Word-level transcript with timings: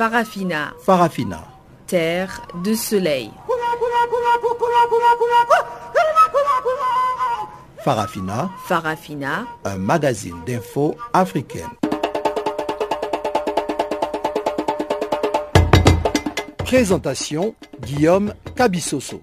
Farafina. 0.00 0.72
Farafina. 0.82 1.44
Terre 1.86 2.40
de 2.64 2.72
soleil. 2.72 3.30
Farafina. 7.84 8.50
Farafina. 8.66 9.44
Un 9.62 9.76
magazine 9.76 10.36
d'infos 10.46 10.96
africaine. 11.12 11.68
Présentation 16.64 17.54
Guillaume 17.82 18.32
Cabissoso. 18.56 19.20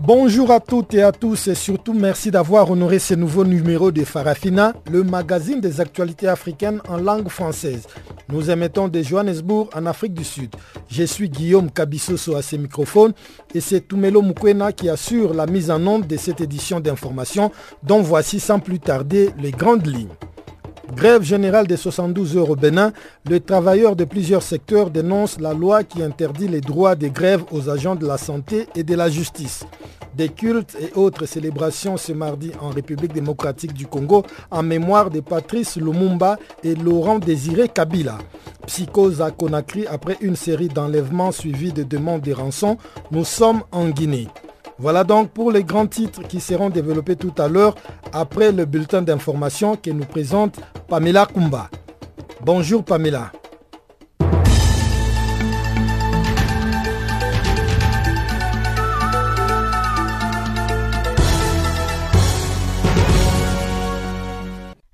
Bonjour 0.00 0.50
à 0.50 0.60
toutes 0.60 0.94
et 0.94 1.02
à 1.02 1.12
tous 1.12 1.48
et 1.48 1.54
surtout 1.54 1.92
merci 1.92 2.30
d'avoir 2.30 2.70
honoré 2.70 2.98
ce 2.98 3.12
nouveau 3.12 3.44
numéro 3.44 3.90
de 3.90 4.02
Farafina, 4.04 4.72
le 4.90 5.02
magazine 5.02 5.60
des 5.60 5.82
actualités 5.82 6.28
africaines 6.28 6.80
en 6.88 6.96
langue 6.96 7.28
française. 7.28 7.86
Nous 8.30 8.50
émettons 8.50 8.88
de 8.88 9.00
Johannesburg 9.00 9.70
en 9.74 9.86
Afrique 9.86 10.12
du 10.12 10.22
Sud. 10.22 10.54
Je 10.90 11.02
suis 11.04 11.30
Guillaume 11.30 11.70
Cabissoso 11.70 12.36
à 12.36 12.42
ces 12.42 12.58
microphones 12.58 13.14
et 13.54 13.60
c'est 13.60 13.88
Tumelo 13.88 14.20
Mukwena 14.20 14.72
qui 14.72 14.90
assure 14.90 15.32
la 15.32 15.46
mise 15.46 15.70
en 15.70 15.86
onde 15.86 16.06
de 16.06 16.16
cette 16.18 16.42
édition 16.42 16.78
d'information 16.78 17.50
dont 17.82 18.02
voici 18.02 18.38
sans 18.38 18.58
plus 18.58 18.80
tarder 18.80 19.30
les 19.38 19.50
grandes 19.50 19.86
lignes. 19.86 20.12
Grève 20.94 21.22
générale 21.22 21.66
des 21.66 21.76
72 21.78 22.36
heures 22.36 22.50
au 22.50 22.56
Bénin, 22.56 22.92
les 23.26 23.40
travailleurs 23.40 23.96
de 23.96 24.04
plusieurs 24.04 24.42
secteurs 24.42 24.90
dénoncent 24.90 25.40
la 25.40 25.54
loi 25.54 25.84
qui 25.84 26.02
interdit 26.02 26.48
les 26.48 26.60
droits 26.60 26.96
des 26.96 27.10
grèves 27.10 27.44
aux 27.50 27.70
agents 27.70 27.94
de 27.94 28.06
la 28.06 28.18
santé 28.18 28.66
et 28.74 28.82
de 28.82 28.94
la 28.94 29.08
justice. 29.08 29.64
Des 30.14 30.28
cultes 30.28 30.76
et 30.80 30.92
autres 30.98 31.26
célébrations 31.26 31.96
ce 31.96 32.12
mardi 32.12 32.50
en 32.60 32.70
République 32.70 33.12
démocratique 33.12 33.72
du 33.72 33.86
Congo 33.86 34.24
en 34.50 34.62
mémoire 34.62 35.10
de 35.10 35.20
Patrice 35.20 35.76
Lumumba 35.76 36.38
et 36.64 36.74
Laurent 36.74 37.18
Désiré 37.18 37.68
Kabila. 37.68 38.18
Psychose 38.66 39.22
à 39.22 39.30
Conakry 39.30 39.86
après 39.86 40.16
une 40.20 40.36
série 40.36 40.68
d'enlèvements 40.68 41.32
suivis 41.32 41.72
de 41.72 41.82
demandes 41.82 42.22
de 42.22 42.32
rançon. 42.32 42.76
Nous 43.10 43.24
sommes 43.24 43.62
en 43.72 43.88
Guinée. 43.88 44.28
Voilà 44.78 45.04
donc 45.04 45.30
pour 45.30 45.50
les 45.50 45.64
grands 45.64 45.86
titres 45.86 46.22
qui 46.22 46.40
seront 46.40 46.70
développés 46.70 47.16
tout 47.16 47.34
à 47.38 47.48
l'heure 47.48 47.74
après 48.12 48.52
le 48.52 48.64
bulletin 48.64 49.02
d'information 49.02 49.76
que 49.76 49.90
nous 49.90 50.04
présente 50.04 50.60
Pamela 50.88 51.26
Kumba. 51.26 51.68
Bonjour 52.44 52.84
Pamela. 52.84 53.32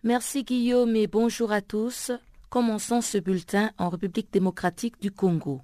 Merci 0.05 0.45
Guillaume 0.45 0.95
et 0.95 1.09
bonjour 1.09 1.51
à 1.51 1.63
tous. 1.63 2.13
Commençons 2.51 3.01
ce 3.01 3.19
bulletin 3.19 3.73
en 3.79 3.89
République 3.89 4.33
démocratique 4.33 5.01
du 5.01 5.11
Congo 5.11 5.63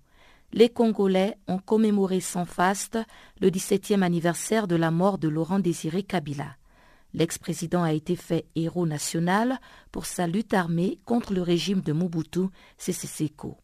les 0.53 0.69
Congolais 0.69 1.37
ont 1.47 1.59
commémoré 1.59 2.21
sans 2.21 2.45
faste 2.45 2.99
le 3.41 3.51
17e 3.51 4.03
anniversaire 4.03 4.67
de 4.67 4.77
la 4.77 4.91
mort 4.91 5.19
de 5.19 5.29
Laurent 5.29 5.61
Désiré 5.61 6.03
Kabila. 6.03 6.57
L'ex-président 7.15 7.83
a 7.83 7.93
été 7.93 8.17
fait 8.17 8.47
héros 8.55 8.87
national 8.87 9.59
pour 9.93 10.07
sa 10.07 10.27
lutte 10.27 10.55
armée 10.55 10.99
contre 11.05 11.33
le 11.33 11.43
régime 11.43 11.81
de 11.81 11.93
Mobutu 11.93 12.47
Sese 12.79 13.07
Seko. 13.07 13.57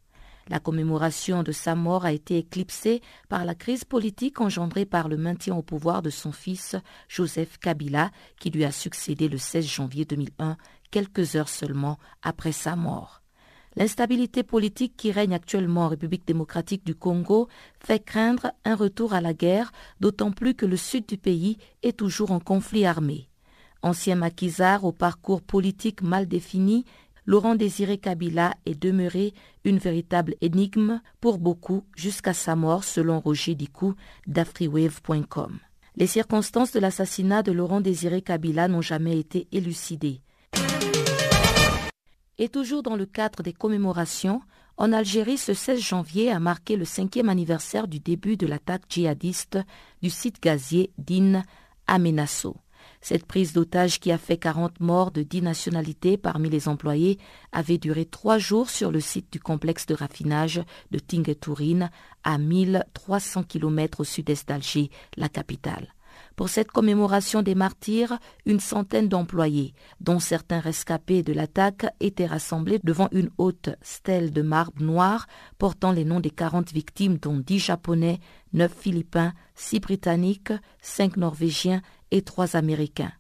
La 0.49 0.61
commémoration 0.61 1.43
de 1.43 1.51
sa 1.51 1.75
mort 1.75 2.05
a 2.05 2.13
été 2.13 2.39
éclipsée 2.39 3.03
par 3.29 3.45
la 3.45 3.57
crise 3.57 3.85
politique 3.85 4.41
engendrée 4.41 4.87
par 4.87 5.09
le 5.09 5.17
maintien 5.17 5.57
au 5.57 5.63
pouvoir 5.63 6.03
de 6.03 6.11
son 6.11 6.31
fils 6.31 6.77
Joseph 7.09 7.59
Kabila, 7.59 8.13
qui 8.39 8.51
lui 8.51 8.65
a 8.65 8.71
succédé 8.71 9.29
le 9.29 9.39
16 9.39 9.67
janvier 9.67 10.05
2001, 10.05 10.57
quelques 10.93 11.35
heures 11.35 11.49
seulement 11.49 11.99
après 12.23 12.53
sa 12.53 12.77
mort. 12.77 13.23
L'instabilité 13.75 14.43
politique 14.43 14.97
qui 14.97 15.11
règne 15.13 15.35
actuellement 15.35 15.83
en 15.83 15.89
République 15.89 16.27
démocratique 16.27 16.87
du 16.87 16.95
Congo 16.95 17.49
fait 17.79 18.03
craindre 18.03 18.53
un 18.65 18.75
retour 18.75 19.13
à 19.13 19.21
la 19.21 19.35
guerre, 19.35 19.73
d'autant 20.01 20.31
plus 20.31 20.55
que 20.55 20.65
le 20.65 20.77
sud 20.79 21.07
du 21.07 21.19
pays 21.19 21.59
est 21.83 21.99
toujours 21.99 22.31
en 22.31 22.41
conflit 22.41 22.87
armé. 22.87 23.29
Ancien 23.83 24.17
maquisard 24.17 24.85
au 24.85 24.93
parcours 24.93 25.43
politique 25.43 26.03
mal 26.03 26.27
défini, 26.27 26.87
Laurent 27.27 27.57
Désiré 27.57 27.99
Kabila 27.99 28.55
est 28.67 28.81
demeuré 28.81 29.35
une 29.65 29.79
véritable 29.79 30.37
énigme 30.41 31.01
pour 31.21 31.39
beaucoup 31.39 31.83
jusqu'à 31.97 32.33
sa 32.33 32.55
mort 32.55 32.85
selon 32.85 33.19
Roger 33.19 33.57
Dicou 33.57 33.95
d'AfriWave.com. 34.29 35.59
Les 35.97 36.07
circonstances 36.07 36.71
de 36.71 36.79
l'assassinat 36.79 37.43
de 37.43 37.51
Laurent 37.51 37.81
Désiré 37.81 38.23
Kabila 38.23 38.69
n'ont 38.69 38.81
jamais 38.81 39.19
été 39.19 39.49
élucidées. 39.51 40.21
Et 42.39 42.49
toujours 42.49 42.85
dans 42.85 42.97
le 42.97 43.07
cadre 43.07 43.43
des 43.43 43.53
commémorations, 43.53 44.41
en 44.77 44.93
Algérie, 44.93 45.39
ce 45.39 45.55
16 45.55 45.81
janvier 45.81 46.31
a 46.31 46.39
marqué 46.39 46.77
le 46.77 46.85
cinquième 46.85 47.31
anniversaire 47.31 47.89
du 47.89 47.99
début 47.99 48.37
de 48.37 48.47
l'attaque 48.47 48.83
djihadiste 48.89 49.59
du 50.03 50.11
site 50.11 50.41
gazier 50.41 50.91
d'In 50.99 51.43
Amenasso. 51.87 52.57
Cette 53.09 53.25
prise 53.25 53.53
d'otage 53.53 54.01
qui 54.01 54.11
a 54.11 54.19
fait 54.19 54.37
40 54.37 54.81
morts 54.81 55.13
de 55.13 55.23
10 55.23 55.43
nationalités 55.43 56.17
parmi 56.17 56.51
les 56.51 56.67
employés 56.67 57.21
avait 57.53 57.79
duré 57.79 58.05
trois 58.05 58.37
jours 58.37 58.69
sur 58.69 58.91
le 58.91 58.99
site 58.99 59.33
du 59.33 59.39
complexe 59.39 59.87
de 59.87 59.95
raffinage 59.95 60.61
de 60.91 60.99
Tinguetourine 60.99 61.93
à 62.25 62.37
1300 62.37 63.45
km 63.45 64.01
au 64.01 64.05
sud-est 64.05 64.49
d'Alger, 64.49 64.91
la 65.17 65.29
capitale. 65.29 65.95
Pour 66.35 66.49
cette 66.49 66.73
commémoration 66.73 67.43
des 67.43 67.55
martyrs, 67.55 68.19
une 68.45 68.59
centaine 68.59 69.09
d'employés, 69.09 69.73
dont 70.01 70.19
certains 70.19 70.59
rescapés 70.59 71.23
de 71.23 71.33
l'attaque, 71.33 71.87
étaient 72.01 72.27
rassemblés 72.27 72.81
devant 72.83 73.09
une 73.13 73.31
haute 73.39 73.71
stèle 73.83 74.33
de 74.33 74.43
marbre 74.43 74.83
noir 74.83 75.29
portant 75.59 75.93
les 75.93 76.05
noms 76.05 76.21
des 76.21 76.31
40 76.31 76.73
victimes, 76.73 77.19
dont 77.19 77.39
10 77.39 77.59
Japonais, 77.61 78.19
9 78.53 78.75
Philippins, 78.77 79.33
6 79.55 79.81
Britanniques, 79.81 80.53
5 80.81 81.17
Norvégiens 81.17 81.83
et 82.11 82.23
3 82.23 82.57
Américains. 82.57 83.13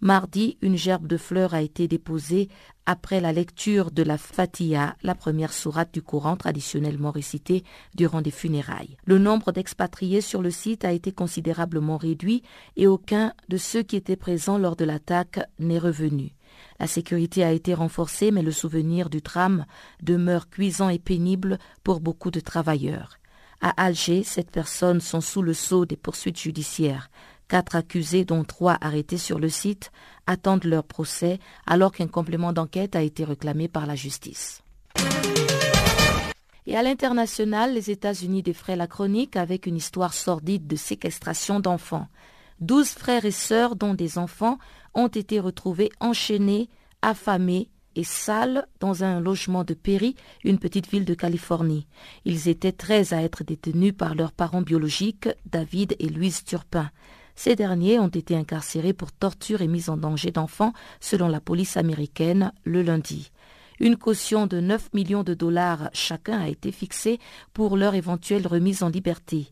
Mardi, 0.00 0.58
une 0.60 0.76
gerbe 0.76 1.06
de 1.06 1.16
fleurs 1.16 1.54
a 1.54 1.62
été 1.62 1.88
déposée 1.88 2.50
après 2.84 3.22
la 3.22 3.32
lecture 3.32 3.90
de 3.90 4.02
la 4.02 4.18
Fatiha, 4.18 4.96
la 5.02 5.14
première 5.14 5.52
sourate 5.52 5.94
du 5.94 6.02
Coran 6.02 6.36
traditionnellement 6.36 7.10
récitée 7.10 7.64
durant 7.94 8.20
des 8.20 8.30
funérailles. 8.30 8.98
Le 9.06 9.18
nombre 9.18 9.52
d'expatriés 9.52 10.20
sur 10.20 10.42
le 10.42 10.50
site 10.50 10.84
a 10.84 10.92
été 10.92 11.10
considérablement 11.10 11.96
réduit 11.96 12.42
et 12.76 12.86
aucun 12.86 13.32
de 13.48 13.56
ceux 13.56 13.82
qui 13.82 13.96
étaient 13.96 14.16
présents 14.16 14.58
lors 14.58 14.76
de 14.76 14.84
l'attaque 14.84 15.40
n'est 15.58 15.78
revenu. 15.78 16.34
La 16.78 16.86
sécurité 16.86 17.42
a 17.42 17.52
été 17.52 17.72
renforcée, 17.72 18.30
mais 18.30 18.42
le 18.42 18.52
souvenir 18.52 19.08
du 19.08 19.22
drame 19.22 19.64
demeure 20.02 20.50
cuisant 20.50 20.90
et 20.90 20.98
pénible 20.98 21.58
pour 21.82 22.00
beaucoup 22.00 22.30
de 22.30 22.40
travailleurs. 22.40 23.18
À 23.60 23.70
Alger, 23.82 24.24
sept 24.24 24.50
personnes 24.50 25.00
sont 25.00 25.22
sous 25.22 25.40
le 25.40 25.54
sceau 25.54 25.86
des 25.86 25.96
poursuites 25.96 26.38
judiciaires. 26.38 27.08
Quatre 27.48 27.76
accusés, 27.76 28.24
dont 28.24 28.44
trois 28.44 28.78
arrêtés 28.80 29.18
sur 29.18 29.38
le 29.38 29.48
site, 29.48 29.92
attendent 30.26 30.64
leur 30.64 30.84
procès 30.84 31.38
alors 31.66 31.92
qu'un 31.92 32.08
complément 32.08 32.52
d'enquête 32.52 32.96
a 32.96 33.02
été 33.02 33.24
réclamé 33.24 33.68
par 33.68 33.86
la 33.86 33.94
justice. 33.94 34.62
Et 36.66 36.76
à 36.76 36.82
l'international, 36.82 37.74
les 37.74 37.90
États-Unis 37.90 38.42
défraient 38.42 38.76
la 38.76 38.86
chronique 38.86 39.36
avec 39.36 39.66
une 39.66 39.76
histoire 39.76 40.14
sordide 40.14 40.66
de 40.66 40.76
séquestration 40.76 41.60
d'enfants. 41.60 42.08
Douze 42.60 42.90
frères 42.90 43.26
et 43.26 43.30
sœurs, 43.30 43.76
dont 43.76 43.94
des 43.94 44.16
enfants, 44.16 44.58
ont 44.94 45.08
été 45.08 45.40
retrouvés 45.40 45.90
enchaînés, 46.00 46.70
affamés 47.02 47.68
et 47.96 48.04
sales 48.04 48.66
dans 48.80 49.04
un 49.04 49.20
logement 49.20 49.64
de 49.64 49.74
Perry, 49.74 50.16
une 50.42 50.58
petite 50.58 50.90
ville 50.90 51.04
de 51.04 51.14
Californie. 51.14 51.86
Ils 52.24 52.48
étaient 52.48 52.72
treize 52.72 53.12
à 53.12 53.22
être 53.22 53.44
détenus 53.44 53.94
par 53.96 54.14
leurs 54.14 54.32
parents 54.32 54.62
biologiques, 54.62 55.28
David 55.46 55.94
et 55.98 56.08
Louise 56.08 56.44
Turpin. 56.44 56.90
Ces 57.36 57.56
derniers 57.56 57.98
ont 57.98 58.08
été 58.08 58.36
incarcérés 58.36 58.92
pour 58.92 59.12
torture 59.12 59.62
et 59.62 59.68
mise 59.68 59.88
en 59.88 59.96
danger 59.96 60.30
d'enfants, 60.30 60.72
selon 61.00 61.28
la 61.28 61.40
police 61.40 61.76
américaine, 61.76 62.52
le 62.64 62.82
lundi. 62.82 63.32
Une 63.80 63.96
caution 63.96 64.46
de 64.46 64.60
9 64.60 64.94
millions 64.94 65.24
de 65.24 65.34
dollars 65.34 65.90
chacun 65.92 66.40
a 66.40 66.48
été 66.48 66.70
fixée 66.70 67.18
pour 67.52 67.76
leur 67.76 67.94
éventuelle 67.94 68.46
remise 68.46 68.82
en 68.82 68.88
liberté. 68.88 69.48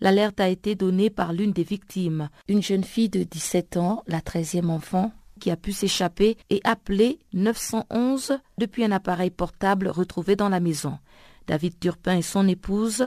L'alerte 0.00 0.40
a 0.40 0.48
été 0.48 0.74
donnée 0.74 1.10
par 1.10 1.32
l'une 1.32 1.52
des 1.52 1.64
victimes, 1.64 2.28
une 2.48 2.62
jeune 2.62 2.84
fille 2.84 3.08
de 3.08 3.24
17 3.24 3.76
ans, 3.76 4.02
la 4.06 4.20
treizième 4.20 4.70
enfant, 4.70 5.12
qui 5.40 5.50
a 5.50 5.56
pu 5.56 5.72
s'échapper 5.72 6.36
et 6.50 6.60
appeler 6.64 7.18
911 7.32 8.38
depuis 8.58 8.84
un 8.84 8.92
appareil 8.92 9.30
portable 9.30 9.88
retrouvé 9.88 10.36
dans 10.36 10.48
la 10.48 10.60
maison. 10.60 10.98
David 11.46 11.78
Turpin 11.78 12.16
et 12.16 12.22
son 12.22 12.46
épouse, 12.48 13.06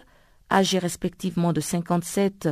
âgés 0.51 0.79
respectivement 0.79 1.53
de 1.53 1.61
57 1.61 2.49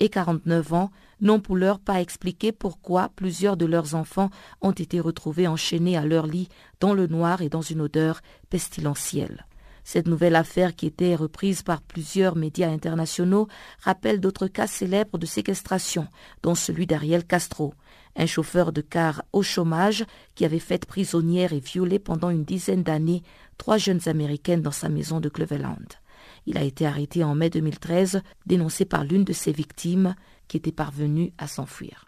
et 0.00 0.08
49 0.08 0.72
ans, 0.72 0.90
n'ont 1.20 1.40
pour 1.40 1.56
l'heure 1.56 1.80
pas 1.80 2.00
expliqué 2.00 2.52
pourquoi 2.52 3.10
plusieurs 3.14 3.56
de 3.56 3.66
leurs 3.66 3.94
enfants 3.94 4.30
ont 4.60 4.72
été 4.72 5.00
retrouvés 5.00 5.48
enchaînés 5.48 5.96
à 5.96 6.04
leur 6.04 6.26
lit 6.26 6.48
dans 6.80 6.94
le 6.94 7.06
noir 7.06 7.42
et 7.42 7.48
dans 7.48 7.62
une 7.62 7.80
odeur 7.80 8.20
pestilentielle. 8.50 9.46
Cette 9.84 10.06
nouvelle 10.06 10.36
affaire, 10.36 10.76
qui 10.76 10.84
était 10.84 11.14
reprise 11.14 11.62
par 11.62 11.80
plusieurs 11.80 12.36
médias 12.36 12.68
internationaux, 12.68 13.48
rappelle 13.80 14.20
d'autres 14.20 14.46
cas 14.46 14.66
célèbres 14.66 15.16
de 15.16 15.24
séquestration, 15.24 16.06
dont 16.42 16.54
celui 16.54 16.86
d'Ariel 16.86 17.24
Castro, 17.24 17.72
un 18.14 18.26
chauffeur 18.26 18.72
de 18.72 18.82
car 18.82 19.22
au 19.32 19.42
chômage 19.42 20.04
qui 20.34 20.44
avait 20.44 20.58
fait 20.58 20.84
prisonnière 20.84 21.54
et 21.54 21.60
violé 21.60 21.98
pendant 21.98 22.28
une 22.28 22.44
dizaine 22.44 22.82
d'années 22.82 23.22
trois 23.56 23.78
jeunes 23.78 24.06
américaines 24.06 24.60
dans 24.60 24.72
sa 24.72 24.90
maison 24.90 25.20
de 25.20 25.30
Cleveland. 25.30 25.88
Il 26.44 26.58
a 26.58 26.64
été 26.64 26.86
arrêté 26.86 27.24
en 27.24 27.34
mai 27.34 27.48
2013, 27.48 28.20
dénoncé 28.44 28.84
par 28.84 29.04
l'une 29.04 29.24
de 29.24 29.32
ses 29.32 29.52
victimes 29.52 30.14
qui 30.48 30.56
était 30.56 30.72
parvenue 30.72 31.32
à 31.38 31.46
s'enfuir. 31.46 32.06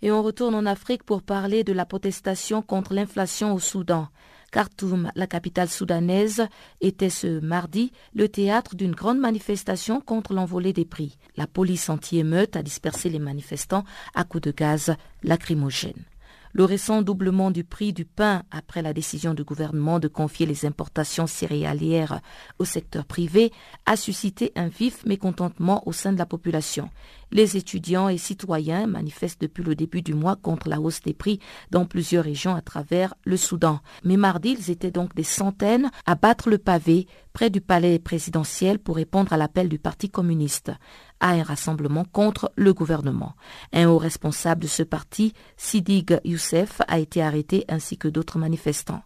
Et 0.00 0.12
on 0.12 0.22
retourne 0.22 0.54
en 0.54 0.66
Afrique 0.66 1.02
pour 1.02 1.22
parler 1.22 1.64
de 1.64 1.72
la 1.72 1.84
protestation 1.84 2.62
contre 2.62 2.94
l'inflation 2.94 3.52
au 3.52 3.58
Soudan. 3.58 4.08
Khartoum, 4.52 5.10
la 5.14 5.26
capitale 5.26 5.68
soudanaise, 5.68 6.46
était 6.80 7.10
ce 7.10 7.40
mardi 7.40 7.92
le 8.14 8.28
théâtre 8.28 8.76
d'une 8.76 8.94
grande 8.94 9.18
manifestation 9.18 10.00
contre 10.00 10.32
l'envolée 10.32 10.72
des 10.72 10.86
prix. 10.86 11.18
La 11.36 11.46
police 11.46 11.90
anti-émeute 11.90 12.56
a 12.56 12.62
dispersé 12.62 13.10
les 13.10 13.18
manifestants 13.18 13.84
à 14.14 14.24
coups 14.24 14.44
de 14.44 14.52
gaz 14.52 14.94
lacrymogène. 15.22 16.04
Le 16.52 16.64
récent 16.64 17.02
doublement 17.02 17.50
du 17.50 17.64
prix 17.64 17.92
du 17.92 18.04
pain 18.04 18.42
après 18.50 18.82
la 18.82 18.92
décision 18.92 19.34
du 19.34 19.44
gouvernement 19.44 19.98
de 19.98 20.08
confier 20.08 20.46
les 20.46 20.64
importations 20.64 21.26
céréalières 21.26 22.20
au 22.58 22.64
secteur 22.64 23.04
privé 23.04 23.52
a 23.86 23.96
suscité 23.96 24.52
un 24.56 24.68
vif 24.68 25.04
mécontentement 25.04 25.86
au 25.86 25.92
sein 25.92 26.12
de 26.12 26.18
la 26.18 26.26
population. 26.26 26.88
Les 27.30 27.56
étudiants 27.56 28.08
et 28.08 28.16
citoyens 28.16 28.86
manifestent 28.86 29.42
depuis 29.42 29.62
le 29.62 29.74
début 29.74 30.00
du 30.00 30.14
mois 30.14 30.36
contre 30.36 30.68
la 30.68 30.80
hausse 30.80 31.02
des 31.02 31.12
prix 31.12 31.40
dans 31.70 31.84
plusieurs 31.84 32.24
régions 32.24 32.54
à 32.54 32.62
travers 32.62 33.14
le 33.24 33.36
Soudan. 33.36 33.80
Mais 34.04 34.16
mardi, 34.16 34.56
ils 34.58 34.70
étaient 34.70 34.90
donc 34.90 35.14
des 35.14 35.24
centaines 35.24 35.90
à 36.06 36.14
battre 36.14 36.48
le 36.48 36.58
pavé 36.58 37.06
près 37.34 37.50
du 37.50 37.60
palais 37.60 37.98
présidentiel 37.98 38.78
pour 38.78 38.96
répondre 38.96 39.32
à 39.32 39.36
l'appel 39.36 39.68
du 39.68 39.78
Parti 39.78 40.08
communiste 40.08 40.72
à 41.20 41.30
un 41.30 41.42
rassemblement 41.42 42.04
contre 42.04 42.52
le 42.56 42.72
gouvernement. 42.72 43.34
Un 43.72 43.88
haut 43.88 43.98
responsable 43.98 44.62
de 44.62 44.66
ce 44.68 44.82
parti, 44.82 45.34
Sidig 45.56 46.18
Youssef, 46.24 46.80
a 46.88 46.98
été 46.98 47.22
arrêté 47.22 47.64
ainsi 47.68 47.98
que 47.98 48.08
d'autres 48.08 48.38
manifestants. 48.38 49.02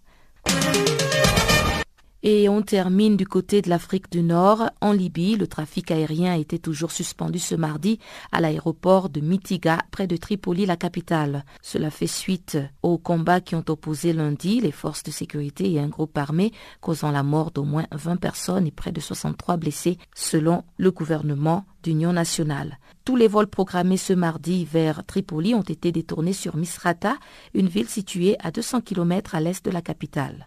Et 2.25 2.49
on 2.49 2.63
termine 2.63 3.17
du 3.17 3.27
côté 3.27 3.63
de 3.63 3.69
l'Afrique 3.69 4.09
du 4.13 4.23
Nord. 4.23 4.71
En 4.81 4.93
Libye, 4.93 5.35
le 5.35 5.49
trafic 5.49 5.91
aérien 5.91 6.35
était 6.35 6.59
toujours 6.59 6.93
suspendu 6.93 7.41
ce 7.41 7.57
mardi 7.57 7.99
à 8.31 8.41
l'aéroport 8.41 9.09
de 9.09 9.21
Mitiga, 9.21 9.81
près 9.91 10.07
de 10.07 10.17
Tripoli, 10.17 10.65
la 10.65 10.77
capitale. 10.77 11.45
Cela 11.63 11.91
fait 11.91 12.07
suite 12.07 12.59
aux 12.85 12.97
combats 12.97 13.41
qui 13.41 13.57
ont 13.57 13.65
opposé 13.69 14.13
lundi 14.13 14.61
les 14.61 14.71
forces 14.71 15.03
de 15.03 15.11
sécurité 15.11 15.73
et 15.73 15.81
un 15.81 15.89
groupe 15.89 16.17
armé, 16.17 16.53
causant 16.81 17.11
la 17.11 17.25
mort 17.25 17.51
d'au 17.51 17.65
moins 17.65 17.87
20 17.91 18.19
personnes 18.19 18.69
et 18.69 18.73
près 18.73 18.93
de 18.93 19.01
63 19.01 19.57
blessés, 19.57 19.99
selon 20.15 20.63
le 20.77 20.93
gouvernement 20.93 21.65
d'Union 21.83 22.13
nationale. 22.13 22.79
Tous 23.05 23.17
les 23.17 23.27
vols 23.27 23.49
programmés 23.49 23.97
ce 23.97 24.13
mardi 24.13 24.65
vers 24.65 25.05
Tripoli 25.07 25.57
ont 25.57 25.63
été 25.63 25.91
détournés 25.91 26.35
sur 26.35 26.55
Misrata, 26.55 27.17
une 27.53 27.67
ville 27.67 27.89
située 27.89 28.37
à 28.39 28.53
200 28.53 28.83
km 28.83 29.35
à 29.35 29.41
l'est 29.41 29.65
de 29.65 29.73
la 29.73 29.83
capitale. 29.83 30.47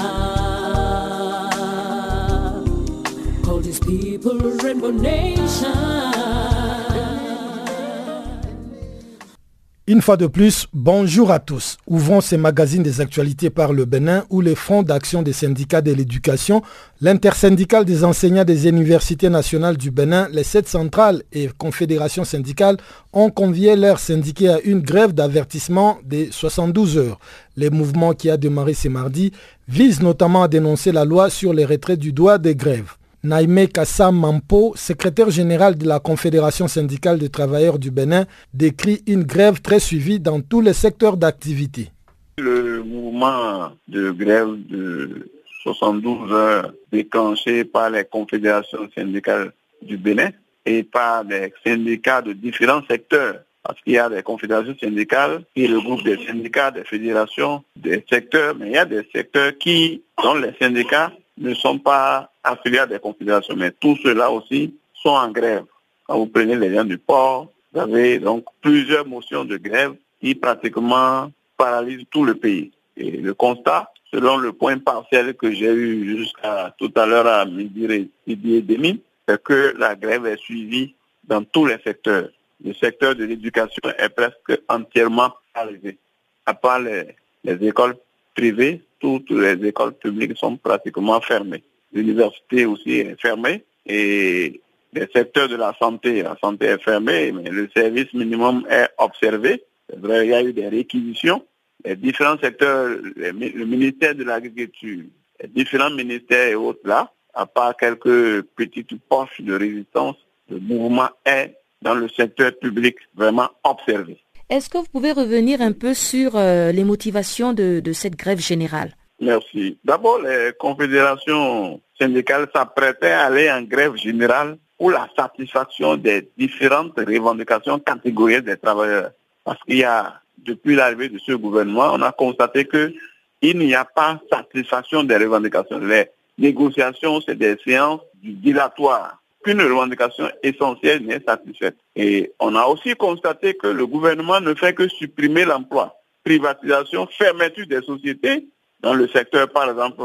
Une 9.87 10.01
fois 10.01 10.15
de 10.15 10.27
plus, 10.27 10.67
bonjour 10.73 11.31
à 11.31 11.39
tous. 11.39 11.77
Ouvrons 11.87 12.21
ces 12.21 12.37
magazines 12.37 12.83
des 12.83 13.01
actualités 13.01 13.49
par 13.49 13.73
le 13.73 13.85
Bénin 13.85 14.23
où 14.29 14.39
les 14.39 14.53
fonds 14.53 14.83
d'action 14.83 15.23
des 15.23 15.33
syndicats 15.33 15.81
de 15.81 15.91
l'éducation, 15.91 16.61
l'intersyndicale 17.01 17.83
des 17.83 18.03
enseignants 18.03 18.43
des 18.43 18.67
universités 18.67 19.29
nationales 19.29 19.77
du 19.77 19.89
Bénin, 19.89 20.27
les 20.31 20.43
sept 20.43 20.67
centrales 20.67 21.23
et 21.33 21.49
confédérations 21.57 22.23
syndicales 22.23 22.77
ont 23.13 23.31
convié 23.31 23.75
leurs 23.75 23.99
syndiqués 23.99 24.49
à 24.49 24.61
une 24.61 24.81
grève 24.81 25.13
d'avertissement 25.13 25.97
des 26.05 26.29
72 26.31 26.97
heures. 26.99 27.19
Les 27.57 27.71
mouvements 27.71 28.13
qui 28.13 28.29
a 28.29 28.37
démarré 28.37 28.75
ce 28.75 28.87
mardi 28.87 29.31
visent 29.67 30.01
notamment 30.01 30.43
à 30.43 30.47
dénoncer 30.47 30.91
la 30.91 31.05
loi 31.05 31.31
sur 31.31 31.53
les 31.53 31.65
retraits 31.65 31.97
du 31.97 32.13
droit 32.13 32.37
des 32.37 32.55
grèves. 32.55 32.93
Naime 33.23 33.67
Kassa 33.67 34.11
Mampo, 34.11 34.73
secrétaire 34.75 35.29
général 35.29 35.77
de 35.77 35.87
la 35.87 35.99
Confédération 35.99 36.67
syndicale 36.67 37.19
des 37.19 37.29
travailleurs 37.29 37.77
du 37.77 37.91
Bénin, 37.91 38.25
décrit 38.51 39.03
une 39.05 39.23
grève 39.23 39.61
très 39.61 39.79
suivie 39.79 40.19
dans 40.19 40.41
tous 40.41 40.59
les 40.59 40.73
secteurs 40.73 41.17
d'activité. 41.17 41.91
Le 42.39 42.81
mouvement 42.81 43.73
de 43.87 44.09
grève 44.09 44.55
de 44.67 45.29
72 45.61 46.31
heures 46.31 46.73
déclenché 46.91 47.63
par 47.63 47.91
les 47.91 48.05
confédérations 48.05 48.89
syndicales 48.95 49.51
du 49.83 49.97
Bénin 49.97 50.31
et 50.65 50.81
par 50.81 51.23
des 51.23 51.53
syndicats 51.63 52.23
de 52.23 52.33
différents 52.33 52.81
secteurs. 52.89 53.35
Parce 53.61 53.79
qu'il 53.81 53.93
y 53.93 53.99
a 53.99 54.09
des 54.09 54.23
confédérations 54.23 54.75
syndicales 54.81 55.43
qui 55.55 55.67
regroupent 55.67 56.03
des 56.03 56.25
syndicats, 56.25 56.71
des 56.71 56.85
fédérations, 56.85 57.63
des 57.75 58.03
secteurs, 58.09 58.55
mais 58.57 58.69
il 58.69 58.73
y 58.73 58.77
a 58.77 58.85
des 58.85 59.07
secteurs 59.13 59.55
qui, 59.59 60.01
dont 60.23 60.33
les 60.33 60.53
syndicats, 60.59 61.11
ne 61.37 61.53
sont 61.53 61.77
pas 61.77 62.30
affiliés 62.43 62.79
à 62.79 62.87
des 62.87 62.99
confédérations, 62.99 63.55
mais 63.55 63.71
tous 63.71 63.97
ceux-là 64.03 64.31
aussi 64.31 64.73
sont 64.93 65.09
en 65.09 65.29
grève. 65.31 65.65
Quand 66.07 66.17
vous 66.17 66.27
prenez 66.27 66.55
les 66.55 66.73
gens 66.73 66.83
du 66.83 66.97
port, 66.97 67.51
vous 67.73 67.79
avez 67.79 68.19
donc 68.19 68.45
plusieurs 68.61 69.05
motions 69.05 69.45
de 69.45 69.57
grève 69.57 69.93
qui 70.19 70.35
pratiquement 70.35 71.31
paralysent 71.57 72.05
tout 72.09 72.25
le 72.25 72.35
pays. 72.35 72.71
Et 72.97 73.11
le 73.11 73.33
constat, 73.33 73.91
selon 74.11 74.37
le 74.37 74.51
point 74.53 74.77
partiel 74.77 75.33
que 75.35 75.51
j'ai 75.51 75.71
eu 75.71 76.17
jusqu'à 76.17 76.75
tout 76.77 76.91
à 76.95 77.05
l'heure 77.05 77.27
à 77.27 77.45
midi, 77.45 78.09
et 78.27 78.61
demi, 78.61 79.01
c'est 79.27 79.41
que 79.41 79.73
la 79.77 79.95
grève 79.95 80.25
est 80.25 80.37
suivie 80.37 80.93
dans 81.23 81.43
tous 81.43 81.65
les 81.65 81.77
secteurs. 81.83 82.29
Le 82.63 82.73
secteur 82.73 83.15
de 83.15 83.23
l'éducation 83.23 83.81
est 83.97 84.09
presque 84.09 84.61
entièrement 84.67 85.31
paralysé. 85.53 85.97
À 86.45 86.53
part 86.53 86.79
les 86.79 87.15
écoles 87.61 87.95
privées, 88.35 88.81
toutes 88.99 89.31
les 89.31 89.65
écoles 89.65 89.93
publiques 89.93 90.37
sont 90.37 90.57
pratiquement 90.57 91.21
fermées. 91.21 91.63
L'université 91.93 92.65
aussi 92.65 92.99
est 92.99 93.19
fermée 93.19 93.63
et 93.85 94.61
les 94.93 95.07
secteurs 95.13 95.47
de 95.47 95.55
la 95.55 95.73
santé, 95.79 96.21
la 96.21 96.37
santé 96.43 96.65
est 96.65 96.81
fermée, 96.81 97.31
mais 97.31 97.49
le 97.49 97.69
service 97.75 98.13
minimum 98.13 98.65
est 98.69 98.89
observé. 98.97 99.63
Il 99.93 100.09
y 100.09 100.33
a 100.33 100.43
eu 100.43 100.53
des 100.53 100.67
réquisitions. 100.67 101.45
Les 101.83 101.95
différents 101.95 102.37
secteurs, 102.37 102.89
le 103.15 103.65
ministère 103.65 104.15
de 104.15 104.23
l'Agriculture, 104.23 105.03
les 105.41 105.47
différents 105.47 105.89
ministères 105.89 106.49
et 106.49 106.55
autres 106.55 106.81
là, 106.85 107.11
à 107.33 107.45
part 107.45 107.75
quelques 107.75 108.41
petites 108.55 108.99
poches 109.09 109.41
de 109.41 109.53
résistance, 109.53 110.17
le 110.49 110.59
mouvement 110.59 111.09
est 111.25 111.55
dans 111.81 111.95
le 111.95 112.07
secteur 112.09 112.51
public 112.59 112.95
vraiment 113.15 113.49
observé. 113.63 114.17
Est-ce 114.49 114.69
que 114.69 114.77
vous 114.77 114.87
pouvez 114.91 115.13
revenir 115.13 115.61
un 115.61 115.71
peu 115.71 115.93
sur 115.93 116.35
euh, 116.35 116.71
les 116.71 116.83
motivations 116.83 117.53
de, 117.53 117.81
cette 117.93 118.17
grève 118.17 118.39
générale? 118.39 118.91
Merci. 119.21 119.77
D'abord, 119.83 120.19
les 120.19 120.51
confédérations 120.57 121.79
syndicales 121.97 122.47
s'apprêtaient 122.53 123.11
à 123.11 123.25
aller 123.25 123.51
en 123.51 123.61
grève 123.61 123.95
générale 123.95 124.57
pour 124.79 124.89
la 124.89 125.07
satisfaction 125.15 125.95
des 125.95 126.27
différentes 126.35 126.97
revendications 126.97 127.77
catégorielles 127.77 128.41
des 128.41 128.57
travailleurs. 128.57 129.11
Parce 129.43 129.61
qu'il 129.63 129.77
y 129.77 129.83
a, 129.83 130.19
depuis 130.39 130.75
l'arrivée 130.75 131.09
de 131.09 131.19
ce 131.19 131.33
gouvernement, 131.33 131.91
on 131.93 132.01
a 132.01 132.11
constaté 132.11 132.67
qu'il 132.67 133.57
n'y 133.59 133.75
a 133.75 133.85
pas 133.85 134.19
satisfaction 134.31 135.03
des 135.03 135.17
revendications. 135.17 135.77
Les 135.77 136.09
négociations, 136.39 137.21
c'est 137.21 137.37
des 137.37 137.57
séances 137.63 138.01
dilatoires. 138.23 139.21
qu'une 139.43 139.61
revendication 139.61 140.29
essentielle 140.43 141.03
n'est 141.05 141.23
satisfaite. 141.23 141.75
Et 141.95 142.31
on 142.39 142.55
a 142.55 142.65
aussi 142.65 142.95
constaté 142.95 143.55
que 143.55 143.67
le 143.67 143.85
gouvernement 143.87 144.39
ne 144.39 144.53
fait 144.53 144.73
que 144.73 144.87
supprimer 144.87 145.45
l'emploi. 145.45 145.95
Privatisation, 146.23 147.07
fermeture 147.07 147.65
des 147.67 147.81
sociétés 147.81 148.47
dans 148.81 148.93
le 148.93 149.07
secteur, 149.07 149.49
par 149.49 149.69
exemple, 149.69 150.03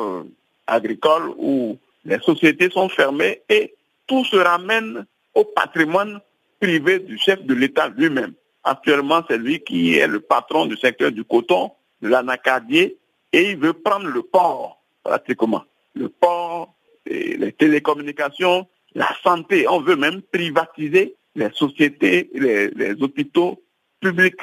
agricole, 0.66 1.33
où 1.38 1.78
les 2.04 2.18
sociétés 2.21 2.71
sont 2.71 2.88
fermées 2.88 3.42
et 3.49 3.75
tout 4.06 4.25
se 4.25 4.37
ramène 4.37 5.06
au 5.35 5.45
patrimoine 5.45 6.21
privé 6.61 7.00
du 7.00 7.18
chef 7.18 7.42
de 7.45 7.54
l'État 7.54 7.88
lui-même. 7.88 8.33
Actuellement, 8.64 9.23
c'est 9.28 9.38
lui 9.38 9.61
qui 9.61 9.95
est 9.95 10.06
le 10.06 10.21
patron 10.21 10.66
du 10.66 10.76
secteur 10.76 11.12
du 11.12 11.25
coton, 11.25 11.73
de 12.02 12.09
l'anacadier, 12.09 12.97
et 13.33 13.50
il 13.50 13.59
veut 13.59 13.73
prendre 13.73 14.06
le 14.06 14.23
port, 14.23 14.83
pratiquement. 15.02 15.64
Le 15.95 16.09
port, 16.09 16.75
les 17.06 17.52
télécommunications, 17.52 18.66
la 18.95 19.09
santé. 19.23 19.68
On 19.68 19.80
veut 19.80 19.97
même 19.97 20.23
privatiser 20.23 21.14
les 21.35 21.50
sociétés, 21.52 22.30
les, 22.35 22.95
hôpitaux 23.00 23.62
publics 24.00 24.40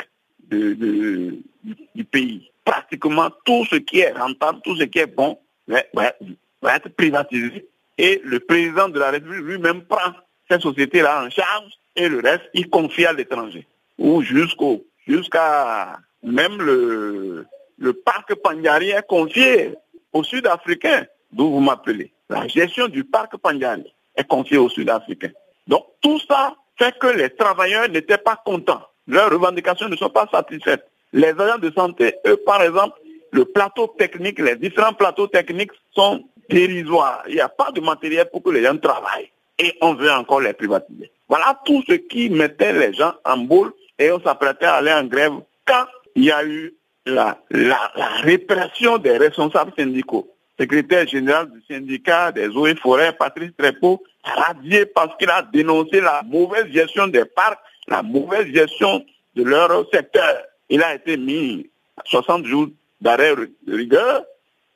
du 0.49 2.05
pays. 2.09 2.51
Pratiquement 2.65 3.29
tout 3.45 3.65
ce 3.65 3.75
qui 3.75 3.99
est 3.99 4.11
rentable, 4.11 4.59
tout 4.63 4.75
ce 4.75 4.83
qui 4.83 4.99
est 4.99 5.07
bon, 5.07 5.37
va 5.67 6.75
être 6.75 6.89
privatisé. 6.89 7.67
Et 7.97 8.21
le 8.23 8.39
président 8.39 8.89
de 8.89 8.99
la 8.99 9.11
République 9.11 9.45
lui-même 9.45 9.83
prend 9.83 10.13
ces 10.49 10.59
sociétés-là 10.59 11.25
en 11.25 11.29
charge 11.29 11.71
et 11.95 12.09
le 12.09 12.19
reste, 12.19 12.43
il 12.53 12.69
confie 12.69 13.05
à 13.05 13.13
l'étranger. 13.13 13.67
Ou 13.97 14.21
jusqu'au, 14.21 14.85
jusqu'à 15.07 15.99
même 16.23 16.57
le, 16.61 17.45
le 17.77 17.93
parc 17.93 18.33
Pandjari 18.35 18.89
est 18.89 19.07
confié 19.07 19.75
aux 20.11 20.23
Sud-Africains, 20.23 21.05
d'où 21.31 21.51
vous 21.51 21.59
m'appelez. 21.59 22.11
La 22.29 22.47
gestion 22.47 22.87
du 22.87 23.03
parc 23.03 23.37
Pandjari 23.37 23.93
est 24.15 24.27
confiée 24.27 24.57
aux 24.57 24.69
Sud-Africains. 24.69 25.31
Donc 25.67 25.85
tout 26.01 26.19
ça 26.27 26.55
fait 26.77 26.97
que 26.97 27.07
les 27.07 27.29
travailleurs 27.29 27.89
n'étaient 27.89 28.17
pas 28.17 28.41
contents. 28.43 28.81
Leurs 29.07 29.29
revendications 29.29 29.89
ne 29.89 29.95
sont 29.95 30.09
pas 30.09 30.27
satisfaites. 30.31 30.89
Les 31.13 31.29
agents 31.29 31.59
de 31.59 31.71
santé, 31.75 32.15
eux, 32.27 32.37
par 32.37 32.61
exemple, 32.63 32.99
le 33.31 33.45
plateau 33.45 33.87
technique, 33.97 34.39
les 34.39 34.55
différents 34.55 34.93
plateaux 34.93 35.27
techniques 35.27 35.71
sont 35.95 36.23
dérisoires. 36.49 37.23
Il 37.27 37.35
n'y 37.35 37.41
a 37.41 37.49
pas 37.49 37.71
de 37.71 37.81
matériel 37.81 38.27
pour 38.31 38.43
que 38.43 38.49
les 38.49 38.63
gens 38.63 38.77
travaillent. 38.77 39.31
Et 39.59 39.73
on 39.81 39.93
veut 39.93 40.11
encore 40.11 40.41
les 40.41 40.53
privatiser. 40.53 41.11
Voilà 41.29 41.59
tout 41.65 41.83
ce 41.87 41.93
qui 41.93 42.29
mettait 42.29 42.73
les 42.73 42.93
gens 42.93 43.13
en 43.25 43.37
boule 43.37 43.73
et 43.97 44.11
on 44.11 44.19
s'apprêtait 44.21 44.65
à 44.65 44.75
aller 44.75 44.93
en 44.93 45.05
grève 45.05 45.33
quand 45.65 45.85
il 46.15 46.25
y 46.25 46.31
a 46.31 46.43
eu 46.45 46.73
la, 47.05 47.39
répression 48.21 48.97
des 48.97 49.17
responsables 49.17 49.73
syndicaux. 49.77 50.29
Secrétaire 50.59 51.07
général 51.07 51.49
du 51.51 51.61
syndicat 51.67 52.31
des 52.31 52.47
eaux 52.49 52.67
et 52.67 52.75
forêts, 52.75 53.13
Patrice 53.13 53.51
Trépeau, 53.57 54.03
radié 54.23 54.85
parce 54.85 55.15
qu'il 55.17 55.29
a 55.29 55.41
dénoncé 55.41 56.01
la 56.01 56.21
mauvaise 56.23 56.67
gestion 56.71 57.07
des 57.07 57.25
parcs, 57.25 57.59
la 57.87 58.03
mauvaise 58.03 58.47
gestion 58.53 59.03
de 59.35 59.43
leur 59.43 59.85
secteur. 59.91 60.43
Il 60.69 60.81
a 60.83 60.95
été 60.95 61.17
mis 61.17 61.69
60 62.05 62.45
jours 62.45 62.67
d'arrêt 63.01 63.35
de 63.35 63.75
rigueur, 63.75 64.23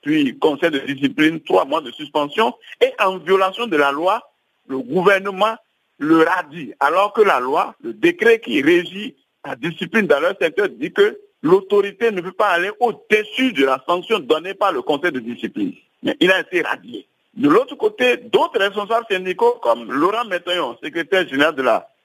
puis 0.02 0.38
conseil 0.38 0.72
de 0.72 0.80
discipline, 0.80 1.42
trois 1.42 1.66
mois 1.66 1.82
de 1.82 1.92
suspension, 1.92 2.54
et 2.82 2.92
en 3.00 3.18
violation 3.18 3.68
de 3.68 3.78
la 3.78 3.92
loi, 3.92 4.22
le 4.68 4.80
gouvernement 4.80 5.56
le 6.00 6.24
radie, 6.24 6.74
alors 6.80 7.14
que 7.14 7.22
la 7.22 7.40
loi, 7.40 7.76
le 7.82 7.94
décret 7.94 8.40
qui 8.40 8.62
régit 8.62 9.16
la 9.46 9.56
discipline 9.56 10.08
dans 10.08 10.20
leur 10.20 10.36
secteur 10.40 10.70
dit 10.70 10.92
que 10.92 11.20
l'autorité 11.42 12.12
ne 12.12 12.22
peut 12.22 12.32
pas 12.32 12.50
aller 12.50 12.72
au-dessus 12.80 13.54
de 13.54 13.66
la 13.66 13.84
sanction 13.88 14.20
donnée 14.20 14.54
par 14.54 14.72
le 14.72 14.82
conseil 14.82 15.12
de 15.12 15.20
discipline. 15.20 15.74
Mais 16.04 16.16
il 16.20 16.32
a 16.32 16.42
été 16.42 16.62
radié. 16.62 17.08
De 17.34 17.50
l'autre 17.50 17.76
côté, 17.76 18.18
d'autres 18.18 18.60
responsables 18.60 19.06
syndicaux 19.10 19.60
comme 19.62 19.92
Laurent 19.92 20.26
Métaillon, 20.26 20.78
secrétaire 20.84 21.28
général 21.28 21.56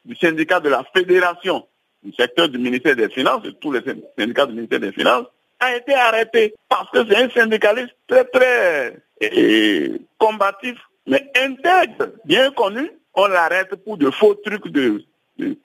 du 0.05 0.15
syndicat 0.17 0.61
de 0.61 0.69
la 0.69 0.85
fédération 0.95 1.67
secteur 2.17 2.49
du 2.49 2.59
ministère 2.59 2.97
des 2.97 3.09
Finances, 3.09 3.47
et 3.47 3.55
tous 3.55 3.73
les 3.73 3.81
syndicats 4.19 4.47
du 4.47 4.55
ministère 4.55 4.81
des 4.81 4.93
Finances, 4.93 5.27
a 5.61 5.77
été 5.77 5.95
arrêté 5.95 6.55
parce 6.69 6.91
que 6.91 7.07
c'est 7.07 7.17
un 7.17 7.31
syndicaliste 7.31 7.95
très 8.09 8.25
très 8.25 9.01
combatif, 10.19 10.77
mais 11.07 11.31
intègre, 11.37 12.09
bien 12.25 12.51
connu. 12.51 12.91
On 13.15 13.27
l'arrête 13.27 13.75
pour 13.85 13.99
de 13.99 14.11
faux 14.11 14.35
trucs 14.35 14.69
de, 14.69 15.05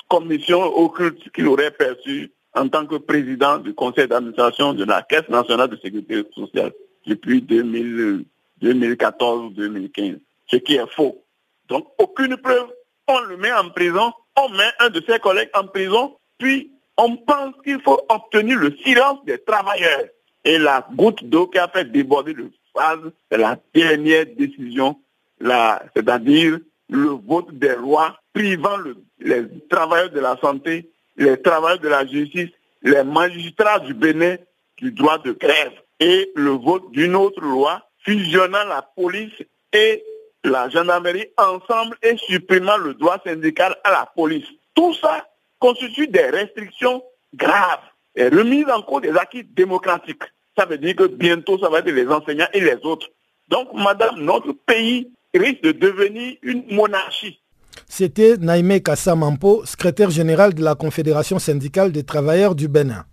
commission 0.09 0.61
occulte 0.61 1.31
qu'il 1.31 1.47
aurait 1.47 1.71
perçu 1.71 2.29
en 2.53 2.67
tant 2.67 2.85
que 2.85 2.95
président 2.95 3.57
du 3.57 3.73
conseil 3.73 4.07
d'administration 4.07 4.73
de 4.73 4.83
la 4.83 5.01
Caisse 5.03 5.29
nationale 5.29 5.69
de 5.69 5.77
sécurité 5.77 6.23
sociale 6.33 6.73
depuis 7.05 7.41
2014-2015, 7.41 10.19
ce 10.47 10.57
qui 10.57 10.75
est 10.75 10.91
faux. 10.93 11.23
Donc 11.69 11.87
aucune 11.97 12.35
preuve, 12.37 12.67
on 13.07 13.19
le 13.21 13.37
met 13.37 13.51
en 13.51 13.69
prison, 13.69 14.11
on 14.35 14.49
met 14.49 14.71
un 14.79 14.89
de 14.89 15.01
ses 15.07 15.19
collègues 15.19 15.49
en 15.53 15.67
prison, 15.67 16.17
puis 16.37 16.71
on 16.97 17.15
pense 17.17 17.53
qu'il 17.63 17.81
faut 17.81 18.01
obtenir 18.09 18.57
le 18.57 18.75
silence 18.83 19.23
des 19.25 19.37
travailleurs. 19.39 20.05
Et 20.43 20.57
la 20.57 20.87
goutte 20.93 21.23
d'eau 21.23 21.47
qui 21.47 21.57
a 21.59 21.67
fait 21.67 21.91
déborder 21.91 22.33
le 22.33 22.51
phase, 22.75 22.99
c'est 23.29 23.37
la 23.37 23.57
dernière 23.73 24.25
décision, 24.37 24.99
c'est-à-dire 25.39 26.59
le 26.89 27.09
vote 27.27 27.51
des 27.51 27.75
lois 27.75 28.17
privant 28.33 28.77
les 29.19 29.43
travailleurs 29.69 30.09
de 30.09 30.19
la 30.19 30.37
santé, 30.37 30.89
les 31.17 31.41
travailleurs 31.41 31.79
de 31.79 31.89
la 31.89 32.05
justice, 32.05 32.49
les 32.81 33.03
magistrats 33.03 33.79
du 33.79 33.93
Bénin 33.93 34.37
du 34.77 34.91
droit 34.91 35.17
de 35.17 35.31
grève 35.33 35.73
et 35.99 36.31
le 36.35 36.51
vote 36.51 36.91
d'une 36.91 37.15
autre 37.15 37.41
loi 37.41 37.81
fusionnant 38.05 38.63
la 38.65 38.83
police 38.95 39.33
et 39.73 40.03
la 40.43 40.69
gendarmerie 40.69 41.27
ensemble 41.37 41.97
et 42.01 42.15
supprimant 42.17 42.77
le 42.77 42.93
droit 42.93 43.19
syndical 43.25 43.75
à 43.83 43.91
la 43.91 44.09
police. 44.15 44.47
Tout 44.75 44.93
ça 44.93 45.27
constitue 45.59 46.07
des 46.07 46.29
restrictions 46.29 47.03
graves 47.35 47.79
et 48.15 48.27
remise 48.29 48.65
en 48.69 48.81
cause 48.81 49.01
des 49.01 49.11
acquis 49.11 49.43
démocratiques. 49.43 50.23
Ça 50.57 50.65
veut 50.65 50.77
dire 50.77 50.95
que 50.95 51.07
bientôt, 51.07 51.59
ça 51.59 51.69
va 51.69 51.79
être 51.79 51.89
les 51.89 52.07
enseignants 52.07 52.47
et 52.53 52.59
les 52.59 52.77
autres. 52.83 53.07
Donc, 53.47 53.69
madame, 53.73 54.19
notre 54.19 54.51
pays 54.51 55.11
risque 55.33 55.61
de 55.61 55.71
devenir 55.71 56.35
une 56.41 56.63
monarchie. 56.73 57.39
C'était 57.87 58.37
Naïmé 58.37 58.81
Kassamampo, 58.81 59.65
secrétaire 59.65 60.09
général 60.09 60.53
de 60.53 60.63
la 60.63 60.75
Confédération 60.75 61.39
syndicale 61.39 61.91
des 61.91 62.03
travailleurs 62.03 62.55
du 62.55 62.67
Bénin. 62.67 63.05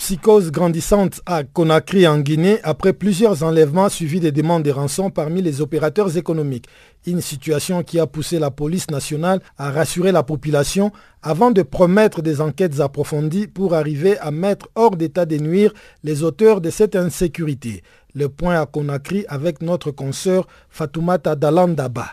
Psychose 0.00 0.50
grandissante 0.50 1.20
à 1.26 1.44
Conakry 1.44 2.08
en 2.08 2.20
Guinée 2.20 2.58
après 2.62 2.94
plusieurs 2.94 3.42
enlèvements 3.42 3.90
suivis 3.90 4.18
des 4.18 4.32
demandes 4.32 4.62
de 4.62 4.70
rançon 4.70 5.10
parmi 5.10 5.42
les 5.42 5.60
opérateurs 5.60 6.16
économiques. 6.16 6.64
Une 7.06 7.20
situation 7.20 7.82
qui 7.82 8.00
a 8.00 8.06
poussé 8.06 8.38
la 8.38 8.50
police 8.50 8.90
nationale 8.90 9.40
à 9.58 9.70
rassurer 9.70 10.10
la 10.10 10.22
population 10.22 10.90
avant 11.22 11.50
de 11.50 11.60
promettre 11.60 12.22
des 12.22 12.40
enquêtes 12.40 12.80
approfondies 12.80 13.46
pour 13.46 13.74
arriver 13.74 14.16
à 14.20 14.30
mettre 14.30 14.68
hors 14.74 14.96
d'état 14.96 15.26
de 15.26 15.36
nuire 15.36 15.74
les 16.02 16.22
auteurs 16.22 16.62
de 16.62 16.70
cette 16.70 16.96
insécurité. 16.96 17.82
Le 18.14 18.30
point 18.30 18.58
à 18.58 18.64
Conakry 18.64 19.26
avec 19.28 19.60
notre 19.60 19.90
consoeur 19.90 20.46
Fatoumata 20.70 21.36
Dalandaba. 21.36 22.06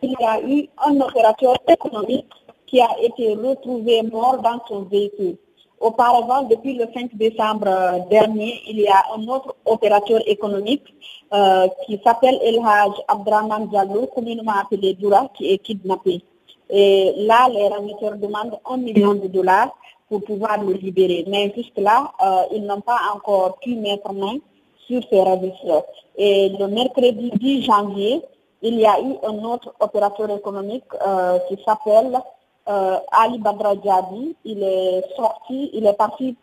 Il 0.00 0.14
y 0.20 0.24
a 0.24 0.40
eu 0.48 0.68
un 0.86 0.94
opérateur 1.00 1.56
économique 1.68 2.30
qui 2.68 2.80
a 2.80 2.88
été 3.02 3.34
retrouvé 3.34 4.04
mort 4.04 4.40
dans 4.40 4.62
son 4.68 4.84
véhicule. 4.84 5.36
Auparavant, 5.80 6.42
depuis 6.42 6.74
le 6.74 6.86
5 6.94 7.14
décembre 7.14 7.66
euh, 7.66 7.98
dernier, 8.10 8.60
il 8.68 8.80
y 8.80 8.86
a 8.86 9.02
un 9.14 9.26
autre 9.28 9.54
opérateur 9.66 10.20
économique 10.26 10.84
euh, 11.32 11.66
qui 11.84 12.00
s'appelle 12.04 12.38
El 12.42 12.58
Haj 12.64 12.92
Abdraman 13.08 13.66
Diallo, 13.68 14.06
communément 14.14 14.52
appelé 14.52 14.94
Dura, 14.94 15.28
qui 15.34 15.52
est 15.52 15.58
kidnappé. 15.58 16.22
Et 16.70 17.12
là, 17.18 17.48
les 17.52 17.68
remetteurs 17.68 18.16
demandent 18.16 18.58
un 18.70 18.76
million 18.76 19.14
de 19.14 19.26
dollars 19.26 19.76
pour 20.08 20.22
pouvoir 20.22 20.62
le 20.62 20.74
libérer. 20.74 21.24
Mais 21.28 21.52
jusque-là, 21.54 22.12
euh, 22.24 22.42
ils 22.54 22.64
n'ont 22.64 22.80
pas 22.80 23.00
encore 23.14 23.58
pu 23.58 23.74
mettre 23.74 24.12
main 24.12 24.36
sur 24.86 25.02
ces 25.10 25.20
ravisseurs. 25.22 25.84
Et 26.16 26.50
le 26.50 26.68
mercredi 26.68 27.30
10 27.34 27.62
janvier, 27.62 28.22
il 28.62 28.78
y 28.78 28.86
a 28.86 28.98
eu 29.00 29.14
un 29.26 29.44
autre 29.44 29.74
opérateur 29.80 30.30
économique 30.30 30.84
qui 31.48 31.58
s'appelle 31.66 32.18
euh, 32.68 32.96
Ali 33.12 33.38
Badra 33.38 33.74
Djabi, 33.74 34.34
il 34.44 34.62
est 34.62 35.04
sorti, 35.16 35.70
il 35.74 35.86
est 35.86 35.92
parti 35.92 36.34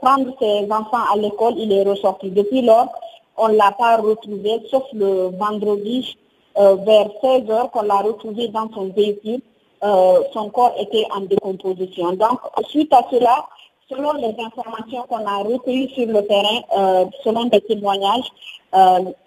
prendre 0.00 0.34
ses 0.40 0.64
enfants 0.72 1.04
à 1.12 1.16
l'école, 1.16 1.54
il 1.58 1.70
est 1.70 1.84
ressorti. 1.84 2.30
Depuis 2.30 2.62
lors, 2.62 2.88
on 3.36 3.48
ne 3.48 3.56
l'a 3.56 3.72
pas 3.72 3.98
retrouvé, 3.98 4.62
sauf 4.70 4.84
le 4.92 5.28
vendredi 5.36 6.16
euh, 6.58 6.76
vers 6.76 7.08
16 7.20 7.50
heures 7.50 7.70
qu'on 7.70 7.82
l'a 7.82 7.98
retrouvé 7.98 8.48
dans 8.48 8.68
son 8.72 8.88
véhicule. 8.88 9.40
Euh, 9.84 10.22
son 10.32 10.48
corps 10.48 10.74
était 10.80 11.06
en 11.14 11.20
décomposition. 11.20 12.12
Donc, 12.14 12.40
suite 12.70 12.92
à 12.94 13.02
cela, 13.10 13.44
selon 13.90 14.14
les 14.14 14.34
informations 14.42 15.02
qu'on 15.08 15.26
a 15.26 15.42
recueillies 15.42 15.92
sur 15.94 16.06
le 16.06 16.26
terrain, 16.26 17.06
selon 17.22 17.44
des 17.44 17.60
témoignages, 17.60 18.32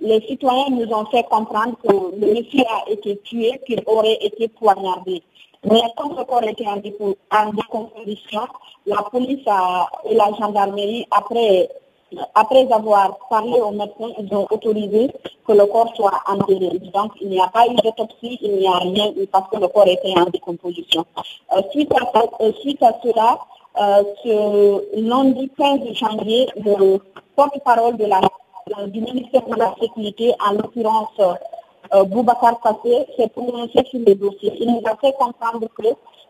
les 0.01 0.19
citoyens 0.27 0.69
nous 0.71 0.91
ont 0.91 1.05
fait 1.05 1.23
comprendre 1.29 1.75
que 1.81 1.93
le 2.19 2.33
monsieur 2.33 2.63
a 2.63 2.89
été 2.89 3.17
tué, 3.19 3.61
qu'il 3.65 3.81
aurait 3.85 4.17
été 4.21 4.47
poignardé. 4.47 5.21
Mais 5.65 5.81
comme 5.97 6.15
le 6.17 6.23
corps 6.23 6.43
était 6.43 6.65
en, 6.67 6.77
décomposition, 7.51 8.41
la 8.85 9.03
police 9.11 9.45
et 10.05 10.15
la 10.15 10.31
gendarmerie, 10.39 11.05
après 11.11 11.69
après 12.33 12.71
avoir 12.71 13.17
parlé 13.29 13.59
aux 13.61 13.71
médecins, 13.71 14.11
ils 14.17 14.33
ont 14.33 14.47
autorisé 14.49 15.11
que 15.45 15.53
le 15.53 15.65
corps 15.67 15.93
soit 15.95 16.19
enterré. 16.27 16.79
Donc, 16.93 17.11
il 17.21 17.29
n'y 17.29 17.39
a 17.39 17.47
pas 17.47 17.67
eu 17.67 17.75
d'autopsie, 17.75 18.39
il 18.41 18.57
n'y 18.57 18.67
a 18.67 18.77
rien 18.77 19.11
eu 19.15 19.27
parce 19.27 19.49
que 19.49 19.57
le 19.57 19.67
corps 19.67 19.87
était 19.87 20.17
en 20.17 20.25
décomposition. 20.25 21.05
Euh, 21.55 21.61
suite, 21.71 21.91
à, 21.93 22.23
euh, 22.41 22.51
suite, 22.61 22.81
à, 22.81 22.93
cela, 23.03 23.39
euh, 23.79 24.03
ce 24.23 24.99
lundi 24.99 25.51
15 25.57 25.93
janvier, 25.93 26.47
le 26.55 26.97
porte-parole 27.35 27.97
de 27.97 28.05
la, 28.05 28.21
du 28.87 29.01
ministère 29.01 29.45
de 29.47 29.55
la 29.55 29.75
Sécurité, 29.79 30.33
en 30.47 30.53
l'occurrence 30.53 31.19
euh, 31.93 32.03
Boubacar 32.03 32.59
Kassé, 32.61 33.05
s'est 33.17 33.29
prononcé 33.29 33.83
sur 33.89 33.99
le 33.99 34.15
dossier. 34.15 34.53
Il 34.59 34.71
nous 34.71 34.81
a 34.85 34.95
fait 34.97 35.13
comprendre 35.17 35.67
que 35.77 35.87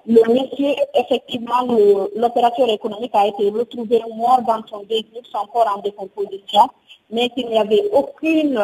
le 0.08 0.22
monsieur, 0.34 0.74
effectivement, 0.96 1.68
l'opérateur 2.16 2.70
économique 2.70 3.12
a 3.14 3.28
été 3.28 3.50
retrouvé 3.50 4.02
mort 4.16 4.42
dans 4.48 4.62
son 4.68 4.84
véhicule, 4.90 5.22
son 5.32 5.46
corps 5.48 5.74
en 5.76 5.82
décomposition, 5.82 6.70
mais 7.12 7.30
qu'il 7.30 7.48
n'y 7.50 7.58
avait 7.60 7.84
aucune 7.94 8.60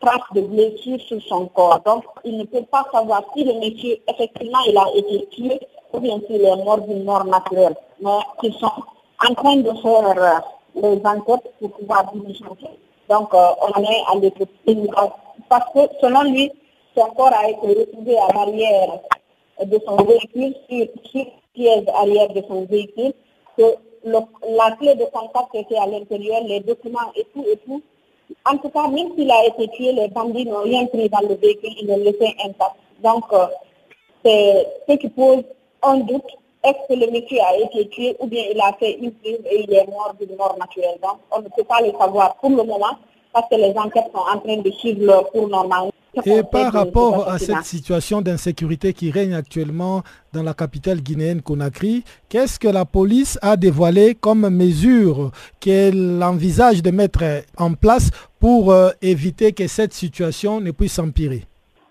trace 0.00 0.20
de 0.34 0.40
blessure 0.42 1.00
sur 1.00 1.22
son 1.22 1.46
corps. 1.46 1.80
Donc, 1.86 2.04
il 2.24 2.36
ne 2.36 2.44
peut 2.44 2.64
pas 2.70 2.84
savoir 2.92 3.22
si 3.34 3.44
le 3.44 3.54
monsieur, 3.54 3.96
effectivement, 4.08 4.58
il 4.66 4.76
a 4.76 4.86
été 4.96 5.26
tué 5.30 5.60
ou 5.92 6.00
bien 6.00 6.18
s'il 6.26 6.42
est 6.44 6.64
mort 6.64 6.80
d'une 6.80 7.04
mort 7.04 7.24
naturelle. 7.24 7.76
Mais 8.00 8.18
ils 8.42 8.54
sont 8.54 8.72
en 9.28 9.34
train 9.34 9.56
de 9.56 9.70
faire 9.80 10.18
euh, 10.18 10.40
les 10.74 11.00
enquêtes 11.06 11.52
pour 11.60 11.70
pouvoir 11.72 12.12
diligenter. 12.12 12.70
Donc, 13.12 13.34
euh, 13.34 13.48
on 13.60 13.82
est 13.82 14.02
à 14.10 14.14
l'écoute. 14.18 14.48
Parce 15.50 15.72
que, 15.74 15.80
selon 16.00 16.22
lui, 16.22 16.50
son 16.96 17.06
corps 17.10 17.34
a 17.34 17.50
été 17.50 17.66
retrouvé 17.80 18.16
à 18.16 18.32
l'arrière 18.34 19.00
de 19.62 19.78
son 19.86 19.96
véhicule, 19.96 20.54
sur, 20.68 20.86
sur 21.10 21.26
pièce 21.52 21.84
arrière 21.94 22.32
de 22.32 22.42
son 22.48 22.64
véhicule, 22.64 23.12
que 23.58 23.64
la 24.04 24.70
clé 24.78 24.94
de 24.94 25.04
contact 25.12 25.54
était 25.54 25.76
à 25.76 25.86
l'intérieur, 25.86 26.42
les 26.44 26.60
documents 26.60 27.12
et 27.14 27.26
tout 27.34 27.44
et 27.52 27.58
tout. 27.58 27.82
En 28.50 28.56
tout 28.56 28.70
cas, 28.70 28.88
même 28.88 29.10
s'il 29.14 29.30
a 29.30 29.46
été 29.46 29.68
tué, 29.68 29.92
les 29.92 30.08
bandits 30.08 30.46
n'ont 30.46 30.62
rien 30.62 30.86
pris 30.86 31.10
dans 31.10 31.20
le 31.20 31.34
véhicule, 31.34 31.74
ils 31.82 31.86
l'ont 31.86 31.98
laissé 31.98 32.34
intact. 32.44 32.76
Donc, 33.02 33.24
euh, 33.34 33.46
c'est 34.24 34.66
ce 34.88 34.94
qui 34.94 35.08
pose 35.10 35.44
un 35.82 35.98
doute. 35.98 36.32
Est-ce 36.64 36.94
que 36.94 37.00
le 37.00 37.10
monsieur 37.10 37.38
a 37.40 37.56
été 37.56 37.88
tué 37.88 38.16
ou 38.20 38.26
bien 38.28 38.44
il 38.52 38.60
a 38.60 38.72
fait 38.78 38.96
une 39.00 39.10
prise 39.12 39.38
et 39.50 39.64
il 39.64 39.74
est 39.74 39.86
mort 39.88 40.14
d'une 40.20 40.36
mort 40.36 40.56
naturelle? 40.60 40.96
Donc, 41.02 41.18
on 41.32 41.40
ne 41.40 41.48
peut 41.48 41.64
pas 41.64 41.80
le 41.80 41.90
savoir 41.98 42.36
pour 42.36 42.50
le 42.50 42.56
moment 42.56 42.96
parce 43.32 43.48
que 43.50 43.56
les 43.56 43.74
enquêtes 43.76 44.10
sont 44.12 44.20
en 44.20 44.38
train 44.38 44.58
de 44.58 44.70
suivre 44.70 45.04
leur 45.04 45.30
cours 45.32 45.48
normal. 45.48 45.90
Et 46.26 46.42
par 46.42 46.72
rapport 46.72 47.28
à 47.28 47.38
cette 47.38 47.64
situation 47.64 48.20
d'insécurité 48.20 48.92
qui 48.92 49.10
règne 49.10 49.34
actuellement 49.34 50.02
dans 50.32 50.42
la 50.42 50.52
capitale 50.52 51.00
guinéenne 51.00 51.40
Conakry, 51.40 52.04
qu'est-ce 52.28 52.60
que 52.60 52.68
la 52.68 52.84
police 52.84 53.38
a 53.40 53.56
dévoilé 53.56 54.14
comme 54.14 54.48
mesure 54.50 55.30
qu'elle 55.58 56.22
envisage 56.22 56.82
de 56.82 56.90
mettre 56.90 57.24
en 57.56 57.72
place 57.72 58.10
pour 58.38 58.70
euh, 58.70 58.90
éviter 59.00 59.52
que 59.52 59.66
cette 59.66 59.94
situation 59.94 60.60
ne 60.60 60.70
puisse 60.70 60.98
empirer 60.98 61.44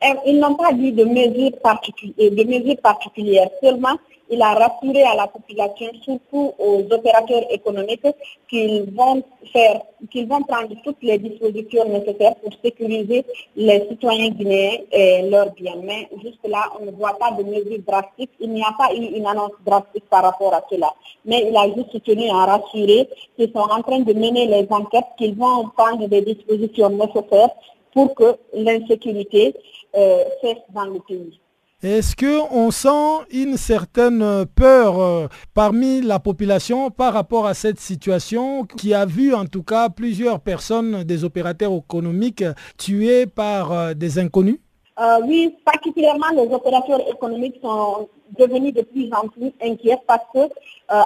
euh, 0.04 0.14
Ils 0.28 0.40
n'ont 0.40 0.56
pas 0.56 0.72
dit 0.72 0.92
de 0.92 1.04
mesures, 1.04 1.58
particulières, 1.64 2.32
de 2.32 2.44
mesures 2.44 2.82
particulières, 2.82 3.50
seulement 3.62 3.98
il 4.32 4.42
a 4.42 4.54
rassuré 4.54 5.04
à 5.04 5.16
la 5.16 5.28
population, 5.28 5.88
surtout 6.04 6.54
aux 6.58 6.82
opérateurs 6.90 7.46
économiques, 7.50 8.08
qu'ils 8.50 8.84
vont 8.96 9.22
faire, 9.52 9.82
qu'ils 10.10 10.28
vont 10.28 10.42
prendre 10.44 10.74
toutes 10.84 11.04
les 11.04 11.18
dispositions 11.18 11.88
nécessaires 11.90 12.36
pour 12.36 12.54
sécuriser 12.64 13.26
les 13.56 13.88
citoyens 13.90 14.30
guinéens 14.30 14.78
et 14.92 15.30
leurs 15.30 15.52
biens. 15.52 15.76
Mais 15.84 16.08
jusque-là, 16.24 16.64
on 16.80 16.86
ne 16.86 16.92
voit 16.92 17.18
pas 17.20 17.32
de 17.32 17.44
mesures 17.44 17.84
drastiques. 17.86 18.32
Il 18.40 18.52
n'y 18.54 18.64
a 18.64 18.74
pas 18.78 18.94
eu 18.96 19.18
une 19.18 19.26
annonce 19.26 19.52
drastique 19.66 20.06
par 20.10 20.24
rapport 20.24 20.54
à 20.54 20.64
cela. 20.72 20.94
Mais 21.26 21.46
il 21.50 21.58
a 21.58 21.68
juste 21.76 22.02
tenu 22.04 22.30
à 22.30 22.46
rassurer 22.46 23.10
qu'ils 23.36 23.52
sont 23.52 23.60
en 23.60 23.82
train 23.82 24.00
de 24.00 24.14
mener 24.14 24.46
les 24.48 24.66
enquêtes, 24.70 25.12
qu'ils 25.18 25.36
vont 25.36 25.68
prendre 25.76 26.08
des 26.08 26.22
dispositions 26.22 26.90
nécessaires 26.90 27.52
pour 27.94 28.16
que 28.16 28.38
l'insécurité 28.54 29.54
euh, 29.96 30.24
cesse 30.42 30.64
dans 30.74 30.86
le 30.86 31.00
pays. 31.02 31.38
Est-ce 31.84 32.16
qu'on 32.16 32.70
sent 32.70 33.26
une 33.32 33.58
certaine 33.58 34.46
peur 34.56 35.02
euh, 35.02 35.28
parmi 35.56 36.00
la 36.02 36.20
population 36.20 36.92
par 36.92 37.12
rapport 37.12 37.48
à 37.48 37.56
cette 37.56 37.80
situation 37.80 38.66
qui 38.66 38.94
a 38.94 39.08
vu 39.08 39.34
en 39.34 39.46
tout 39.48 39.64
cas 39.64 39.90
plusieurs 39.90 40.42
personnes, 40.42 41.04
des 41.04 41.24
opérateurs 41.24 41.72
économiques, 41.74 42.44
tués 42.78 43.26
par 43.26 43.72
euh, 43.72 43.94
des 43.96 44.20
inconnus? 44.20 44.60
Euh, 45.00 45.22
Oui, 45.26 45.56
particulièrement 45.66 46.28
les 46.36 46.54
opérateurs 46.54 47.02
économiques 47.10 47.56
sont 47.64 48.08
devenus 48.38 48.76
de 48.76 48.84
plus 48.84 49.10
en 49.14 49.28
plus 49.30 49.52
inquiets 49.60 49.98
parce 50.06 50.26
que 50.36 50.54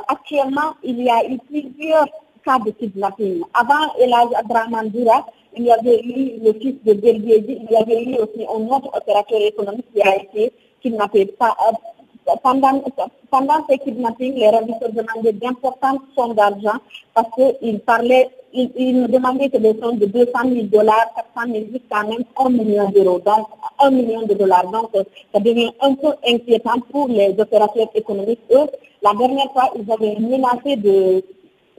actuellement 0.10 0.74
il 0.84 1.02
y 1.02 1.10
a 1.10 1.24
eu 1.26 1.38
plusieurs 1.48 2.08
cas 2.44 2.60
de 2.60 2.72
kidnapping. 2.72 3.44
Avant 3.54 3.94
Elage 3.98 4.34
Abramandura, 4.36 5.26
il 5.56 5.64
y 5.64 5.72
avait 5.72 6.02
eu 6.02 6.44
le 6.44 6.52
fils 6.60 6.76
de 6.84 6.94
Belgier, 6.94 7.46
il 7.48 7.72
y 7.72 7.76
avait 7.78 8.04
eu 8.04 8.16
aussi 8.16 8.44
un 8.44 8.68
autre 8.68 8.90
opérateur 8.94 9.40
économique 9.42 9.86
qui 9.94 10.02
a 10.02 10.16
été 10.22 10.52
Euh, 10.88 12.34
pendant, 12.44 13.66
ces 13.70 13.78
kidnappings, 13.80 14.36
les 14.36 14.50
ravisseurs 14.50 14.92
demandaient 14.92 15.34
d'importantes 15.34 16.02
sommes 16.16 16.34
d'argent 16.34 16.78
parce 17.14 17.28
qu'ils 17.36 17.80
parlaient, 17.80 18.30
ils, 18.54 19.02
nous 19.02 19.08
demandaient 19.08 19.50
que 19.50 19.58
des 19.58 19.80
sommes 19.80 19.98
de 19.98 20.06
200 20.06 20.32
000 20.44 20.66
dollars, 20.68 21.12
400 21.36 21.52
000 21.54 21.66
jusqu'à 21.72 22.04
même 22.04 22.24
1 22.38 22.50
million 22.50 22.90
d'euros, 22.90 23.20
donc 23.20 23.48
1 23.80 23.92
million 23.92 24.22
de 24.24 24.34
dollars. 24.34 24.70
Donc 24.72 24.92
ça 25.34 25.40
devient 25.40 25.72
un 25.82 25.94
peu 25.96 26.14
inquiétant 26.28 26.80
pour 26.92 27.08
les 27.08 27.36
opérateurs 27.40 27.90
économiques. 27.94 28.42
Eux, 28.52 28.68
la 29.02 29.14
dernière 29.14 29.52
fois, 29.52 29.72
ils 29.76 29.92
avaient 29.92 30.20
menacé 30.20 30.78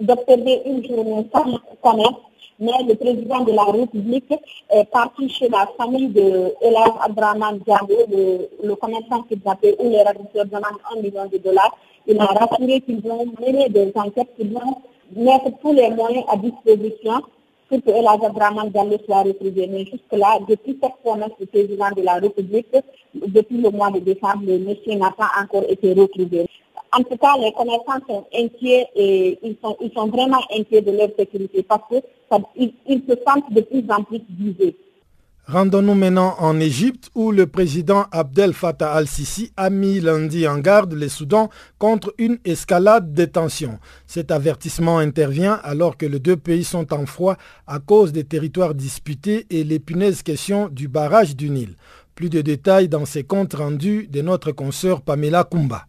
d'observer 0.00 0.62
une 0.66 0.84
journée 0.84 1.26
sans 1.32 1.58
commerce 1.82 2.20
mais 2.58 2.72
le 2.88 2.94
président 2.94 3.44
de 3.44 3.52
la 3.52 3.64
République 3.64 4.32
est 4.70 4.90
parti 4.90 5.28
chez 5.28 5.48
la 5.48 5.68
famille 5.76 6.08
de 6.08 6.54
Elas 6.62 6.94
Abraman 7.02 7.58
Diallo, 7.58 8.48
le, 8.62 8.74
commerçant 8.76 9.22
kidnappé 9.22 9.74
où 9.78 9.90
les 9.90 10.02
ravisseurs 10.02 10.46
demandent 10.46 10.80
un 10.92 11.00
million 11.00 11.26
de 11.26 11.38
dollars. 11.38 11.76
Il 12.06 12.18
a 12.18 12.24
rassuré 12.26 12.80
qu'ils 12.80 13.00
vont 13.00 13.26
mener 13.40 13.68
des 13.68 13.92
enquêtes, 13.94 14.34
qu'ils 14.36 14.52
vont 14.52 14.76
mettre 15.14 15.50
tous 15.60 15.72
les 15.72 15.90
moyens 15.90 16.24
à 16.32 16.36
disposition 16.36 17.20
pour 17.68 17.82
que 17.82 17.90
Elas 17.90 18.18
Abraman 18.24 18.70
Diallo 18.70 18.96
soit 19.04 19.22
retrouvé. 19.22 19.66
Mais 19.66 19.84
jusque-là, 19.84 20.38
depuis 20.48 20.78
cette 20.82 20.96
promesse 21.04 21.32
du 21.38 21.46
président 21.46 21.90
de 21.94 22.02
la 22.02 22.14
République, 22.14 22.74
depuis 23.14 23.58
le 23.58 23.70
mois 23.70 23.90
de 23.90 23.98
décembre, 23.98 24.44
le 24.46 24.58
monsieur 24.58 24.94
n'a 24.94 25.10
pas 25.10 25.30
encore 25.42 25.64
été 25.68 25.92
retrouvé. 25.92 26.46
En 26.92 27.02
tout 27.02 27.16
cas, 27.16 27.36
les 27.38 27.52
commerçants 27.52 28.04
sont 28.08 28.26
inquiets 28.34 28.86
et 28.94 29.38
ils 29.42 29.56
sont, 29.62 29.76
ils 29.80 29.92
vraiment 29.94 30.40
inquiets 30.56 30.80
de 30.82 30.92
leur 30.92 31.08
sécurité 31.18 31.62
parce 31.62 31.82
qu'ils 31.88 33.02
se 33.08 33.14
sentent 33.26 33.52
de 33.52 33.60
plus 33.60 33.84
en 33.90 34.02
plus 34.02 34.20
visés. 34.30 34.76
Rendons-nous 35.48 35.94
maintenant 35.94 36.34
en 36.40 36.58
Égypte 36.58 37.08
où 37.14 37.30
le 37.30 37.46
président 37.46 38.06
Abdel 38.10 38.52
Fattah 38.52 38.92
al-Sisi 38.94 39.52
a 39.56 39.70
mis 39.70 40.00
lundi 40.00 40.48
en 40.48 40.58
garde 40.58 40.92
les 40.94 41.08
Soudans 41.08 41.50
contre 41.78 42.12
une 42.18 42.38
escalade 42.44 43.12
des 43.12 43.28
tensions. 43.28 43.78
Cet 44.08 44.32
avertissement 44.32 44.98
intervient 44.98 45.60
alors 45.62 45.96
que 45.96 46.04
les 46.04 46.18
deux 46.18 46.36
pays 46.36 46.64
sont 46.64 46.92
en 46.92 47.06
froid 47.06 47.36
à 47.68 47.78
cause 47.78 48.10
des 48.10 48.24
territoires 48.24 48.74
disputés 48.74 49.46
et 49.50 49.62
l'épineuse 49.62 50.22
question 50.24 50.68
du 50.68 50.88
barrage 50.88 51.36
du 51.36 51.48
Nil. 51.48 51.76
Plus 52.16 52.28
de 52.28 52.40
détails 52.40 52.88
dans 52.88 53.04
ces 53.04 53.22
comptes 53.22 53.54
rendus 53.54 54.08
de 54.08 54.22
notre 54.22 54.50
consoeur 54.50 55.00
Pamela 55.00 55.44
Kumba. 55.44 55.86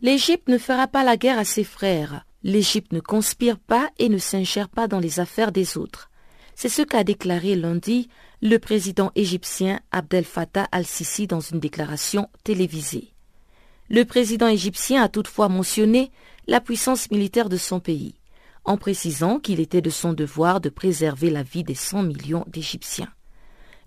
L'Égypte 0.00 0.48
ne 0.48 0.58
fera 0.58 0.86
pas 0.86 1.02
la 1.02 1.16
guerre 1.16 1.38
à 1.38 1.44
ses 1.44 1.64
frères. 1.64 2.24
L'Égypte 2.44 2.92
ne 2.92 3.00
conspire 3.00 3.58
pas 3.58 3.90
et 3.98 4.08
ne 4.08 4.18
s'ingère 4.18 4.68
pas 4.68 4.86
dans 4.86 5.00
les 5.00 5.18
affaires 5.18 5.50
des 5.50 5.76
autres. 5.76 6.08
C'est 6.54 6.68
ce 6.68 6.82
qu'a 6.82 7.02
déclaré 7.02 7.56
lundi 7.56 8.08
le 8.40 8.58
président 8.58 9.10
égyptien 9.16 9.80
Abdel 9.90 10.24
Fattah 10.24 10.68
al-Sisi 10.70 11.26
dans 11.26 11.40
une 11.40 11.58
déclaration 11.58 12.28
télévisée. 12.44 13.12
Le 13.90 14.04
président 14.04 14.46
égyptien 14.46 15.02
a 15.02 15.08
toutefois 15.08 15.48
mentionné 15.48 16.12
la 16.46 16.60
puissance 16.60 17.10
militaire 17.10 17.48
de 17.48 17.56
son 17.56 17.80
pays, 17.80 18.14
en 18.64 18.76
précisant 18.76 19.40
qu'il 19.40 19.58
était 19.58 19.80
de 19.80 19.90
son 19.90 20.12
devoir 20.12 20.60
de 20.60 20.68
préserver 20.68 21.30
la 21.30 21.42
vie 21.42 21.64
des 21.64 21.74
100 21.74 22.04
millions 22.04 22.44
d'Égyptiens. 22.46 23.12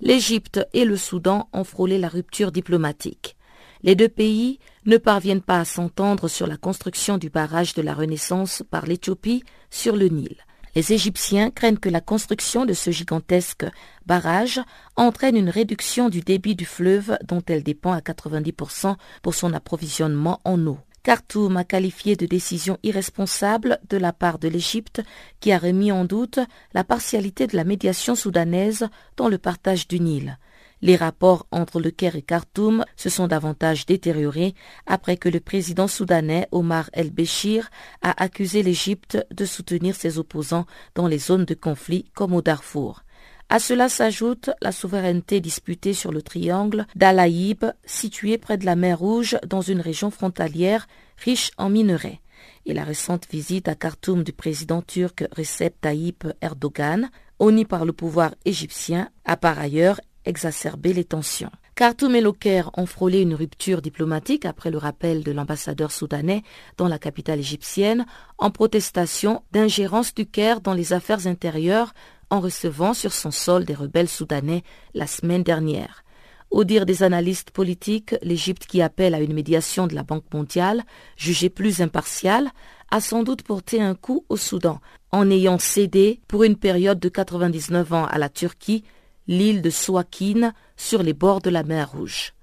L'Égypte 0.02 0.60
et 0.74 0.84
le 0.84 0.97
Soudan 0.97 1.47
ont 1.54 1.63
frôlé 1.63 1.97
la 1.97 2.10
rupture 2.10 2.52
diplomatique. 2.52 3.38
Les 3.84 3.96
deux 3.96 4.10
pays 4.10 4.60
ne 4.86 4.98
parviennent 4.98 5.41
pas 5.41 5.60
à 5.60 5.65
s'entendre 5.65 6.28
sur 6.28 6.46
la 6.46 6.58
construction 6.58 7.17
du 7.17 7.30
barrage 7.30 7.74
de 7.74 7.82
la 7.82 7.96
Renaissance 7.96 8.63
par 8.70 8.86
l'Éthiopie 8.86 9.44
sur 9.72 9.96
le 9.96 10.08
Nil. 10.08 10.36
Les 10.76 10.94
Égyptiens 10.94 11.50
craignent 11.50 11.78
que 11.78 11.89
la 11.89 12.00
construction 12.00 12.65
de 12.65 12.74
ce 12.74 12.91
gigantesque 12.91 13.65
barrage 14.06 14.62
entraîne 14.96 15.36
une 15.36 15.50
réduction 15.50 16.10
du 16.10 16.22
débit 16.22 16.56
du 16.56 16.65
fleuve 16.65 17.17
dont 17.28 17.41
elle 17.48 17.63
dépend 17.63 17.91
à 17.91 18.00
90% 18.00 18.96
pour 19.22 19.34
son 19.34 19.54
approvisionnement 19.54 20.39
en 20.46 20.65
eau. 20.67 20.78
Khartoum 21.04 21.58
a 21.58 21.63
qualifié 21.63 22.15
de 22.15 22.28
décision 22.28 22.78
irresponsable 22.84 23.80
de 23.89 23.98
la 23.98 24.13
part 24.13 24.38
de 24.38 24.48
l'Égypte 24.48 25.02
qui 25.39 25.52
a 25.52 25.58
remis 25.58 25.91
en 25.91 26.06
doute 26.06 26.39
la 26.74 26.84
partialité 26.84 27.48
de 27.48 27.56
la 27.56 27.63
médiation 27.63 28.13
soudanaise 28.13 28.88
dans 29.17 29.28
le 29.28 29.39
partage 29.39 29.88
du 29.88 30.00
Nil. 30.00 30.38
Les 30.82 30.96
rapports 30.96 31.46
entre 31.52 31.80
le 31.80 31.91
Caire 31.91 32.15
et 32.15 32.24
Khartoum 32.24 32.84
se 32.96 33.10
sont 33.10 33.28
davantage 33.28 33.86
détériorés 33.86 34.56
après 34.88 35.17
que 35.17 35.30
le 35.30 35.39
président 35.39 35.88
soudanais 35.88 36.48
Omar 36.52 36.89
el-Béchir 36.94 37.70
a 38.02 38.24
accusé 38.24 38.63
l'Égypte 38.63 39.24
de 39.32 39.46
soutenir 39.46 39.96
ses 39.96 40.17
opposants 40.17 40.65
dans 40.96 41.08
les 41.08 41.20
zones 41.20 41.46
de 41.46 41.54
conflit 41.54 42.06
comme 42.15 42.34
au 42.34 42.41
Darfour. 42.41 43.04
À 43.50 43.60
cela 43.60 43.89
s'ajoute 43.89 44.50
la 44.62 44.72
souveraineté 44.72 45.41
disputée 45.41 45.94
sur 45.94 46.12
le 46.12 46.22
triangle 46.22 46.88
d'Alaïb, 46.96 47.65
situé 47.86 48.38
près 48.38 48.58
de 48.58 48.65
la 48.65 48.78
mer 48.78 48.98
Rouge 48.98 49.38
dans 49.46 49.62
une 49.62 49.82
région 49.82 50.10
frontalière 50.10 50.88
riche 51.17 51.52
en 51.58 51.70
minerais. 51.70 52.22
Et 52.65 52.74
la 52.74 52.86
récente 52.86 53.28
visite 53.30 53.67
à 53.67 53.76
Khartoum 53.76 54.24
du 54.24 54.32
président 54.32 54.82
turc 54.82 55.26
Recep 55.36 55.80
Tayyip 55.82 56.26
Erdogan, 56.41 57.12
honni 57.39 57.65
par 57.65 57.86
le 57.86 57.91
pouvoir 57.91 58.34
égyptien, 58.46 59.10
a 59.26 59.36
par 59.36 59.60
ailleurs 59.60 60.00
exacerber 60.26 60.94
les 60.94 61.04
tensions. 61.04 61.52
Khartoum 61.76 62.16
et 62.16 62.22
le 62.22 62.32
Caire 62.32 62.70
ont 62.76 62.86
frôlé 62.86 63.22
une 63.22 63.34
rupture 63.34 63.82
diplomatique 63.82 64.46
après 64.46 64.70
le 64.70 64.78
rappel 64.78 65.24
de 65.24 65.32
l'ambassadeur 65.32 65.92
soudanais 65.92 66.44
dans 66.78 66.88
la 66.88 67.00
capitale 67.00 67.40
égyptienne 67.40 68.06
en 68.38 68.52
protestation 68.52 69.42
d'ingérence 69.52 70.14
du 70.14 70.26
Caire 70.26 70.62
dans 70.62 70.74
les 70.74 70.94
affaires 70.94 71.28
intérieures 71.28 71.94
en 72.30 72.40
recevant 72.40 72.94
sur 72.94 73.14
son 73.14 73.32
sol 73.32 73.66
des 73.66 73.74
rebelles 73.74 74.10
soudanais 74.10 74.64
la 74.94 75.08
semaine 75.08 75.44
dernière. 75.44 76.04
Au 76.52 76.66
dire 76.66 76.86
des 76.86 77.02
analystes 77.02 77.52
politiques, 77.52 78.14
l'Égypte 78.22 78.66
qui 78.66 78.82
appelle 78.82 79.16
à 79.16 79.22
une 79.22 79.34
médiation 79.34 79.88
de 79.88 79.96
la 79.96 80.04
Banque 80.04 80.34
mondiale, 80.34 80.84
jugée 81.16 81.50
plus 81.50 81.82
impartiale, 81.82 82.50
a 82.90 83.00
sans 83.00 83.24
doute 83.24 83.44
porté 83.44 83.82
un 83.82 83.96
coup 83.96 84.26
au 84.28 84.36
Soudan, 84.36 84.82
en 85.12 85.32
ayant 85.32 85.58
cédé 85.58 86.20
pour 86.28 86.44
une 86.44 86.58
période 86.58 87.00
de 87.00 87.08
99 87.08 87.94
ans 87.94 88.06
à 88.06 88.18
la 88.18 88.28
Turquie 88.28 88.84
l'île 89.32 89.62
de 89.62 89.70
Souakin 89.70 90.52
sur 90.76 91.02
les 91.02 91.13
bords 91.13 91.41
de 91.41 91.50
la 91.50 91.63
mer 91.63 91.94
Rouge. 91.94 92.34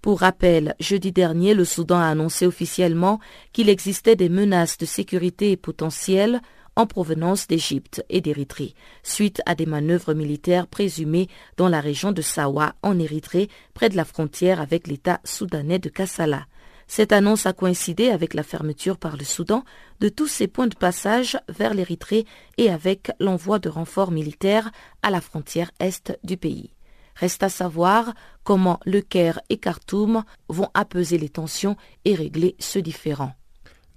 Pour 0.00 0.20
rappel, 0.20 0.74
jeudi 0.80 1.12
dernier, 1.12 1.54
le 1.54 1.64
Soudan 1.64 1.98
a 1.98 2.08
annoncé 2.08 2.46
officiellement 2.46 3.20
qu'il 3.52 3.68
existait 3.68 4.16
des 4.16 4.28
menaces 4.28 4.76
de 4.76 4.84
sécurité 4.84 5.56
potentielles 5.56 6.42
en 6.74 6.86
provenance 6.86 7.46
d'Égypte 7.46 8.04
et 8.08 8.20
d'Érythrée, 8.20 8.74
suite 9.04 9.40
à 9.46 9.54
des 9.54 9.66
manœuvres 9.66 10.14
militaires 10.14 10.66
présumées 10.66 11.28
dans 11.56 11.68
la 11.68 11.80
région 11.80 12.10
de 12.10 12.22
Sawa 12.22 12.74
en 12.82 12.98
Érythrée, 12.98 13.48
près 13.72 13.88
de 13.88 13.96
la 13.96 14.04
frontière 14.04 14.60
avec 14.60 14.88
l'État 14.88 15.20
soudanais 15.22 15.78
de 15.78 15.90
Kassala. 15.90 16.46
Cette 16.94 17.12
annonce 17.12 17.46
a 17.46 17.54
coïncidé 17.54 18.10
avec 18.10 18.34
la 18.34 18.42
fermeture 18.42 18.98
par 18.98 19.16
le 19.16 19.24
Soudan 19.24 19.64
de 20.00 20.10
tous 20.10 20.26
ses 20.26 20.46
points 20.46 20.66
de 20.66 20.74
passage 20.74 21.38
vers 21.48 21.72
l'Érythrée 21.72 22.26
et 22.58 22.68
avec 22.68 23.10
l'envoi 23.18 23.58
de 23.58 23.70
renforts 23.70 24.10
militaires 24.10 24.70
à 25.02 25.08
la 25.08 25.22
frontière 25.22 25.70
est 25.80 26.12
du 26.22 26.36
pays. 26.36 26.74
Reste 27.14 27.42
à 27.44 27.48
savoir 27.48 28.12
comment 28.44 28.78
le 28.84 29.00
Caire 29.00 29.40
et 29.48 29.56
Khartoum 29.56 30.22
vont 30.50 30.68
apaiser 30.74 31.16
les 31.16 31.30
tensions 31.30 31.78
et 32.04 32.14
régler 32.14 32.56
ce 32.58 32.78
différend. 32.78 33.32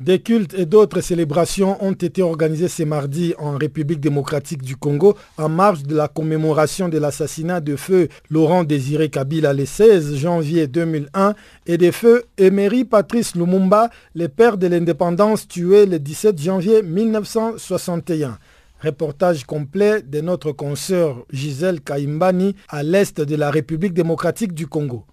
Des 0.01 0.19
cultes 0.19 0.53
et 0.55 0.65
d'autres 0.65 0.99
célébrations 0.99 1.81
ont 1.81 1.93
été 1.93 2.21
organisés 2.21 2.67
ce 2.67 2.83
mardi 2.83 3.33
en 3.37 3.57
République 3.57 4.01
démocratique 4.01 4.61
du 4.61 4.75
Congo 4.75 5.15
en 5.37 5.47
marge 5.47 5.83
de 5.83 5.95
la 5.95 6.09
commémoration 6.09 6.89
de 6.89 6.97
l'assassinat 6.97 7.61
de 7.61 7.77
feu 7.77 8.09
Laurent 8.29 8.65
Désiré 8.65 9.07
Kabila 9.07 9.53
le 9.53 9.65
16 9.65 10.17
janvier 10.17 10.67
2001 10.67 11.33
et 11.65 11.77
de 11.77 11.91
feu 11.91 12.25
Emery 12.37 12.83
Patrice 12.83 13.35
Lumumba, 13.35 13.89
le 14.15 14.27
père 14.27 14.57
de 14.57 14.67
l'indépendance 14.67 15.47
tué 15.47 15.85
le 15.85 15.97
17 15.97 16.41
janvier 16.41 16.83
1961. 16.83 18.37
Reportage 18.81 19.45
complet 19.45 20.01
de 20.01 20.19
notre 20.19 20.51
consoeur 20.51 21.25
Gisèle 21.31 21.79
Kaimbani 21.79 22.53
à 22.67 22.83
l'est 22.83 23.21
de 23.21 23.35
la 23.37 23.49
République 23.49 23.93
démocratique 23.93 24.53
du 24.53 24.67
Congo. 24.67 25.05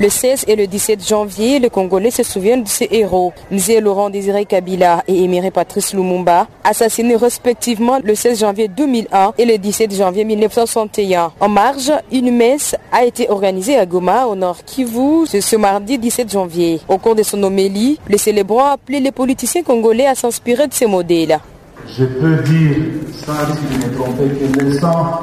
Le 0.00 0.08
16 0.08 0.46
et 0.48 0.56
le 0.56 0.66
17 0.66 1.06
janvier, 1.06 1.60
les 1.60 1.70
Congolais 1.70 2.10
se 2.10 2.24
souviennent 2.24 2.64
de 2.64 2.68
ces 2.68 2.88
héros. 2.90 3.32
Nzé 3.52 3.80
Laurent 3.80 4.10
Désiré 4.10 4.44
Kabila 4.44 5.04
et 5.06 5.22
Émiré 5.22 5.52
Patrice 5.52 5.94
Lumumba, 5.94 6.48
assassinés 6.64 7.14
respectivement 7.14 8.00
le 8.02 8.14
16 8.14 8.40
janvier 8.40 8.66
2001 8.66 9.34
et 9.38 9.44
le 9.44 9.56
17 9.56 9.94
janvier 9.94 10.24
1961. 10.24 11.32
En 11.38 11.48
marge, 11.48 11.92
une 12.10 12.36
messe 12.36 12.74
a 12.90 13.04
été 13.04 13.30
organisée 13.30 13.78
à 13.78 13.86
Goma, 13.86 14.26
au 14.26 14.34
nord 14.34 14.64
Kivu, 14.64 15.26
ce 15.26 15.56
mardi 15.56 15.96
17 15.96 16.32
janvier. 16.32 16.80
Au 16.88 16.98
cours 16.98 17.14
de 17.14 17.22
son 17.22 17.40
homélie, 17.42 18.00
les 18.08 18.18
célébrants 18.18 18.72
appelaient 18.72 19.00
les 19.00 19.12
politiciens 19.12 19.62
congolais 19.62 20.06
à 20.06 20.16
s'inspirer 20.16 20.66
de 20.66 20.74
ces 20.74 20.86
modèles. 20.86 21.38
Je 21.86 22.04
peux 22.04 22.42
dire, 22.42 22.76
sans 23.24 23.32
risque 23.32 23.86
me 23.86 23.94
tromper, 23.94 24.58
que 24.58 24.64
le 24.64 24.72
sang 24.78 25.20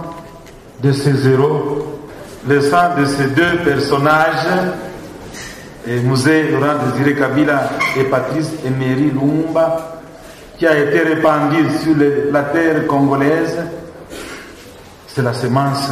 de 0.82 0.92
ces 0.94 1.28
héros 1.28 2.01
le 2.48 2.62
sang 2.62 2.96
de 2.98 3.06
ces 3.06 3.28
deux 3.28 3.58
personnages, 3.64 4.48
et 5.88 6.00
Musée 6.00 6.52
Laurent 6.52 6.76
Désiré 6.92 7.16
Kabila 7.16 7.70
et 7.98 8.04
Patrice 8.04 8.52
Emery 8.66 9.12
Lumumba, 9.12 10.00
qui 10.58 10.68
a 10.68 10.78
été 10.78 11.00
répandu 11.00 11.66
sur 11.84 11.96
la 12.32 12.44
terre 12.44 12.86
congolaise, 12.86 13.58
c'est 15.08 15.24
la 15.24 15.34
semence 15.34 15.90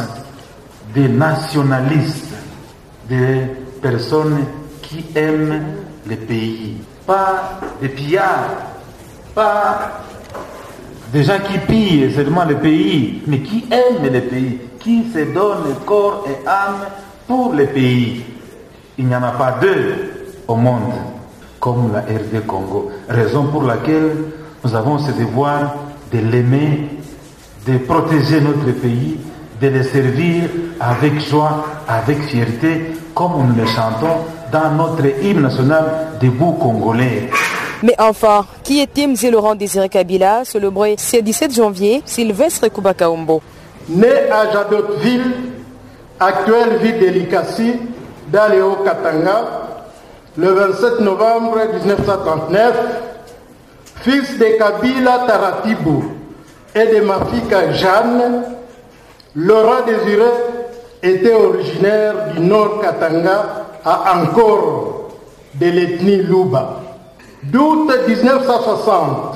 des 0.94 1.08
nationalistes, 1.08 2.34
des 3.08 3.42
personnes 3.82 4.44
qui 4.82 5.04
aiment 5.14 5.62
le 6.08 6.16
pays. 6.16 6.78
Pas 7.06 7.60
des 7.80 7.88
pillards, 7.88 8.50
pas 9.34 10.02
des 11.12 11.24
gens 11.24 11.38
qui 11.46 11.58
pillent 11.58 12.12
seulement 12.14 12.44
le 12.44 12.56
pays, 12.56 13.22
mais 13.26 13.40
qui 13.40 13.64
aiment 13.70 14.12
le 14.12 14.20
pays, 14.20 14.58
qui 14.78 15.04
se 15.12 15.32
donnent 15.32 15.74
corps 15.84 16.24
et 16.28 16.46
âme 16.46 16.86
pour 17.26 17.52
le 17.52 17.66
pays? 17.66 18.24
Il 18.98 19.06
n'y 19.06 19.16
en 19.16 19.22
a 19.22 19.32
pas 19.32 19.58
deux 19.60 20.36
au 20.46 20.56
monde 20.56 20.92
comme 21.58 21.92
la 21.92 22.00
RD 22.00 22.46
Congo. 22.46 22.90
Raison 23.08 23.44
pour 23.44 23.62
laquelle 23.64 24.16
nous 24.64 24.74
avons 24.74 24.98
ce 24.98 25.12
devoir 25.12 25.74
de 26.12 26.18
l'aimer, 26.18 26.88
de 27.66 27.78
protéger 27.78 28.40
notre 28.40 28.72
pays, 28.80 29.18
de 29.60 29.68
le 29.68 29.82
servir 29.82 30.48
avec 30.80 31.20
joie, 31.20 31.64
avec 31.88 32.22
fierté, 32.22 32.92
comme 33.14 33.32
nous 33.48 33.56
le 33.56 33.66
chantons 33.66 34.24
dans 34.52 34.70
notre 34.72 35.06
hymne 35.22 35.42
national 35.42 35.84
debout 36.20 36.52
congolais. 36.52 37.28
Mais 37.82 37.94
enfin, 37.98 38.44
qui 38.62 38.80
est 38.80 39.06
Mzé 39.06 39.30
Laurent 39.30 39.54
Désiré 39.54 39.88
Kabila, 39.88 40.44
célébré 40.44 40.96
ce 40.98 41.16
17 41.16 41.54
janvier, 41.54 42.02
Sylvestre 42.04 42.68
Kubakaombo 42.68 43.40
Né 43.88 44.30
à 44.30 44.52
Jadotville, 44.52 45.32
actuelle 46.18 46.76
ville 46.82 46.98
d'Elikassi, 46.98 47.72
dans 48.30 48.52
les 48.52 48.60
Hauts-Katanga, 48.60 49.44
le 50.36 50.48
27 50.48 51.00
novembre 51.00 51.58
1939, 51.74 52.74
fils 54.02 54.38
de 54.38 54.58
Kabila 54.58 55.24
Taratibu 55.26 56.04
et 56.74 56.86
de 56.86 57.00
ma 57.00 57.20
fille 57.26 57.74
Jeanne, 57.74 58.44
Laurent 59.34 59.86
Désiré 59.86 60.24
était 61.02 61.32
originaire 61.34 62.34
du 62.34 62.40
Nord 62.40 62.80
Katanga 62.82 63.66
à 63.84 64.16
Ankoro, 64.18 65.08
de 65.54 65.66
l'ethnie 65.66 66.16
Luba. 66.16 66.79
D'août 67.52 67.90
1960 68.06 69.34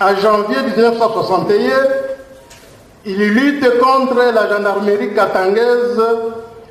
à 0.00 0.14
janvier 0.16 0.56
1961, 0.76 1.74
il 3.06 3.16
lutte 3.16 3.78
contre 3.78 4.16
la 4.34 4.48
gendarmerie 4.48 5.14
katangaise 5.14 6.02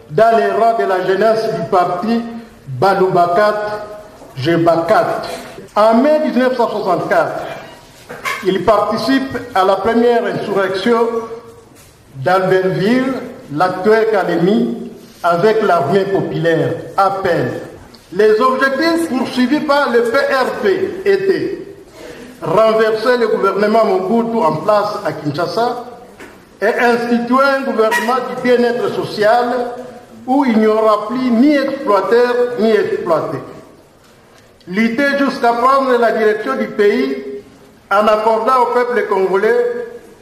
dans 0.10 0.38
les 0.38 0.52
rangs 0.52 0.78
de 0.78 0.84
la 0.84 1.06
jeunesse 1.08 1.54
du 1.54 1.70
parti 1.72 2.22
Baloubakat 2.68 3.86
Jebakat. 4.36 5.22
En 5.76 5.94
mai 5.96 6.20
1964, 6.26 7.32
il 8.46 8.66
participe 8.66 9.38
à 9.56 9.64
la 9.64 9.78
première 9.78 10.26
insurrection 10.26 11.00
d'Albertville, 12.16 13.14
l'actuelle 13.54 14.10
académie, 14.10 14.92
avec 15.24 15.62
l'armée 15.62 16.04
populaire, 16.06 16.74
appel. 16.98 17.62
Les 18.14 18.40
objectifs 18.40 19.10
poursuivis 19.10 19.60
par 19.62 19.92
le 19.92 20.04
PRP 20.04 21.06
étaient 21.06 21.60
renverser 22.42 23.18
le 23.18 23.28
gouvernement 23.28 23.84
Mobutu 23.84 24.38
en 24.38 24.56
place 24.58 25.00
à 25.06 25.12
Kinshasa 25.12 25.86
et 26.62 26.68
instituer 26.68 27.44
un 27.44 27.62
gouvernement 27.64 28.16
du 28.30 28.42
bien-être 28.44 28.94
social 28.94 29.74
où 30.26 30.46
il 30.46 30.58
n'y 30.60 30.68
aura 30.68 31.08
plus 31.08 31.30
ni 31.32 31.56
exploiteur 31.56 32.34
ni 32.60 32.72
exploité. 32.72 33.40
Lutter 34.70 35.18
jusqu'à 35.20 35.54
prendre 35.54 35.98
la 35.98 36.12
direction 36.14 36.56
du 36.56 36.68
pays 36.68 37.24
en 37.92 38.08
accordant 38.08 38.62
au 38.64 38.66
peuple 38.74 39.06
congolais 39.08 39.66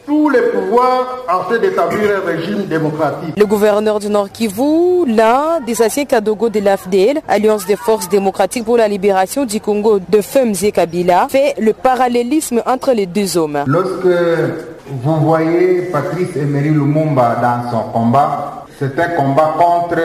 tous 0.06 0.30
les 0.30 0.42
pouvoirs 0.42 1.26
fait 1.50 1.60
d'établir 1.60 2.10
un 2.18 2.26
régime 2.26 2.66
démocratique. 2.66 3.36
Le 3.38 3.46
gouverneur 3.46 4.00
du 4.00 4.10
Nord 4.10 4.32
Kivu, 4.32 5.06
l'un 5.08 5.60
des 5.66 5.82
anciens 5.82 6.06
Kadogo 6.06 6.50
de 6.50 6.60
l'AFDL, 6.60 7.22
Alliance 7.28 7.66
des 7.66 7.76
forces 7.76 8.10
démocratiques 8.10 8.66
pour 8.66 8.78
la 8.78 8.88
libération 8.88 9.46
du 9.46 9.60
Congo 9.60 10.00
de 10.00 10.22
Femze 10.22 10.66
Kabila, 10.74 11.28
fait 11.30 11.56
le 11.60 11.74
parallélisme 11.74 12.62
entre 12.66 12.94
les 12.94 13.06
deux 13.06 13.38
hommes. 13.38 13.64
Lorsque 13.68 14.08
vous 14.88 15.16
voyez 15.18 15.84
Patrice 15.92 16.36
Emery 16.36 16.70
Lumumba 16.70 17.38
dans 17.42 17.72
son 17.72 17.92
combat, 17.92 18.66
c'est 18.80 19.00
un 19.00 19.10
combat 19.10 19.56
contre 19.58 20.02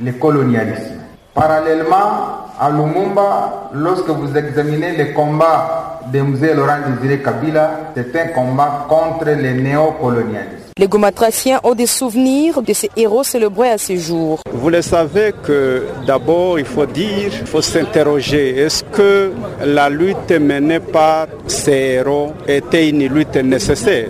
le 0.00 0.12
colonialisme. 0.12 1.00
Parallèlement 1.34 2.43
à 2.58 2.70
Lumumba, 2.70 3.70
lorsque 3.74 4.08
vous 4.08 4.36
examinez 4.36 4.96
les 4.96 5.12
combats 5.12 6.00
de 6.12 6.20
Mzee 6.20 6.54
Laurent 6.54 6.78
Désiré 7.00 7.20
Kabila, 7.20 7.92
c'est 7.96 8.14
un 8.16 8.28
combat 8.28 8.86
contre 8.88 9.26
le 9.26 9.52
néocolonialisme. 9.52 10.64
Les 10.76 10.88
gomatraciens 10.88 11.60
ont 11.62 11.74
des 11.74 11.86
souvenirs 11.86 12.60
de 12.60 12.72
ces 12.72 12.90
héros 12.96 13.22
célébrés 13.22 13.70
à 13.70 13.78
ce 13.78 13.96
jour. 13.96 14.40
Vous 14.52 14.70
le 14.70 14.82
savez 14.82 15.32
que 15.44 15.84
d'abord 16.06 16.58
il 16.58 16.64
faut 16.64 16.86
dire, 16.86 17.30
il 17.40 17.46
faut 17.46 17.62
s'interroger, 17.62 18.58
est-ce 18.58 18.82
que 18.84 19.32
la 19.64 19.88
lutte 19.88 20.32
menée 20.32 20.80
par 20.80 21.26
ces 21.46 21.94
héros 21.98 22.32
était 22.48 22.88
une 22.88 23.06
lutte 23.06 23.36
nécessaire? 23.36 24.08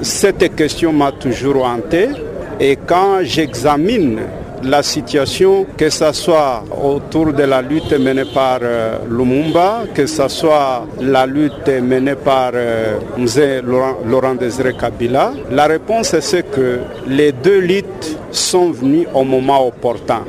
Cette 0.00 0.54
question 0.56 0.92
m'a 0.92 1.12
toujours 1.12 1.64
hanté 1.64 2.08
et 2.58 2.76
quand 2.76 3.18
j'examine 3.22 4.20
la 4.62 4.82
situation, 4.82 5.66
que 5.76 5.90
ce 5.90 6.12
soit 6.12 6.64
autour 6.82 7.32
de 7.32 7.44
la 7.44 7.62
lutte 7.62 7.92
menée 7.98 8.24
par 8.24 8.58
euh, 8.62 8.98
Lumumba, 9.08 9.84
que 9.94 10.06
ce 10.06 10.28
soit 10.28 10.86
la 11.00 11.26
lutte 11.26 11.68
menée 11.68 12.14
par 12.14 12.52
euh, 12.54 12.98
Laurent, 13.62 13.98
Laurent 14.06 14.34
Désiré 14.34 14.74
Kabila. 14.74 15.32
La 15.50 15.66
réponse 15.66 16.14
c'est 16.20 16.50
que 16.50 16.80
les 17.06 17.32
deux 17.32 17.60
luttes 17.60 18.18
sont 18.30 18.70
venues 18.70 19.06
au 19.14 19.24
moment 19.24 19.66
opportun. 19.66 20.24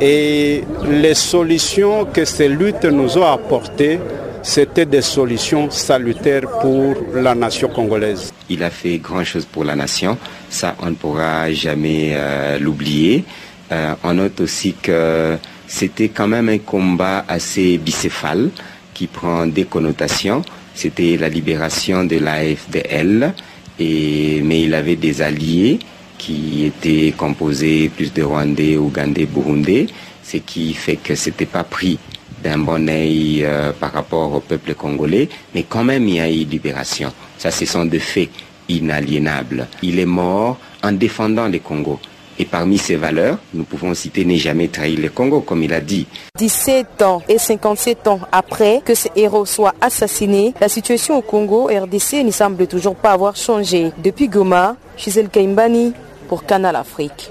Et 0.00 0.64
les 0.90 1.14
solutions 1.14 2.06
que 2.06 2.24
ces 2.24 2.48
luttes 2.48 2.84
nous 2.84 3.16
ont 3.16 3.26
apportées, 3.26 4.00
c'était 4.42 4.84
des 4.84 5.00
solutions 5.00 5.70
salutaires 5.70 6.46
pour 6.60 6.94
la 7.14 7.34
nation 7.34 7.68
congolaise. 7.68 8.32
Il 8.50 8.62
a 8.62 8.70
fait 8.70 8.98
grand 8.98 9.24
chose 9.24 9.46
pour 9.46 9.64
la 9.64 9.74
nation, 9.74 10.18
ça 10.50 10.76
on 10.82 10.90
ne 10.90 10.94
pourra 10.94 11.50
jamais 11.52 12.12
euh, 12.12 12.58
l'oublier. 12.58 13.24
Euh, 13.72 13.94
on 14.02 14.14
note 14.14 14.40
aussi 14.40 14.74
que 14.74 15.38
c'était 15.66 16.08
quand 16.08 16.28
même 16.28 16.48
un 16.48 16.58
combat 16.58 17.24
assez 17.28 17.78
bicéphale 17.78 18.50
qui 18.92 19.06
prend 19.06 19.46
des 19.46 19.64
connotations. 19.64 20.42
C'était 20.74 21.16
la 21.16 21.28
libération 21.28 22.04
de 22.04 22.16
l'AFDL, 22.18 23.32
mais 23.78 24.62
il 24.62 24.74
avait 24.74 24.96
des 24.96 25.22
alliés 25.22 25.78
qui 26.18 26.64
étaient 26.64 27.12
composés 27.16 27.90
plus 27.94 28.12
de 28.12 28.22
Rwandais, 28.22 28.76
Ougandais, 28.76 29.26
Burundais, 29.26 29.86
ce 30.22 30.38
qui 30.38 30.74
fait 30.74 30.96
que 30.96 31.14
c'était 31.14 31.46
pas 31.46 31.64
pris 31.64 31.98
d'un 32.42 32.58
bon 32.58 32.88
œil 32.88 33.42
euh, 33.44 33.72
par 33.72 33.92
rapport 33.92 34.32
au 34.34 34.40
peuple 34.40 34.74
congolais, 34.74 35.28
mais 35.54 35.64
quand 35.64 35.82
même 35.82 36.06
il 36.08 36.14
y 36.16 36.20
a 36.20 36.30
eu 36.30 36.44
libération. 36.44 37.12
Ça, 37.38 37.50
ce 37.50 37.64
sont 37.64 37.86
des 37.86 37.98
faits 37.98 38.28
inaliénables. 38.68 39.66
Il 39.82 39.98
est 39.98 40.06
mort 40.06 40.58
en 40.82 40.92
défendant 40.92 41.46
les 41.46 41.60
Congos. 41.60 42.00
Et 42.38 42.44
parmi 42.44 42.78
ces 42.78 42.96
valeurs, 42.96 43.38
nous 43.52 43.64
pouvons 43.64 43.94
citer 43.94 44.24
n'est 44.24 44.36
jamais 44.36 44.68
trahir 44.68 44.98
le 45.00 45.08
Congo, 45.08 45.40
comme 45.40 45.62
il 45.62 45.72
a 45.72 45.80
dit. 45.80 46.06
17 46.36 47.02
ans 47.02 47.22
et 47.28 47.38
57 47.38 48.08
ans 48.08 48.20
après 48.32 48.82
que 48.84 48.94
ces 48.94 49.10
héros 49.16 49.46
soient 49.46 49.74
assassinés, 49.80 50.54
la 50.60 50.68
situation 50.68 51.18
au 51.18 51.22
Congo 51.22 51.66
RDC 51.66 52.24
ne 52.24 52.30
semble 52.30 52.66
toujours 52.66 52.96
pas 52.96 53.12
avoir 53.12 53.36
changé. 53.36 53.92
Depuis 54.02 54.28
Goma, 54.28 54.76
Gisèle 54.96 55.28
Kaimbani 55.28 55.92
pour 56.28 56.44
Canal 56.44 56.76
Afrique. 56.76 57.30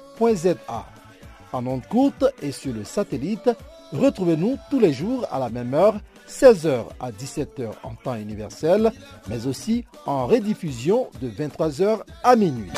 En 1.53 1.65
ondes 1.65 1.85
courtes 1.89 2.25
et 2.43 2.51
sur 2.51 2.73
le 2.73 2.83
satellite, 2.83 3.49
retrouvez-nous 3.91 4.57
tous 4.69 4.79
les 4.79 4.93
jours 4.93 5.25
à 5.31 5.39
la 5.39 5.49
même 5.49 5.73
heure 5.73 5.99
16h 6.29 6.85
à 6.99 7.11
17h 7.11 7.71
en 7.81 7.95
temps 7.95 8.15
universel, 8.15 8.91
mais 9.27 9.47
aussi 9.47 9.83
en 10.05 10.27
rediffusion 10.27 11.09
de 11.21 11.27
23h 11.27 12.01
à 12.23 12.35
minuit. 12.35 12.69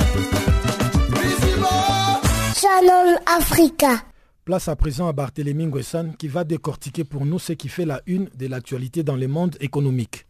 Channel 2.55 3.19
Africa. 3.25 4.03
Place 4.45 4.69
à 4.69 4.75
présent 4.77 5.09
à 5.09 5.13
Barthélémy 5.13 5.65
Nguessan 5.65 6.13
qui 6.17 6.29
va 6.29 6.45
décortiquer 6.45 7.03
pour 7.03 7.25
nous 7.25 7.39
ce 7.39 7.51
qui 7.53 7.67
fait 7.67 7.85
la 7.85 8.01
une 8.07 8.29
de 8.37 8.47
l'actualité 8.47 9.03
dans 9.03 9.17
le 9.17 9.27
monde 9.27 9.57
économique. 9.59 10.25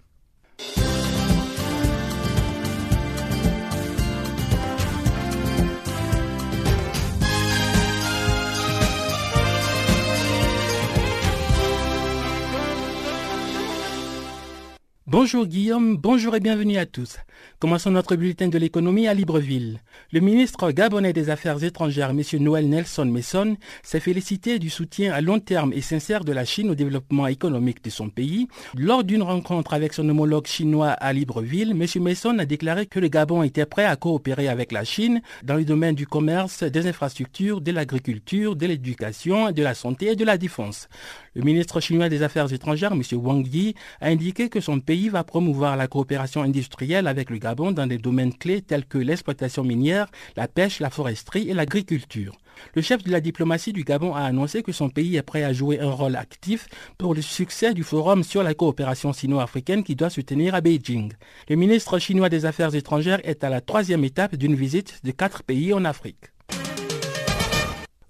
Bonjour 15.13 15.45
Guillaume, 15.45 15.95
bonjour 15.95 16.35
et 16.35 16.39
bienvenue 16.39 16.79
à 16.79 16.87
tous. 16.87 17.17
Commençons 17.59 17.91
notre 17.91 18.15
bulletin 18.15 18.47
de 18.47 18.57
l'économie 18.57 19.07
à 19.07 19.13
Libreville. 19.13 19.79
Le 20.11 20.19
ministre 20.21 20.71
gabonais 20.71 21.13
des 21.13 21.29
Affaires 21.29 21.63
étrangères, 21.63 22.09
M. 22.09 22.21
Noël 22.39 22.67
Nelson 22.67 23.05
Messon, 23.05 23.57
s'est 23.83 23.99
félicité 23.99 24.57
du 24.57 24.71
soutien 24.71 25.13
à 25.13 25.21
long 25.21 25.39
terme 25.39 25.71
et 25.71 25.81
sincère 25.81 26.25
de 26.25 26.31
la 26.31 26.45
Chine 26.45 26.71
au 26.71 26.75
développement 26.75 27.27
économique 27.27 27.83
de 27.83 27.91
son 27.91 28.09
pays. 28.09 28.47
Lors 28.75 29.03
d'une 29.03 29.21
rencontre 29.21 29.73
avec 29.73 29.93
son 29.93 30.09
homologue 30.09 30.47
chinois 30.47 30.89
à 30.89 31.13
Libreville, 31.13 31.71
M. 31.79 32.03
Messon 32.03 32.39
a 32.39 32.45
déclaré 32.45 32.87
que 32.87 32.99
le 32.99 33.07
Gabon 33.07 33.43
était 33.43 33.67
prêt 33.67 33.85
à 33.85 33.95
coopérer 33.95 34.47
avec 34.47 34.71
la 34.71 34.83
Chine 34.83 35.21
dans 35.43 35.55
les 35.55 35.65
domaines 35.65 35.95
du 35.95 36.07
commerce, 36.07 36.63
des 36.63 36.87
infrastructures, 36.87 37.61
de 37.61 37.71
l'agriculture, 37.71 38.55
de 38.55 38.65
l'éducation, 38.65 39.51
de 39.51 39.61
la 39.61 39.75
santé 39.75 40.07
et 40.07 40.15
de 40.15 40.25
la 40.25 40.39
défense. 40.39 40.89
Le 41.35 41.43
ministre 41.43 41.79
chinois 41.79 42.09
des 42.09 42.23
Affaires 42.23 42.51
étrangères, 42.51 42.93
M. 42.93 43.01
Wang 43.13 43.47
Yi, 43.47 43.75
a 44.01 44.07
indiqué 44.07 44.49
que 44.49 44.59
son 44.59 44.79
pays 44.79 45.02
va 45.09 45.23
promouvoir 45.23 45.75
la 45.75 45.87
coopération 45.87 46.41
industrielle 46.41 47.07
avec 47.07 47.29
le 47.29 47.37
Gabon 47.37 47.71
dans 47.71 47.87
des 47.87 47.97
domaines 47.97 48.33
clés 48.33 48.61
tels 48.61 48.85
que 48.85 48.97
l'exploitation 48.97 49.63
minière, 49.63 50.07
la 50.35 50.47
pêche, 50.47 50.79
la 50.79 50.89
foresterie 50.89 51.49
et 51.49 51.53
l'agriculture. 51.53 52.37
Le 52.75 52.81
chef 52.81 53.03
de 53.03 53.11
la 53.11 53.19
diplomatie 53.19 53.73
du 53.73 53.83
Gabon 53.83 54.13
a 54.13 54.21
annoncé 54.21 54.63
que 54.63 54.71
son 54.71 54.89
pays 54.89 55.15
est 55.15 55.23
prêt 55.23 55.43
à 55.43 55.53
jouer 55.53 55.79
un 55.79 55.89
rôle 55.89 56.15
actif 56.15 56.67
pour 56.97 57.13
le 57.13 57.21
succès 57.21 57.73
du 57.73 57.83
forum 57.83 58.23
sur 58.23 58.43
la 58.43 58.53
coopération 58.53 59.13
sino-africaine 59.13 59.83
qui 59.83 59.95
doit 59.95 60.09
se 60.09 60.21
tenir 60.21 60.55
à 60.55 60.61
Beijing. 60.61 61.13
Le 61.49 61.55
ministre 61.55 61.99
chinois 61.99 62.29
des 62.29 62.45
Affaires 62.45 62.75
étrangères 62.75 63.19
est 63.23 63.43
à 63.43 63.49
la 63.49 63.61
troisième 63.61 64.03
étape 64.03 64.35
d'une 64.35 64.55
visite 64.55 64.99
de 65.03 65.11
quatre 65.11 65.43
pays 65.43 65.73
en 65.73 65.85
Afrique. 65.85 66.31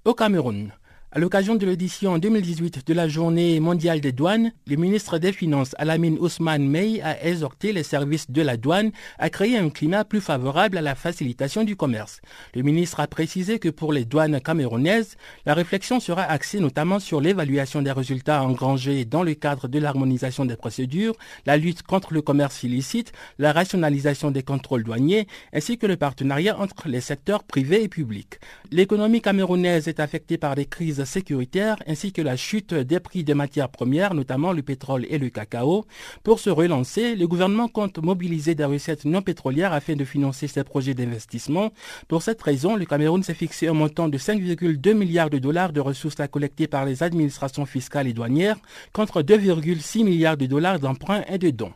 Au 0.06 0.14
Cameroun, 0.14 0.72
à 1.16 1.20
l'occasion 1.20 1.54
de 1.54 1.68
l'édition 1.68 2.18
2018 2.18 2.88
de 2.88 2.94
la 2.96 3.08
Journée 3.08 3.60
mondiale 3.60 4.02
des 4.02 4.12
douanes, 4.12 4.52
le 4.66 4.78
ministre 4.78 5.20
des 5.20 5.32
Finances 5.32 5.76
Alamine 5.78 6.18
Ousmane 6.20 6.68
Mey 6.68 7.02
a 7.02 7.24
exhorté 7.24 7.72
les 7.72 7.84
services 7.84 8.32
de 8.32 8.42
la 8.42 8.58
douane 8.58 8.92
à 9.20 9.30
créer 9.30 9.60
un 9.60 9.70
climat 9.70 10.06
plus 10.06 10.22
favorable 10.22 10.76
à 10.76 10.82
la 10.82 10.96
facilitation 10.96 11.64
du 11.66 11.76
commerce. 11.76 12.20
Le 12.56 12.64
ministre 12.64 13.00
a 13.00 13.06
précisé 13.06 13.60
que 13.60 13.70
pour 13.70 13.94
les 13.94 14.06
douanes 14.06 14.42
camerounaises, 14.42 15.16
la 15.46 15.54
réflexion 15.54 16.00
sera 16.00 16.24
axée 16.24 16.60
notamment 16.60 17.00
sur 17.00 17.22
l'évaluation 17.22 17.84
des 17.84 17.92
résultats 17.92 18.42
engrangés 18.42 19.06
dans 19.06 19.22
le 19.22 19.36
cadre 19.36 19.68
de 19.68 19.78
l'harmonisation 19.78 20.46
des 20.46 20.56
procédures, 20.56 21.14
la 21.46 21.58
lutte 21.58 21.84
contre 21.84 22.16
le 22.16 22.24
commerce 22.24 22.64
illicite, 22.64 23.12
la 23.38 23.54
rationalisation 23.54 24.32
des 24.32 24.42
contrôles 24.42 24.84
douaniers, 24.84 25.28
ainsi 25.54 25.78
que 25.78 25.86
le 25.86 25.96
partenariat 25.96 26.60
entre 26.60 26.88
les 26.88 27.02
secteurs 27.02 27.44
privés 27.44 27.84
et 27.84 27.88
publics. 27.88 28.40
L'économie 28.72 29.22
camerounaise 29.22 29.88
est 29.88 30.00
affectée 30.00 30.40
par 30.40 30.56
des 30.56 30.66
crises 30.66 31.03
sécuritaire 31.06 31.78
ainsi 31.88 32.12
que 32.12 32.22
la 32.22 32.36
chute 32.36 32.74
des 32.74 33.00
prix 33.00 33.24
des 33.24 33.34
matières 33.34 33.70
premières, 33.70 34.14
notamment 34.14 34.54
le 34.54 34.62
pétrole 34.62 35.06
et 35.10 35.18
le 35.18 35.30
cacao. 35.30 35.86
Pour 36.24 36.40
se 36.40 36.50
relancer, 36.50 37.16
le 37.16 37.28
gouvernement 37.28 37.68
compte 37.68 37.98
mobiliser 38.00 38.56
des 38.56 38.66
recettes 38.66 39.06
non 39.06 39.22
pétrolières 39.22 39.74
afin 39.74 39.96
de 39.96 40.06
financer 40.06 40.48
ses 40.48 40.64
projets 40.64 40.94
d'investissement. 40.94 41.72
Pour 42.08 42.22
cette 42.22 42.42
raison, 42.42 42.76
le 42.76 42.86
Cameroun 42.86 43.24
s'est 43.24 43.34
fixé 43.34 43.68
un 43.68 43.74
montant 43.74 44.10
de 44.10 44.18
5,2 44.18 44.94
milliards 44.94 45.30
de 45.30 45.40
dollars 45.40 45.74
de 45.74 45.82
ressources 45.82 46.20
à 46.20 46.28
collecter 46.28 46.68
par 46.68 46.86
les 46.86 47.04
administrations 47.04 47.66
fiscales 47.66 48.08
et 48.08 48.14
douanières 48.14 48.58
contre 48.92 49.22
2,6 49.22 50.04
milliards 50.04 50.38
de 50.38 50.46
dollars 50.46 50.80
d'emprunts 50.80 51.24
et 51.30 51.38
de 51.38 51.50
dons. 51.50 51.74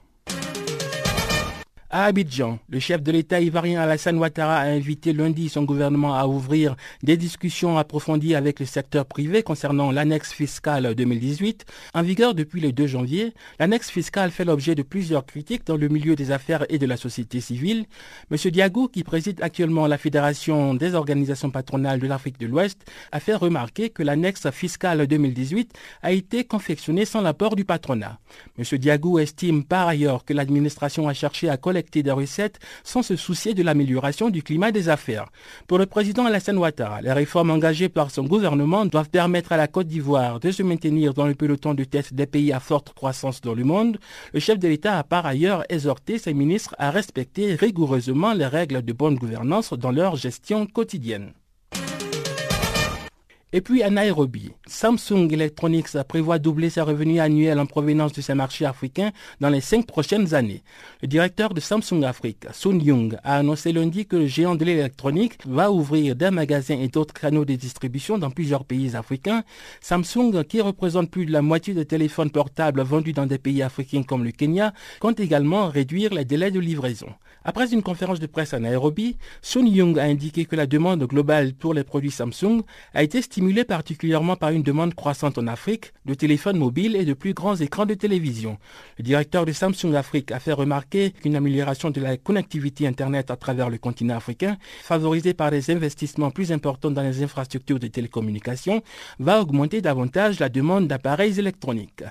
À 1.90 2.04
Abidjan, 2.04 2.60
le 2.68 2.82
chef 2.82 3.02
de 3.02 3.14
l'État 3.14 3.40
ivoirien 3.40 3.80
Alassane 3.80 4.18
Ouattara 4.18 4.58
a 4.58 4.66
invité 4.66 5.14
lundi 5.14 5.48
son 5.48 5.64
gouvernement 5.64 6.16
à 6.16 6.28
ouvrir 6.28 6.76
des 7.02 7.16
discussions 7.16 7.78
approfondies 7.78 8.36
avec 8.36 8.60
le 8.60 8.66
secteur 8.66 9.06
privé 9.06 9.42
concernant 9.42 9.90
l'annexe 9.94 10.34
fiscale 10.34 10.94
2018. 10.96 11.64
En 11.94 12.02
vigueur 12.02 12.34
depuis 12.34 12.60
le 12.60 12.74
2 12.74 12.88
janvier, 12.88 13.34
l'annexe 13.58 13.90
fiscale 13.90 14.32
fait 14.32 14.44
l'objet 14.44 14.76
de 14.76 14.84
plusieurs 14.84 15.26
critiques 15.26 15.66
dans 15.66 15.78
le 15.78 15.88
milieu 15.88 16.18
des 16.18 16.32
affaires 16.32 16.66
et 16.68 16.78
de 16.78 16.86
la 16.86 16.98
société 16.98 17.40
civile. 17.40 17.86
M. 18.32 18.52
Diagou, 18.52 18.90
qui 18.90 19.06
préside 19.06 19.42
actuellement 19.42 19.88
la 19.88 19.98
Fédération 19.98 20.74
des 20.74 20.94
organisations 20.94 21.52
patronales 21.52 22.02
de 22.02 22.08
l'Afrique 22.08 22.38
de 22.38 22.48
l'Ouest, 22.48 22.82
a 23.14 23.22
fait 23.22 23.36
remarquer 23.36 23.92
que 23.92 24.04
l'annexe 24.04 24.52
fiscale 24.52 25.08
2018 25.08 25.72
a 26.02 26.12
été 26.12 26.44
confectionnée 26.44 27.06
sans 27.06 27.22
l'apport 27.22 27.56
du 27.56 27.64
patronat. 27.64 28.20
M. 28.60 28.78
Diagou 28.78 29.20
estime 29.20 29.64
par 29.64 29.88
ailleurs 29.88 30.26
que 30.26 30.34
l'administration 30.34 31.08
a 31.08 31.14
cherché 31.14 31.48
à 31.48 31.56
collecter 31.56 31.77
des 31.82 32.12
recettes 32.12 32.60
sans 32.84 33.04
se 33.04 33.16
soucier 33.16 33.54
de 33.54 33.64
l'amélioration 33.64 34.30
du 34.30 34.44
climat 34.44 34.72
des 34.72 34.90
affaires. 34.90 35.28
Pour 35.68 35.78
le 35.78 35.86
président 35.86 36.26
Alassane 36.26 36.58
Ouattara, 36.58 37.02
les 37.02 37.12
réformes 37.12 37.52
engagées 37.52 37.90
par 37.90 38.12
son 38.12 38.24
gouvernement 38.24 38.86
doivent 38.86 39.10
permettre 39.10 39.52
à 39.52 39.58
la 39.58 39.68
Côte 39.68 39.88
d'Ivoire 39.88 40.40
de 40.40 40.52
se 40.52 40.64
maintenir 40.64 41.14
dans 41.14 41.28
le 41.28 41.36
peloton 41.36 41.74
de 41.74 41.84
tête 41.84 42.14
des 42.14 42.26
pays 42.26 42.52
à 42.52 42.60
forte 42.60 42.94
croissance 42.94 43.42
dans 43.42 43.54
le 43.54 43.64
monde. 43.64 43.98
Le 44.34 44.40
chef 44.40 44.60
de 44.60 44.68
l'État 44.68 44.98
a 44.98 45.04
par 45.04 45.26
ailleurs 45.26 45.64
exhorté 45.70 46.18
ses 46.18 46.34
ministres 46.34 46.76
à 46.78 46.92
respecter 46.92 47.56
rigoureusement 47.56 48.34
les 48.34 48.48
règles 48.48 48.82
de 48.82 48.94
bonne 48.94 49.16
gouvernance 49.16 49.74
dans 49.74 49.92
leur 49.92 50.16
gestion 50.16 50.66
quotidienne. 50.66 51.34
Et 53.54 53.62
puis 53.62 53.82
à 53.82 53.90
Nairobi, 53.90 54.52
Samsung 54.66 55.30
Electronics 55.32 55.98
prévoit 56.10 56.38
doubler 56.38 56.70
ses 56.70 56.82
revenus 56.82 57.22
annuels 57.22 57.60
en 57.60 57.66
provenance 57.66 58.12
de 58.12 58.20
ses 58.20 58.34
marchés 58.34 58.66
africains 58.66 59.12
dans 59.40 59.48
les 59.48 59.62
cinq 59.62 59.86
prochaines 59.88 60.34
années. 60.34 60.64
Le 61.02 61.08
directeur 61.08 61.54
de 61.54 61.62
Samsung 61.62 62.04
Afrique, 62.04 62.46
Sun 62.52 62.82
Young, 62.82 63.18
a 63.24 63.38
annoncé 63.38 63.72
lundi 63.72 64.06
que 64.06 64.18
le 64.18 64.28
géant 64.28 64.56
de 64.56 64.66
l'électronique 64.66 65.40
va 65.48 65.72
ouvrir 65.72 66.18
des 66.18 66.30
magasins 66.30 66.78
et 66.78 66.90
d'autres 66.90 67.14
canaux 67.14 67.46
de 67.46 67.56
distribution 67.56 68.18
dans 68.18 68.32
plusieurs 68.32 68.66
pays 68.66 68.98
africains. 68.98 69.46
Samsung, 69.80 70.44
qui 70.44 70.60
représente 70.60 71.10
plus 71.10 71.26
de 71.26 71.32
la 71.32 71.42
moitié 71.42 71.74
des 71.74 71.86
téléphones 71.86 72.32
portables 72.32 72.82
vendus 72.82 73.14
dans 73.14 73.28
des 73.28 73.38
pays 73.38 73.64
africains 73.64 74.04
comme 74.04 74.26
le 74.26 74.32
Kenya, 74.32 74.74
compte 75.00 75.22
également 75.22 75.70
réduire 75.70 76.14
les 76.14 76.26
délais 76.26 76.52
de 76.52 76.60
livraison. 76.60 77.08
Après 77.50 77.72
une 77.72 77.82
conférence 77.82 78.20
de 78.20 78.28
presse 78.28 78.54
à 78.54 78.60
Nairobi, 78.60 79.16
Sun 79.42 79.68
Young 79.68 79.98
a 79.98 80.04
indiqué 80.04 80.44
que 80.44 80.58
la 80.58 80.68
demande 80.68 81.06
globale 81.06 81.54
pour 81.54 81.74
les 81.74 81.86
produits 81.86 82.12
Samsung 82.12 82.64
a 82.94 83.04
été 83.04 83.22
stimulée 83.22 83.64
particulièrement 83.64 84.36
par 84.36 84.50
une 84.50 84.64
demande 84.64 84.94
croissante 84.94 85.38
en 85.38 85.48
Afrique 85.48 85.94
de 86.04 86.14
téléphones 86.14 86.58
mobiles 86.58 86.98
et 86.98 87.06
de 87.06 87.14
plus 87.14 87.34
grands 87.34 87.56
écrans 87.56 87.86
de 87.86 87.94
télévision. 87.94 88.58
Le 88.98 89.06
directeur 89.06 89.46
de 89.46 89.54
Samsung 89.54 89.96
Afrique 89.96 90.34
a 90.34 90.42
fait 90.42 90.52
remarquer 90.52 91.12
qu'une 91.12 91.38
amélioration 91.38 91.90
de 91.90 92.02
la 92.02 92.18
connectivité 92.18 92.86
Internet 92.86 93.32
à 93.32 93.38
travers 93.38 93.70
le 93.70 93.78
continent 93.78 94.18
africain, 94.18 94.58
favorisée 94.84 95.34
par 95.34 95.50
des 95.50 95.72
investissements 95.72 96.32
plus 96.32 96.52
importants 96.52 96.92
dans 96.92 97.02
les 97.02 97.24
infrastructures 97.24 97.80
de 97.80 97.88
télécommunications, 97.88 98.82
va 99.20 99.40
augmenter 99.40 99.80
davantage 99.80 100.42
la 100.42 100.50
demande 100.50 100.90
d'appareils 100.90 101.40
électroniques. 101.40 102.04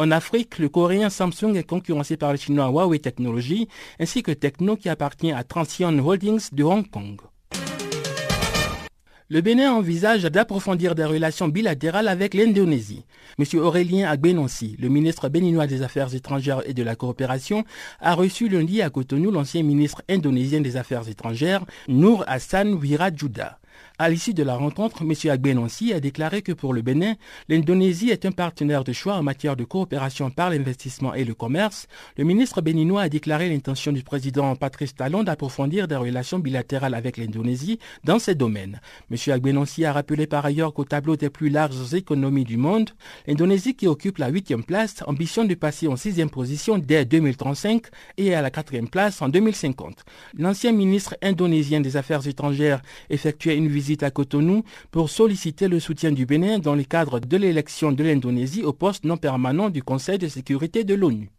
En 0.00 0.10
Afrique, 0.12 0.58
le 0.58 0.70
coréen 0.70 1.10
Samsung 1.10 1.56
est 1.56 1.68
concurrencé 1.68 2.16
par 2.16 2.32
le 2.32 2.38
chinois 2.38 2.70
Huawei 2.70 3.00
Technology 3.00 3.68
ainsi 3.98 4.22
que 4.22 4.30
Techno 4.30 4.74
qui 4.74 4.88
appartient 4.88 5.30
à 5.30 5.44
Transion 5.44 5.90
Holdings 5.98 6.48
de 6.52 6.64
Hong 6.64 6.88
Kong. 6.88 7.20
Le 9.28 9.42
Bénin 9.42 9.74
envisage 9.74 10.22
d'approfondir 10.22 10.94
des 10.94 11.04
relations 11.04 11.48
bilatérales 11.48 12.08
avec 12.08 12.32
l'Indonésie. 12.32 13.04
M. 13.38 13.44
Aurélien 13.60 14.08
Agbenonsi, 14.08 14.74
le 14.80 14.88
ministre 14.88 15.28
béninois 15.28 15.66
des 15.66 15.82
Affaires 15.82 16.14
étrangères 16.14 16.62
et 16.64 16.72
de 16.72 16.82
la 16.82 16.96
coopération, 16.96 17.64
a 18.00 18.14
reçu 18.14 18.48
lundi 18.48 18.80
à 18.80 18.88
Cotonou 18.88 19.30
l'ancien 19.30 19.62
ministre 19.62 20.00
indonésien 20.08 20.62
des 20.62 20.78
Affaires 20.78 21.10
étrangères, 21.10 21.66
Noor 21.88 22.24
Hassan 22.26 22.72
Wiradjuda. 22.72 23.58
À 24.02 24.08
l'issue 24.08 24.32
de 24.32 24.42
la 24.42 24.56
rencontre, 24.56 25.02
M. 25.02 25.12
Agbenonsi 25.30 25.92
a 25.92 26.00
déclaré 26.00 26.40
que 26.40 26.52
pour 26.52 26.72
le 26.72 26.80
Bénin, 26.80 27.16
l'Indonésie 27.50 28.08
est 28.08 28.24
un 28.24 28.32
partenaire 28.32 28.82
de 28.82 28.94
choix 28.94 29.16
en 29.16 29.22
matière 29.22 29.56
de 29.56 29.64
coopération 29.64 30.30
par 30.30 30.48
l'investissement 30.48 31.12
et 31.12 31.26
le 31.26 31.34
commerce. 31.34 31.86
Le 32.16 32.24
ministre 32.24 32.62
béninois 32.62 33.02
a 33.02 33.08
déclaré 33.10 33.50
l'intention 33.50 33.92
du 33.92 34.02
président 34.02 34.56
Patrice 34.56 34.94
Talon 34.94 35.22
d'approfondir 35.22 35.86
des 35.86 35.96
relations 35.96 36.38
bilatérales 36.38 36.94
avec 36.94 37.18
l'Indonésie 37.18 37.78
dans 38.02 38.18
ces 38.18 38.34
domaines. 38.34 38.80
M. 39.10 39.18
Agbenonsi 39.34 39.84
a 39.84 39.92
rappelé 39.92 40.26
par 40.26 40.46
ailleurs 40.46 40.72
qu'au 40.72 40.86
tableau 40.86 41.16
des 41.16 41.28
plus 41.28 41.50
larges 41.50 41.92
économies 41.92 42.44
du 42.44 42.56
monde, 42.56 42.88
l'Indonésie 43.26 43.74
qui 43.74 43.86
occupe 43.86 44.16
la 44.16 44.30
huitième 44.30 44.64
place 44.64 45.04
ambitionne 45.06 45.46
de 45.46 45.54
passer 45.54 45.88
en 45.88 45.96
sixième 45.96 46.30
position 46.30 46.78
dès 46.78 47.04
2035 47.04 47.82
et 48.16 48.34
à 48.34 48.40
la 48.40 48.50
quatrième 48.50 48.88
place 48.88 49.20
en 49.20 49.28
2050. 49.28 50.06
L'ancien 50.38 50.72
ministre 50.72 51.16
indonésien 51.20 51.82
des 51.82 51.98
Affaires 51.98 52.26
étrangères 52.26 52.80
effectuait 53.10 53.58
une 53.58 53.68
visite 53.68 53.89
à 54.02 54.10
Cotonou 54.10 54.64
pour 54.90 55.10
solliciter 55.10 55.68
le 55.68 55.80
soutien 55.80 56.12
du 56.12 56.26
Bénin 56.26 56.58
dans 56.58 56.74
le 56.74 56.84
cadre 56.84 57.20
de 57.20 57.36
l'élection 57.36 57.92
de 57.92 58.04
l'Indonésie 58.04 58.62
au 58.62 58.72
poste 58.72 59.04
non 59.04 59.16
permanent 59.16 59.70
du 59.70 59.82
Conseil 59.82 60.18
de 60.18 60.28
sécurité 60.28 60.84
de 60.84 60.94
l'ONU. 60.94 61.30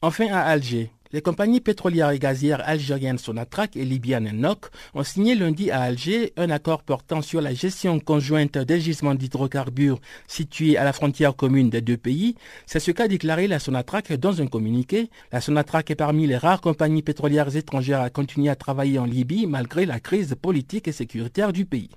Enfin 0.00 0.28
à 0.30 0.42
Alger, 0.42 0.90
les 1.12 1.22
compagnies 1.22 1.60
pétrolières 1.60 2.10
et 2.10 2.18
gazières 2.18 2.62
algériennes 2.66 3.18
Sonatrach 3.18 3.70
et 3.76 3.84
libyennes 3.84 4.30
NOC 4.32 4.66
ont 4.94 5.02
signé 5.02 5.34
lundi 5.34 5.70
à 5.70 5.80
Alger 5.80 6.32
un 6.36 6.50
accord 6.50 6.82
portant 6.82 7.22
sur 7.22 7.40
la 7.40 7.54
gestion 7.54 7.98
conjointe 7.98 8.58
des 8.58 8.80
gisements 8.80 9.14
d'hydrocarbures 9.14 10.00
situés 10.26 10.76
à 10.76 10.84
la 10.84 10.92
frontière 10.92 11.34
commune 11.34 11.70
des 11.70 11.80
deux 11.80 11.96
pays. 11.96 12.34
C'est 12.66 12.80
ce 12.80 12.90
qu'a 12.90 13.08
déclaré 13.08 13.48
la 13.48 13.58
Sonatrach 13.58 14.12
dans 14.12 14.42
un 14.42 14.46
communiqué. 14.46 15.10
La 15.32 15.40
Sonatrach 15.40 15.90
est 15.90 15.94
parmi 15.94 16.26
les 16.26 16.36
rares 16.36 16.60
compagnies 16.60 17.02
pétrolières 17.02 17.56
étrangères 17.56 18.00
à 18.00 18.10
continuer 18.10 18.50
à 18.50 18.56
travailler 18.56 18.98
en 18.98 19.04
Libye 19.04 19.46
malgré 19.46 19.86
la 19.86 20.00
crise 20.00 20.34
politique 20.40 20.88
et 20.88 20.92
sécuritaire 20.92 21.52
du 21.52 21.64
pays. 21.64 21.90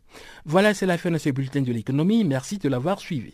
Voilà, 0.46 0.74
c'est 0.74 0.86
la 0.86 0.98
fin 0.98 1.12
de 1.12 1.18
ce 1.18 1.30
bulletin 1.30 1.62
de 1.62 1.72
l'économie. 1.72 2.24
Merci 2.24 2.58
de 2.58 2.70
l'avoir 2.70 3.00
suivi. 3.00 3.34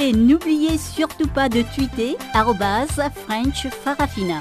Et 0.00 0.12
n'oubliez 0.12 0.78
surtout 0.78 1.26
pas 1.26 1.48
de 1.48 1.62
tweeter 1.74 2.16
French 3.26 3.66
Farafina. 3.82 4.38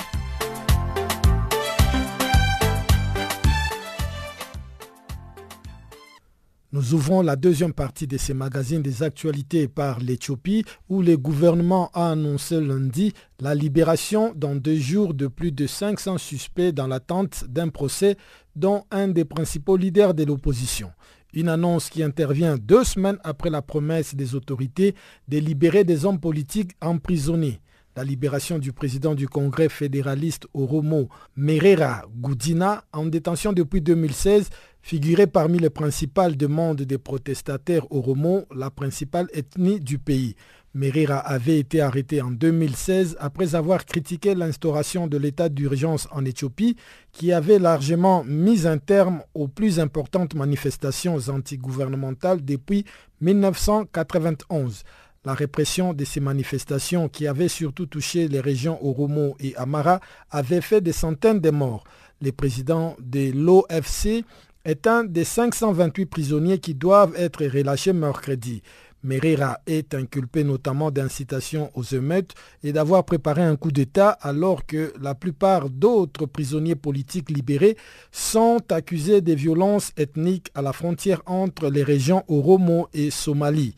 Nous 6.73 6.93
ouvrons 6.93 7.23
la 7.23 7.35
deuxième 7.35 7.73
partie 7.73 8.05
de 8.05 8.17
ces 8.17 8.35
magazines 8.35 8.83
des 8.83 9.01
actualités 9.01 9.67
par 9.67 9.99
l'Éthiopie 9.99 10.63
où 10.89 11.01
le 11.01 11.17
gouvernement 11.17 11.89
a 11.95 12.11
annoncé 12.11 12.61
lundi 12.61 13.13
la 13.39 13.55
libération 13.55 14.33
dans 14.35 14.53
deux 14.53 14.75
jours 14.75 15.15
de 15.15 15.25
plus 15.25 15.51
de 15.51 15.65
500 15.65 16.19
suspects 16.19 16.71
dans 16.71 16.85
l'attente 16.85 17.45
d'un 17.47 17.69
procès 17.69 18.15
dont 18.55 18.83
un 18.91 19.07
des 19.07 19.25
principaux 19.25 19.75
leaders 19.75 20.13
de 20.13 20.23
l'opposition. 20.23 20.91
Une 21.33 21.49
annonce 21.49 21.89
qui 21.89 22.03
intervient 22.03 22.57
deux 22.57 22.83
semaines 22.83 23.19
après 23.23 23.49
la 23.49 23.61
promesse 23.61 24.15
des 24.15 24.35
autorités 24.35 24.95
de 25.27 25.37
libérer 25.37 25.83
des 25.83 26.05
hommes 26.05 26.19
politiques 26.19 26.71
emprisonnés. 26.81 27.59
La 27.97 28.03
libération 28.03 28.59
du 28.59 28.73
président 28.73 29.15
du 29.15 29.27
Congrès 29.27 29.69
fédéraliste 29.69 30.47
Oromo, 30.53 31.09
Merera 31.35 32.03
Goudina, 32.15 32.83
en 32.93 33.07
détention 33.07 33.53
depuis 33.53 33.81
2016, 33.81 34.49
figurait 34.83 35.27
parmi 35.27 35.57
les 35.57 35.71
principales 35.71 36.37
demandes 36.37 36.83
des 36.83 36.99
protestataires 36.99 37.91
Oromo, 37.91 38.45
la 38.55 38.69
principale 38.69 39.27
ethnie 39.33 39.79
du 39.79 39.97
pays. 39.97 40.35
Merira 40.77 41.17
avait 41.17 41.57
été 41.57 41.81
arrêté 41.81 42.21
en 42.21 42.29
2016 42.29 43.17
après 43.19 43.55
avoir 43.55 43.83
critiqué 43.83 44.35
l'instauration 44.35 45.07
de 45.07 45.17
l'état 45.17 45.49
d'urgence 45.49 46.07
en 46.11 46.23
Éthiopie 46.23 46.75
qui 47.11 47.33
avait 47.33 47.57
largement 47.57 48.23
mis 48.23 48.67
un 48.67 48.77
terme 48.77 49.23
aux 49.33 49.47
plus 49.47 49.79
importantes 49.79 50.35
manifestations 50.35 51.17
antigouvernementales 51.29 52.45
depuis 52.45 52.85
1991. 53.21 54.83
La 55.25 55.33
répression 55.33 55.93
de 55.93 56.05
ces 56.05 56.19
manifestations 56.19 57.09
qui 57.09 57.25
avaient 57.25 57.47
surtout 57.47 57.87
touché 57.87 58.27
les 58.27 58.39
régions 58.39 58.77
Oromo 58.85 59.35
et 59.39 59.55
Amara 59.55 59.99
avait 60.29 60.61
fait 60.61 60.79
des 60.81 60.91
centaines 60.91 61.39
de 61.39 61.49
morts. 61.49 61.85
Le 62.21 62.31
président 62.31 62.95
de 62.99 63.31
l'OFC 63.31 64.23
est 64.63 64.85
un 64.85 65.05
des 65.05 65.23
528 65.23 66.05
prisonniers 66.05 66.59
qui 66.59 66.75
doivent 66.75 67.13
être 67.15 67.45
relâchés 67.45 67.93
mercredi. 67.93 68.61
Merera 69.07 69.59
est 69.65 69.93
inculpé 69.95 70.43
notamment 70.43 70.91
d'incitation 70.91 71.71
aux 71.75 71.83
émeutes 71.83 72.35
et 72.61 72.73
d'avoir 72.73 73.05
préparé 73.05 73.41
un 73.41 73.55
coup 73.55 73.71
d'État 73.71 74.09
alors 74.09 74.65
que 74.65 74.93
la 75.01 75.15
plupart 75.15 75.69
d'autres 75.69 76.25
prisonniers 76.25 76.75
politiques 76.75 77.31
libérés 77.31 77.77
sont 78.11 78.61
accusés 78.69 79.21
de 79.21 79.33
violences 79.33 79.93
ethniques 79.95 80.51
à 80.55 80.61
la 80.61 80.73
frontière 80.73 81.21
entre 81.25 81.69
les 81.69 81.83
régions 81.83 82.25
Oromo 82.27 82.89
et 82.93 83.09
Somalie. 83.09 83.75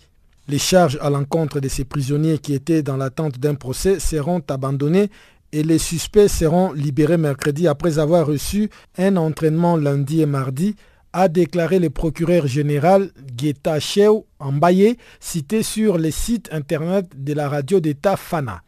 Les 0.47 0.57
charges 0.57 0.97
à 0.99 1.11
l'encontre 1.11 1.59
de 1.59 1.67
ces 1.67 1.85
prisonniers 1.85 2.39
qui 2.39 2.55
étaient 2.55 2.81
dans 2.81 2.97
l'attente 2.97 3.37
d'un 3.37 3.53
procès 3.53 3.99
seront 3.99 4.41
abandonnées 4.49 5.11
et 5.51 5.61
les 5.61 5.77
suspects 5.77 6.27
seront 6.27 6.73
libérés 6.73 7.17
mercredi 7.17 7.67
après 7.67 7.99
avoir 7.99 8.25
reçu 8.25 8.69
un 8.97 9.15
entraînement 9.15 9.77
lundi 9.77 10.21
et 10.21 10.25
mardi 10.25 10.75
a 11.13 11.27
déclaré 11.27 11.79
le 11.79 11.89
procureur 11.89 12.47
général 12.47 13.11
Getachew 13.37 14.25
Ambaye, 14.39 14.97
cité 15.19 15.63
sur 15.63 15.97
les 15.97 16.11
sites 16.11 16.49
internet 16.51 17.07
de 17.15 17.33
la 17.33 17.49
radio 17.49 17.79
d'État 17.79 18.15
Fana. 18.15 18.61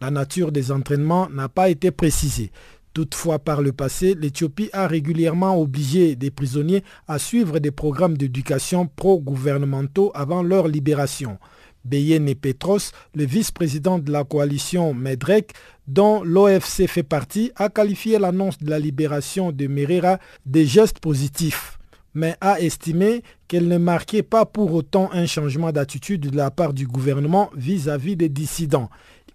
La 0.00 0.10
nature 0.10 0.52
des 0.52 0.72
entraînements 0.72 1.28
n'a 1.30 1.48
pas 1.48 1.70
été 1.70 1.90
précisée. 1.90 2.50
Toutefois, 2.92 3.38
par 3.38 3.62
le 3.62 3.72
passé, 3.72 4.14
l'Éthiopie 4.14 4.70
a 4.72 4.86
régulièrement 4.86 5.58
obligé 5.60 6.16
des 6.16 6.30
prisonniers 6.30 6.82
à 7.08 7.18
suivre 7.18 7.58
des 7.58 7.70
programmes 7.70 8.16
d'éducation 8.16 8.86
pro-gouvernementaux 8.86 10.10
avant 10.14 10.42
leur 10.42 10.68
libération. 10.68 11.38
Beyene 11.84 12.34
Petros, 12.34 12.90
le 13.14 13.24
vice-président 13.24 13.98
de 13.98 14.10
la 14.10 14.24
coalition 14.24 14.92
MEDREC, 14.92 15.52
dont 15.86 16.22
l'OFC 16.24 16.86
fait 16.88 17.02
partie, 17.02 17.52
a 17.56 17.68
qualifié 17.68 18.18
l'annonce 18.18 18.58
de 18.58 18.68
la 18.68 18.78
libération 18.78 19.52
de 19.52 19.66
Merera 19.66 20.18
de 20.46 20.62
gestes 20.62 20.98
positifs 20.98 21.78
mais 22.16 22.34
a 22.40 22.58
estimé 22.60 23.22
qu'elle 23.46 23.68
ne 23.68 23.76
marquait 23.76 24.22
pas 24.22 24.46
pour 24.46 24.72
autant 24.72 25.10
un 25.12 25.26
changement 25.26 25.70
d'attitude 25.70 26.30
de 26.30 26.36
la 26.36 26.50
part 26.50 26.72
du 26.72 26.86
gouvernement 26.86 27.50
vis-à-vis 27.54 28.16
des 28.16 28.30
dissidents. 28.30 28.88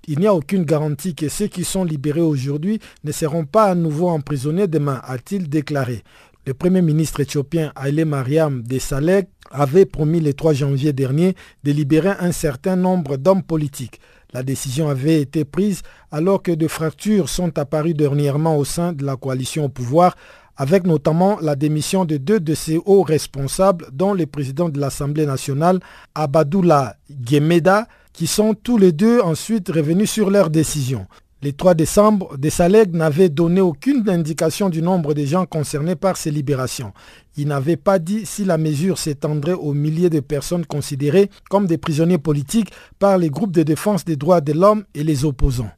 Il 0.08 0.20
n'y 0.20 0.26
a 0.26 0.34
aucune 0.34 0.66
garantie 0.66 1.14
que 1.14 1.30
ceux 1.30 1.46
qui 1.46 1.64
sont 1.64 1.84
libérés 1.84 2.22
aujourd'hui 2.22 2.80
ne 3.04 3.12
seront 3.12 3.46
pas 3.46 3.66
à 3.66 3.76
nouveau 3.76 4.10
emprisonnés 4.10 4.68
demain, 4.68 5.00
a-t-il 5.04 5.48
déclaré. 5.48 6.04
Le 6.48 6.56
Premier 6.56 6.82
ministre 6.82 7.20
éthiopien 7.20 7.72
Haile 7.80 8.04
Mariam 8.04 8.64
Desalegn 8.64 9.28
avait 9.52 9.86
promis 9.86 10.20
le 10.20 10.34
3 10.34 10.54
janvier 10.54 10.92
dernier 10.92 11.36
de 11.64 11.72
libérer 11.72 12.14
un 12.20 12.32
certain 12.32 12.76
nombre 12.76 13.18
d'hommes 13.18 13.44
politiques. 13.44 14.02
La 14.34 14.42
décision 14.42 14.90
avait 14.90 15.22
été 15.22 15.46
prise 15.46 15.84
alors 16.10 16.42
que 16.42 16.52
des 16.52 16.68
fractures 16.68 17.30
sont 17.30 17.60
apparues 17.60 17.94
dernièrement 17.94 18.58
au 18.58 18.66
sein 18.66 18.92
de 18.92 19.06
la 19.06 19.18
coalition 19.18 19.66
au 19.66 19.70
pouvoir 19.70 20.16
avec 20.62 20.86
notamment 20.86 21.40
la 21.42 21.56
démission 21.56 22.06
de 22.06 22.18
deux 22.18 22.40
de 22.40 22.54
ses 22.54 22.80
hauts 22.86 23.02
responsables, 23.02 23.88
dont 23.92 24.14
le 24.14 24.28
président 24.28 24.70
de 24.70 24.80
l'Assemblée 24.80 25.26
nationale, 25.26 25.80
Abadoula 26.14 26.98
Gemeda, 27.28 27.88
qui 28.14 28.28
sont 28.28 28.54
tous 28.54 28.78
les 28.78 28.92
deux 28.92 29.22
ensuite 29.22 29.70
revenus 29.70 30.12
sur 30.12 30.30
leur 30.30 30.52
décision. 30.52 31.08
Le 31.42 31.52
3 31.52 31.74
décembre, 31.74 32.38
Desalegn 32.38 32.96
n'avait 32.96 33.30
donné 33.30 33.60
aucune 33.60 34.08
indication 34.08 34.70
du 34.70 34.84
nombre 34.84 35.16
de 35.16 35.26
gens 35.26 35.48
concernés 35.48 35.96
par 35.96 36.16
ces 36.16 36.30
libérations. 36.30 36.94
Il 37.38 37.48
n'avait 37.48 37.76
pas 37.76 37.98
dit 37.98 38.28
si 38.28 38.46
la 38.46 38.60
mesure 38.60 39.00
s'étendrait 39.00 39.54
aux 39.54 39.74
milliers 39.74 40.12
de 40.12 40.20
personnes 40.20 40.68
considérées 40.68 41.32
comme 41.50 41.66
des 41.66 41.80
prisonniers 41.80 42.20
politiques 42.20 42.70
par 43.00 43.18
les 43.18 43.32
groupes 43.32 43.50
de 43.52 43.64
défense 43.64 44.06
des 44.06 44.16
droits 44.16 44.42
de 44.42 44.54
l'homme 44.54 44.84
et 44.94 45.04
les 45.04 45.26
opposants. 45.26 45.72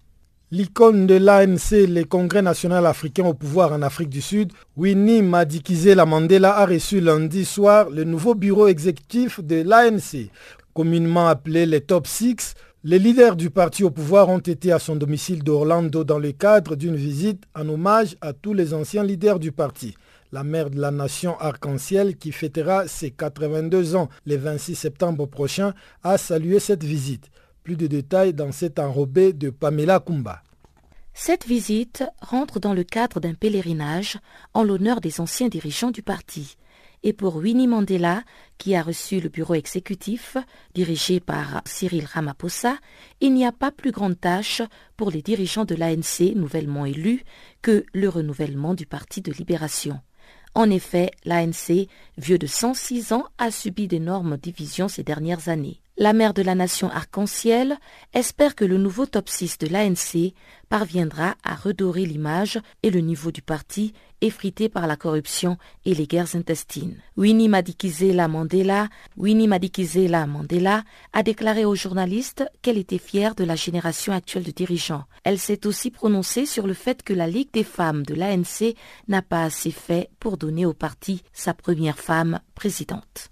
L'icône 0.56 1.08
de 1.08 1.16
l'ANC, 1.16 1.72
le 1.72 2.04
Congrès 2.04 2.44
national 2.44 2.86
africain 2.86 3.26
au 3.26 3.34
pouvoir 3.34 3.74
en 3.74 3.82
Afrique 3.82 4.10
du 4.10 4.22
Sud, 4.22 4.52
Winnie 4.78 5.24
Madikizela 5.24 6.06
Mandela 6.06 6.56
a 6.56 6.68
reçu 6.68 7.02
lundi 7.02 7.44
soir 7.44 7.90
le 7.90 8.04
nouveau 8.04 8.36
bureau 8.36 8.68
exécutif 8.68 9.44
de 9.44 9.64
l'ANC. 9.64 10.30
Communément 10.76 11.26
appelé 11.26 11.66
les 11.66 11.82
Top 11.82 12.06
Six, 12.06 12.54
les 12.84 13.00
leaders 13.00 13.36
du 13.36 13.50
parti 13.50 13.84
au 13.84 13.90
pouvoir 13.90 14.30
ont 14.30 14.38
été 14.38 14.72
à 14.72 14.78
son 14.78 14.96
domicile 14.96 15.42
d'Orlando 15.42 16.04
dans 16.04 16.20
le 16.20 16.34
cadre 16.34 16.76
d'une 16.76 16.98
visite 16.98 17.46
en 17.56 17.68
hommage 17.68 18.16
à 18.22 18.32
tous 18.34 18.54
les 18.54 18.76
anciens 18.76 19.04
leaders 19.04 19.40
du 19.40 19.52
parti. 19.52 19.96
La 20.32 20.44
mère 20.44 20.70
de 20.70 20.80
la 20.80 20.92
nation 20.92 21.36
arc-en-ciel, 21.40 22.16
qui 22.16 22.32
fêtera 22.32 22.88
ses 22.88 23.10
82 23.10 23.96
ans 23.96 24.08
le 24.28 24.36
26 24.36 24.76
septembre 24.76 25.26
prochain, 25.26 25.74
a 26.04 26.20
salué 26.20 26.60
cette 26.60 26.84
visite. 26.84 27.32
Plus 27.64 27.78
de 27.78 27.88
détails 27.88 28.34
dans 28.34 28.52
cet 28.52 28.78
enrobé 28.78 29.32
de 29.32 29.50
Pamela 29.50 30.02
Kumba. 30.02 30.44
Cette 31.14 31.46
visite 31.46 32.04
rentre 32.22 32.60
dans 32.60 32.74
le 32.74 32.84
cadre 32.84 33.20
d'un 33.20 33.36
pèlerinage 33.36 34.18
en 34.54 34.64
l'honneur 34.64 35.00
des 35.00 35.22
anciens 35.22 35.48
dirigeants 35.48 35.92
du 35.92 36.02
parti. 36.02 36.58
Et 37.04 37.14
pour 37.14 37.38
Winnie 37.38 37.68
Mandela, 37.68 38.24
qui 38.58 38.76
a 38.76 38.82
reçu 38.82 39.20
le 39.20 39.30
bureau 39.30 39.54
exécutif 39.54 40.38
dirigé 40.74 41.20
par 41.20 41.62
Cyril 41.66 42.06
Ramaphosa, 42.06 42.78
il 43.22 43.34
n'y 43.34 43.46
a 43.46 43.52
pas 43.52 43.72
plus 43.72 43.92
grande 43.92 44.20
tâche 44.20 44.62
pour 44.98 45.12
les 45.12 45.22
dirigeants 45.22 45.66
de 45.66 45.76
l'ANC 45.76 46.36
nouvellement 46.36 46.86
élus 46.86 47.24
que 47.62 47.86
le 47.94 48.10
renouvellement 48.10 48.74
du 48.74 48.86
Parti 48.86 49.22
de 49.22 49.32
libération. 49.32 50.00
En 50.56 50.70
effet, 50.70 51.12
l'ANC, 51.26 51.88
vieux 52.18 52.38
de 52.38 52.48
106 52.48 53.14
ans, 53.14 53.26
a 53.38 53.52
subi 53.52 53.88
d'énormes 53.88 54.38
divisions 54.38 54.88
ces 54.88 55.04
dernières 55.04 55.50
années. 55.50 55.83
La 55.96 56.14
mère 56.14 56.34
de 56.34 56.42
la 56.42 56.56
nation 56.56 56.90
arc-en-ciel 56.90 57.78
espère 58.14 58.56
que 58.56 58.66
le 58.66 58.80
nouveau 58.80 59.06
top 59.06 59.30
6 59.30 59.60
de 59.60 59.68
l'ANC 59.68 60.34
parviendra 60.68 61.36
à 61.44 61.54
redorer 61.54 62.08
l'image 62.08 62.60
et 62.82 62.90
le 62.90 63.00
niveau 63.00 63.32
du 63.32 63.44
parti 63.44 63.94
effrité 64.20 64.70
par 64.70 64.88
la 64.88 64.96
corruption 64.96 65.58
et 65.86 65.94
les 65.94 66.08
guerres 66.08 66.36
intestines. 66.36 66.98
Winnie 67.16 67.48
Madikizela 67.48 68.28
Mandela, 68.28 68.90
Winnie 69.18 69.48
Madikizela 69.48 70.26
Mandela 70.26 70.84
a 71.12 71.22
déclaré 71.22 71.64
aux 71.64 71.76
journalistes 71.76 72.44
qu'elle 72.64 72.80
était 72.80 72.98
fière 72.98 73.36
de 73.36 73.44
la 73.44 73.56
génération 73.56 74.14
actuelle 74.14 74.46
de 74.46 74.52
dirigeants. 74.52 75.04
Elle 75.24 75.38
s'est 75.38 75.68
aussi 75.68 75.92
prononcée 75.92 76.48
sur 76.48 76.66
le 76.66 76.74
fait 76.74 77.04
que 77.04 77.14
la 77.14 77.28
Ligue 77.28 77.54
des 77.54 77.64
femmes 77.64 78.04
de 78.04 78.16
l'ANC 78.16 78.74
n'a 79.08 79.22
pas 79.22 79.44
assez 79.44 79.72
fait 79.72 80.10
pour 80.20 80.38
donner 80.38 80.66
au 80.66 80.74
parti 80.74 81.22
sa 81.34 81.54
première 81.54 82.00
femme 82.00 82.40
présidente. 82.56 83.30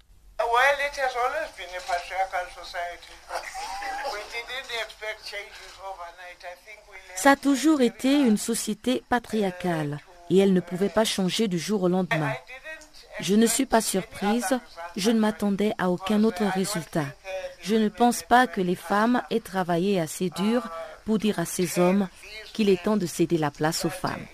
Ça 7.16 7.32
a 7.32 7.36
toujours 7.36 7.80
été 7.80 8.12
une 8.12 8.38
société 8.38 9.02
patriarcale 9.08 9.98
et 10.30 10.38
elle 10.38 10.52
ne 10.52 10.60
pouvait 10.60 10.88
pas 10.88 11.04
changer 11.04 11.48
du 11.48 11.58
jour 11.58 11.82
au 11.82 11.88
lendemain. 11.88 12.32
Je 13.20 13.34
ne 13.34 13.46
suis 13.46 13.66
pas 13.66 13.80
surprise, 13.80 14.58
je 14.96 15.10
ne 15.10 15.20
m'attendais 15.20 15.72
à 15.78 15.90
aucun 15.90 16.24
autre 16.24 16.44
résultat. 16.44 17.06
Je 17.60 17.76
ne 17.76 17.88
pense 17.88 18.22
pas 18.22 18.46
que 18.46 18.60
les 18.60 18.74
femmes 18.74 19.22
aient 19.30 19.40
travaillé 19.40 20.00
assez 20.00 20.30
dur 20.30 20.68
pour 21.04 21.18
dire 21.18 21.38
à 21.38 21.44
ces 21.44 21.78
hommes 21.78 22.08
qu'il 22.52 22.68
est 22.68 22.82
temps 22.82 22.96
de 22.96 23.06
céder 23.06 23.38
la 23.38 23.50
place 23.50 23.84
aux 23.84 23.90
femmes. 23.90 24.26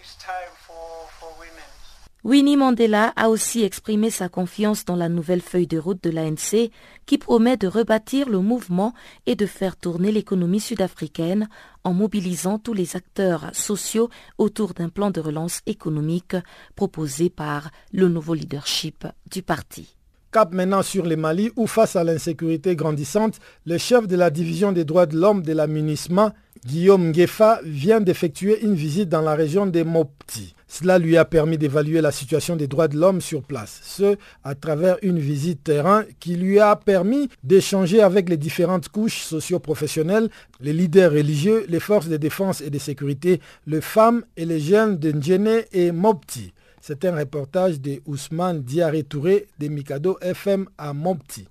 Winnie 2.24 2.56
Mandela 2.56 3.12
a 3.14 3.28
aussi 3.28 3.62
exprimé 3.62 4.10
sa 4.10 4.28
confiance 4.28 4.84
dans 4.84 4.96
la 4.96 5.08
nouvelle 5.08 5.40
feuille 5.40 5.68
de 5.68 5.78
route 5.78 6.02
de 6.02 6.10
l'ANC 6.10 6.70
qui 7.06 7.16
promet 7.16 7.56
de 7.56 7.68
rebâtir 7.68 8.28
le 8.28 8.40
mouvement 8.40 8.92
et 9.26 9.36
de 9.36 9.46
faire 9.46 9.76
tourner 9.76 10.10
l'économie 10.10 10.58
sud-africaine 10.58 11.48
en 11.84 11.92
mobilisant 11.94 12.58
tous 12.58 12.74
les 12.74 12.96
acteurs 12.96 13.50
sociaux 13.52 14.10
autour 14.36 14.74
d'un 14.74 14.88
plan 14.88 15.12
de 15.12 15.20
relance 15.20 15.60
économique 15.66 16.34
proposé 16.74 17.30
par 17.30 17.70
le 17.92 18.08
nouveau 18.08 18.34
leadership 18.34 19.06
du 19.30 19.42
parti. 19.42 19.94
Cap 20.32 20.52
maintenant 20.52 20.82
sur 20.82 21.06
le 21.06 21.16
Mali 21.16 21.52
où 21.56 21.68
face 21.68 21.94
à 21.94 22.02
l'insécurité 22.02 22.74
grandissante, 22.74 23.38
le 23.64 23.78
chef 23.78 24.08
de 24.08 24.16
la 24.16 24.30
division 24.30 24.72
des 24.72 24.84
droits 24.84 25.06
de 25.06 25.16
l'homme 25.16 25.42
de 25.42 25.52
l'amunissement, 25.52 26.32
Guillaume 26.66 27.10
Ngefa, 27.12 27.60
vient 27.64 28.00
d'effectuer 28.00 28.60
une 28.62 28.74
visite 28.74 29.08
dans 29.08 29.20
la 29.20 29.34
région 29.34 29.66
des 29.66 29.84
Mopti. 29.84 30.54
Cela 30.66 30.98
lui 30.98 31.16
a 31.16 31.24
permis 31.24 31.56
d'évaluer 31.56 32.00
la 32.02 32.12
situation 32.12 32.54
des 32.54 32.66
droits 32.68 32.88
de 32.88 32.96
l'homme 32.98 33.22
sur 33.22 33.42
place, 33.42 33.80
ce 33.82 34.16
à 34.44 34.54
travers 34.54 34.98
une 35.02 35.18
visite 35.18 35.64
terrain 35.64 36.04
qui 36.20 36.36
lui 36.36 36.60
a 36.60 36.76
permis 36.76 37.28
d'échanger 37.42 38.02
avec 38.02 38.28
les 38.28 38.36
différentes 38.36 38.88
couches 38.90 39.22
socio-professionnelles, 39.22 40.28
les 40.60 40.74
leaders 40.74 41.12
religieux, 41.12 41.64
les 41.68 41.80
forces 41.80 42.08
de 42.08 42.18
défense 42.18 42.60
et 42.60 42.68
de 42.70 42.78
sécurité, 42.78 43.40
les 43.66 43.80
femmes 43.80 44.24
et 44.36 44.44
les 44.44 44.60
jeunes 44.60 44.98
de 44.98 45.10
Ndjene 45.12 45.62
et 45.72 45.90
Mopti. 45.90 46.52
C'est 46.82 47.04
un 47.06 47.16
reportage 47.16 47.80
de 47.80 48.00
Ousmane 48.06 48.62
Diaré 48.62 49.02
Touré 49.02 49.46
de 49.58 49.68
Mikado 49.68 50.18
FM 50.20 50.66
à 50.76 50.92
Mopti. 50.92 51.46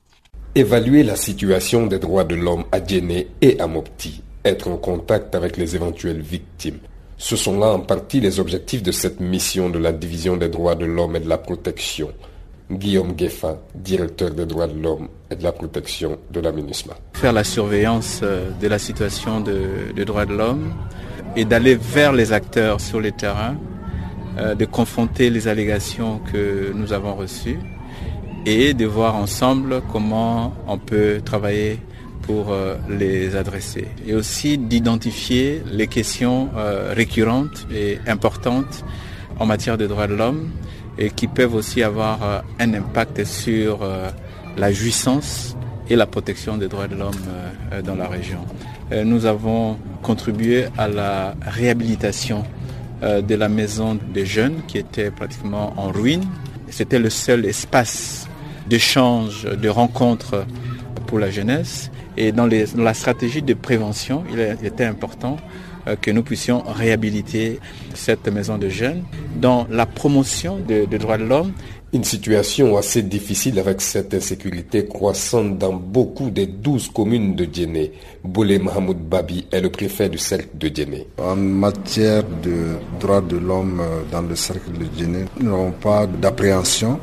Évaluer 0.55 1.03
la 1.03 1.15
situation 1.15 1.85
des 1.85 1.99
droits 1.99 2.23
de 2.23 2.33
l'homme 2.35 2.63
à 2.71 2.83
Djenné 2.83 3.27
et 3.41 3.59
à 3.59 3.67
Mopti, 3.67 4.23
être 4.47 4.67
en 4.67 4.77
contact 4.77 5.35
avec 5.35 5.57
les 5.57 5.75
éventuelles 5.75 6.21
victimes. 6.21 6.79
Ce 7.17 7.35
sont 7.35 7.57
là 7.59 7.67
en 7.73 7.79
partie 7.79 8.19
les 8.19 8.39
objectifs 8.39 8.83
de 8.83 8.91
cette 8.91 9.19
mission 9.19 9.69
de 9.69 9.79
la 9.79 9.91
Division 9.91 10.37
des 10.37 10.49
droits 10.49 10.75
de 10.75 10.85
l'homme 10.85 11.15
et 11.15 11.19
de 11.19 11.29
la 11.29 11.37
protection. 11.37 12.09
Guillaume 12.69 13.13
Gueffa, 13.13 13.59
directeur 13.73 14.31
des 14.31 14.45
droits 14.45 14.67
de 14.67 14.79
l'homme 14.79 15.07
et 15.31 15.35
de 15.35 15.43
la 15.43 15.51
protection 15.51 16.17
de 16.31 16.39
la 16.39 16.51
MINUSMA. 16.51 16.93
Faire 17.13 17.33
la 17.33 17.43
surveillance 17.43 18.19
euh, 18.23 18.49
de 18.61 18.67
la 18.67 18.77
situation 18.77 19.39
des 19.39 20.05
droits 20.05 20.25
de 20.25 20.33
l'homme 20.35 20.73
et 21.35 21.45
d'aller 21.45 21.75
vers 21.75 22.11
les 22.11 22.33
acteurs 22.33 22.81
sur 22.81 22.99
les 22.99 23.13
terrains, 23.13 23.57
euh, 24.37 24.53
de 24.53 24.65
confronter 24.65 25.29
les 25.29 25.47
allégations 25.47 26.19
que 26.31 26.71
nous 26.75 26.91
avons 26.93 27.15
reçues 27.15 27.59
et 28.45 28.73
de 28.73 28.85
voir 28.85 29.15
ensemble 29.15 29.81
comment 29.91 30.53
on 30.67 30.77
peut 30.77 31.21
travailler 31.23 31.79
pour 32.27 32.51
euh, 32.51 32.75
les 32.89 33.35
adresser. 33.37 33.87
Et 34.05 34.13
aussi 34.13 34.57
d'identifier 34.57 35.63
les 35.71 35.87
questions 35.87 36.49
euh, 36.55 36.93
récurrentes 36.93 37.65
et 37.73 37.99
importantes 38.05 38.83
en 39.39 39.45
matière 39.45 39.77
de 39.77 39.87
droits 39.87 40.07
de 40.07 40.13
l'homme 40.13 40.49
et 40.99 41.09
qui 41.09 41.27
peuvent 41.27 41.55
aussi 41.55 41.81
avoir 41.81 42.23
euh, 42.23 42.39
un 42.59 42.73
impact 42.73 43.23
sur 43.23 43.79
la 44.57 44.71
jouissance 44.71 45.55
et 45.89 45.95
la 45.95 46.05
protection 46.05 46.57
des 46.57 46.67
droits 46.67 46.87
de 46.87 46.95
l'homme 46.95 47.23
dans 47.85 47.95
la 47.95 48.07
région. 48.07 48.39
Nous 48.91 49.25
avons 49.25 49.77
contribué 50.01 50.65
à 50.77 50.87
la 50.87 51.35
réhabilitation 51.41 52.43
de 53.01 53.35
la 53.35 53.47
maison 53.47 53.97
des 54.13 54.25
jeunes 54.25 54.61
qui 54.67 54.79
était 54.79 55.11
pratiquement 55.11 55.73
en 55.77 55.91
ruine. 55.91 56.25
C'était 56.69 56.99
le 56.99 57.09
seul 57.09 57.45
espace 57.45 58.27
d'échange, 58.67 59.43
de 59.43 59.69
rencontres 59.69 60.45
pour 61.05 61.19
la 61.19 61.29
jeunesse. 61.29 61.89
Et 62.17 62.31
dans, 62.31 62.47
la 62.47 62.93
stratégie 62.93 63.41
de 63.41 63.53
prévention, 63.53 64.23
il 64.31 64.39
était 64.65 64.85
important 64.85 65.37
euh, 65.87 65.95
que 65.95 66.09
nous 66.11 66.23
puissions 66.23 66.63
réhabiliter 66.65 67.59
cette 67.93 68.27
maison 68.27 68.57
de 68.57 68.69
jeunes. 68.69 69.03
Dans 69.39 69.67
la 69.69 69.85
promotion 69.85 70.57
des 70.57 70.85
droits 70.87 71.17
de 71.17 71.23
l'homme, 71.25 71.53
une 71.93 72.03
situation 72.03 72.75
assez 72.75 73.01
difficile 73.01 73.59
avec 73.59 73.79
cette 73.81 74.13
insécurité 74.13 74.85
croissante 74.85 75.57
dans 75.57 75.73
beaucoup 75.73 76.29
des 76.29 76.45
douze 76.45 76.89
communes 76.89 77.33
de 77.35 77.47
Djenné. 77.51 77.93
Boulé 78.23 78.59
Mahmoud 78.59 78.97
Babi 78.97 79.45
est 79.51 79.61
le 79.61 79.69
préfet 79.69 80.09
du 80.09 80.17
cercle 80.17 80.49
de 80.55 80.67
Djenné. 80.73 81.07
En 81.17 81.35
matière 81.37 82.23
de 82.43 82.75
droits 82.99 83.21
de 83.21 83.37
l'homme 83.37 83.79
euh, 83.81 84.01
dans 84.11 84.21
le 84.21 84.35
cercle 84.35 84.71
de 84.73 84.85
Djenné, 84.97 85.25
nous 85.39 85.49
n'avons 85.49 85.71
pas 85.71 86.05
d'appréhension 86.07 86.99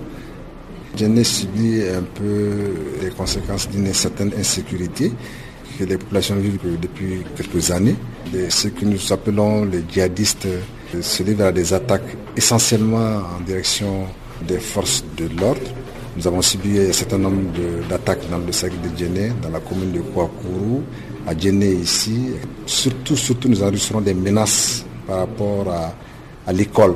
Djenné 0.96 1.24
subit 1.24 1.82
un 1.82 2.02
peu 2.02 2.74
les 3.02 3.10
conséquences 3.10 3.68
d'une 3.68 3.92
certaine 3.92 4.32
insécurité 4.38 5.12
que 5.78 5.84
les 5.84 5.96
populations 5.96 6.36
vivent 6.36 6.58
depuis 6.80 7.22
quelques 7.36 7.70
années. 7.70 7.96
ce 8.48 8.68
que 8.68 8.84
nous 8.84 9.12
appelons 9.12 9.64
les 9.64 9.84
djihadistes 9.90 10.46
se 11.00 11.22
livrent 11.22 11.46
à 11.46 11.52
des 11.52 11.72
attaques 11.72 12.16
essentiellement 12.36 13.22
en 13.36 13.40
direction 13.44 14.06
des 14.46 14.58
forces 14.58 15.04
de 15.16 15.28
l'ordre. 15.40 15.60
Nous 16.16 16.26
avons 16.28 16.42
subi 16.42 16.78
un 16.78 16.92
certain 16.92 17.18
nombre 17.18 17.42
d'attaques 17.88 18.28
dans 18.30 18.38
le 18.38 18.52
cercle 18.52 18.76
de 18.82 18.96
Djenné, 18.96 19.32
dans 19.42 19.48
la 19.50 19.58
commune 19.58 19.90
de 19.90 20.00
Kouakourou, 20.00 20.82
à 21.26 21.36
Djenné 21.36 21.72
ici. 21.72 22.30
Surtout, 22.66 23.16
surtout, 23.16 23.48
nous 23.48 23.62
enregistrons 23.62 24.00
des 24.00 24.14
menaces 24.14 24.84
par 25.06 25.18
rapport 25.18 25.66
à, 26.46 26.52
l'école 26.52 26.94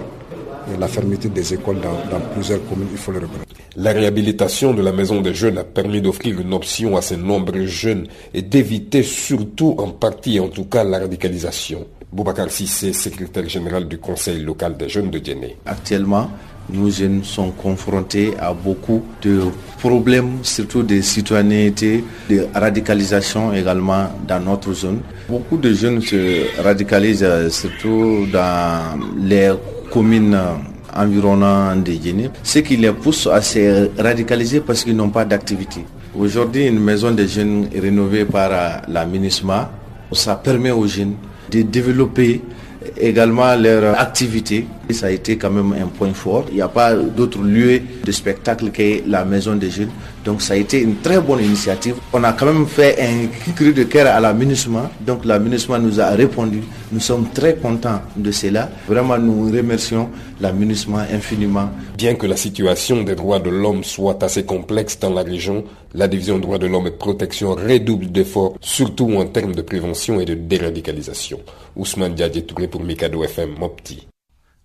la 0.78 0.88
fermeture 0.88 1.30
des 1.30 1.54
écoles 1.54 1.80
dans, 1.80 2.10
dans 2.10 2.20
plusieurs 2.34 2.64
communes, 2.68 2.88
il 2.92 2.98
faut 2.98 3.12
le 3.12 3.20
reconnaître. 3.20 3.46
La 3.76 3.92
réhabilitation 3.92 4.74
de 4.74 4.82
la 4.82 4.92
maison 4.92 5.20
des 5.20 5.34
jeunes 5.34 5.58
a 5.58 5.64
permis 5.64 6.00
d'offrir 6.00 6.40
une 6.40 6.52
option 6.52 6.96
à 6.96 7.02
ces 7.02 7.16
nombreux 7.16 7.66
jeunes 7.66 8.06
et 8.34 8.42
d'éviter 8.42 9.02
surtout 9.02 9.74
en 9.78 9.88
partie, 9.90 10.40
en 10.40 10.48
tout 10.48 10.64
cas, 10.64 10.84
la 10.84 10.98
radicalisation. 10.98 11.86
Boubacar 12.10 12.50
Sissé, 12.50 12.92
secrétaire 12.92 13.48
général 13.48 13.86
du 13.86 13.98
Conseil 13.98 14.40
local 14.42 14.76
des 14.76 14.88
jeunes 14.88 15.10
de 15.10 15.22
Djenné. 15.22 15.56
Actuellement, 15.66 16.30
nos 16.70 16.90
jeunes 16.90 17.22
sont 17.24 17.50
confrontés 17.50 18.34
à 18.38 18.52
beaucoup 18.52 19.02
de 19.22 19.42
problèmes, 19.78 20.38
surtout 20.42 20.82
de 20.82 21.00
citoyenneté, 21.00 22.04
de 22.28 22.46
radicalisation 22.54 23.52
également 23.52 24.10
dans 24.26 24.40
notre 24.40 24.72
zone. 24.72 25.00
Beaucoup 25.28 25.56
de 25.56 25.72
jeunes 25.72 26.00
se 26.00 26.60
radicalisent 26.62 27.22
euh, 27.24 27.48
surtout 27.50 28.26
dans 28.32 28.98
les 29.22 29.50
communes 29.90 30.38
environnant 30.94 31.76
de 31.76 31.92
Guinée, 31.92 32.30
ce 32.42 32.60
qui 32.60 32.76
les 32.76 32.92
pousse 32.92 33.26
à 33.26 33.40
se 33.40 33.90
radicaliser 34.00 34.60
parce 34.60 34.84
qu'ils 34.84 34.96
n'ont 34.96 35.10
pas 35.10 35.24
d'activité. 35.24 35.84
Aujourd'hui, 36.18 36.66
une 36.66 36.80
maison 36.80 37.12
de 37.12 37.24
jeunes 37.26 37.68
rénovée 37.74 38.24
par 38.24 38.50
la 38.88 39.06
MINISMA, 39.06 39.70
ça 40.12 40.36
permet 40.36 40.70
aux 40.70 40.86
jeunes 40.86 41.14
de 41.50 41.62
développer 41.62 42.42
également 42.96 43.54
leur 43.56 43.98
activité. 44.00 44.66
Ça 44.90 45.06
a 45.06 45.10
été 45.10 45.36
quand 45.36 45.50
même 45.50 45.72
un 45.74 45.86
point 45.86 46.12
fort. 46.14 46.46
Il 46.48 46.54
n'y 46.56 46.62
a 46.62 46.68
pas 46.68 46.94
d'autre 46.94 47.40
lieu 47.42 47.80
de 48.04 48.12
spectacle 48.12 48.70
que 48.70 49.02
la 49.08 49.24
Maison 49.24 49.54
des 49.54 49.70
Jeunes. 49.70 49.90
Donc 50.24 50.42
ça 50.42 50.54
a 50.54 50.56
été 50.56 50.80
une 50.82 50.96
très 50.96 51.20
bonne 51.20 51.42
initiative. 51.42 51.96
On 52.12 52.24
a 52.24 52.32
quand 52.32 52.46
même 52.46 52.66
fait 52.66 52.96
un 53.00 53.26
cri 53.54 53.72
de 53.72 53.84
cœur 53.84 54.06
à 54.06 54.20
la 54.20 54.34
Donc 55.00 55.24
la 55.24 55.38
nous 55.38 56.00
a 56.00 56.08
répondu. 56.10 56.62
Nous 56.92 57.00
sommes 57.00 57.28
très 57.32 57.56
contents 57.56 58.00
de 58.16 58.30
cela. 58.30 58.70
Vraiment, 58.86 59.18
nous 59.18 59.50
remercions 59.50 60.08
la 60.40 60.50
infiniment. 61.12 61.70
Bien 61.96 62.14
que 62.14 62.26
la 62.26 62.36
situation 62.36 63.02
des 63.02 63.14
droits 63.14 63.40
de 63.40 63.50
l'homme 63.50 63.84
soit 63.84 64.22
assez 64.22 64.44
complexe 64.44 64.98
dans 64.98 65.12
la 65.12 65.22
région, 65.22 65.64
la 65.94 66.08
division 66.08 66.38
droits 66.38 66.58
de 66.58 66.66
l'homme 66.66 66.86
et 66.86 66.90
protection 66.92 67.54
redouble 67.54 68.10
d'efforts, 68.10 68.54
surtout 68.60 69.10
en 69.16 69.26
termes 69.26 69.54
de 69.54 69.62
prévention 69.62 70.20
et 70.20 70.24
de 70.24 70.34
déradicalisation. 70.34 71.40
Ousmane 71.76 72.14
Diadje 72.14 72.44
Touré 72.46 72.68
pour 72.68 72.82
Mikado 72.82 73.24
FM 73.24 73.50
Mopti. 73.58 74.06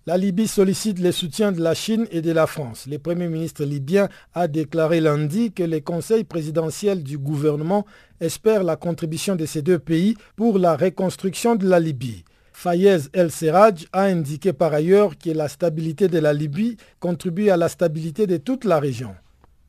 La 0.06 0.18
Libye 0.18 0.46
sollicite 0.46 0.98
le 0.98 1.12
soutien 1.12 1.50
de 1.50 1.62
la 1.62 1.72
Chine 1.72 2.06
et 2.10 2.20
de 2.20 2.30
la 2.30 2.46
France. 2.46 2.86
Le 2.86 2.98
Premier 2.98 3.26
ministre 3.26 3.64
libyen 3.64 4.10
a 4.34 4.48
déclaré 4.48 5.00
lundi 5.00 5.50
que 5.50 5.62
les 5.62 5.80
conseils 5.80 6.24
présidentiels 6.24 7.02
du 7.02 7.16
gouvernement 7.16 7.86
espèrent 8.20 8.64
la 8.64 8.76
contribution 8.76 9.34
de 9.34 9.46
ces 9.46 9.62
deux 9.62 9.78
pays 9.78 10.14
pour 10.36 10.58
la 10.58 10.76
reconstruction 10.76 11.56
de 11.56 11.66
la 11.66 11.80
Libye. 11.80 12.22
Fayez 12.52 12.98
El-Serraj 13.14 13.86
a 13.94 14.02
indiqué 14.02 14.52
par 14.52 14.74
ailleurs 14.74 15.16
que 15.16 15.30
la 15.30 15.48
stabilité 15.48 16.08
de 16.08 16.18
la 16.18 16.34
Libye 16.34 16.76
contribue 17.00 17.48
à 17.48 17.56
la 17.56 17.70
stabilité 17.70 18.26
de 18.26 18.36
toute 18.36 18.66
la 18.66 18.80
région. 18.80 19.14